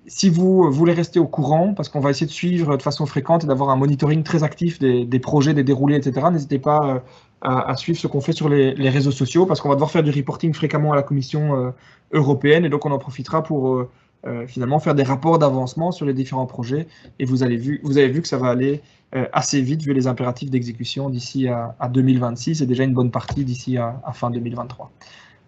Si 0.07 0.29
vous 0.29 0.71
voulez 0.71 0.93
rester 0.93 1.19
au 1.19 1.27
courant, 1.27 1.73
parce 1.73 1.89
qu'on 1.89 1.99
va 1.99 2.09
essayer 2.09 2.27
de 2.27 2.31
suivre 2.31 2.77
de 2.77 2.81
façon 2.81 3.05
fréquente 3.05 3.43
et 3.43 3.47
d'avoir 3.47 3.69
un 3.69 3.75
monitoring 3.75 4.23
très 4.23 4.43
actif 4.43 4.79
des, 4.79 5.19
projets, 5.19 5.53
des 5.53 5.63
déroulés, 5.63 5.95
etc., 5.95 6.27
n'hésitez 6.31 6.59
pas 6.59 7.03
à, 7.41 7.75
suivre 7.75 7.99
ce 7.99 8.07
qu'on 8.07 8.21
fait 8.21 8.33
sur 8.33 8.49
les, 8.49 8.89
réseaux 8.89 9.11
sociaux, 9.11 9.45
parce 9.45 9.61
qu'on 9.61 9.69
va 9.69 9.75
devoir 9.75 9.91
faire 9.91 10.03
du 10.03 10.11
reporting 10.11 10.53
fréquemment 10.53 10.93
à 10.93 10.95
la 10.95 11.03
Commission 11.03 11.73
européenne, 12.11 12.65
et 12.65 12.69
donc 12.69 12.85
on 12.85 12.91
en 12.91 12.99
profitera 12.99 13.43
pour 13.43 13.87
euh, 14.25 14.47
finalement 14.47 14.79
faire 14.79 14.95
des 14.95 15.03
rapports 15.03 15.37
d'avancement 15.37 15.91
sur 15.91 16.07
les 16.07 16.13
différents 16.13 16.47
projets. 16.47 16.87
Et 17.19 17.25
vous, 17.25 17.43
avez 17.43 17.57
vu, 17.57 17.79
vous 17.83 17.99
avez 17.99 18.07
vu 18.07 18.23
que 18.23 18.27
ça 18.27 18.37
va 18.37 18.47
aller 18.47 18.81
euh, 19.15 19.27
assez 19.33 19.61
vite 19.61 19.83
vu 19.83 19.93
les 19.93 20.07
impératifs 20.07 20.49
d'exécution 20.49 21.11
d'ici 21.11 21.47
à, 21.47 21.75
2026 21.87 22.61
et 22.61 22.65
déjà 22.65 22.83
une 22.85 22.95
bonne 22.95 23.11
partie 23.11 23.45
d'ici 23.45 23.77
à, 23.77 24.01
à, 24.03 24.13
fin 24.13 24.31
2023. 24.31 24.91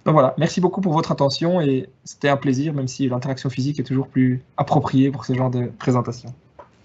Donc 0.07 0.13
voilà, 0.13 0.33
merci 0.37 0.61
beaucoup 0.61 0.79
pour 0.79 0.93
votre 0.93 1.11
attention 1.11 1.59
et 1.59 1.89
c'était 2.05 2.29
un 2.29 2.37
plaisir, 2.37 2.73
même 2.73 2.87
si 2.87 3.09
l'interaction 3.09 3.49
physique 3.49 3.77
est 3.81 3.83
toujours 3.83 4.07
plus 4.07 4.41
appropriée 4.55 5.11
pour 5.11 5.25
ce 5.25 5.33
genre 5.33 5.49
de 5.51 5.65
présentation. 5.65 6.33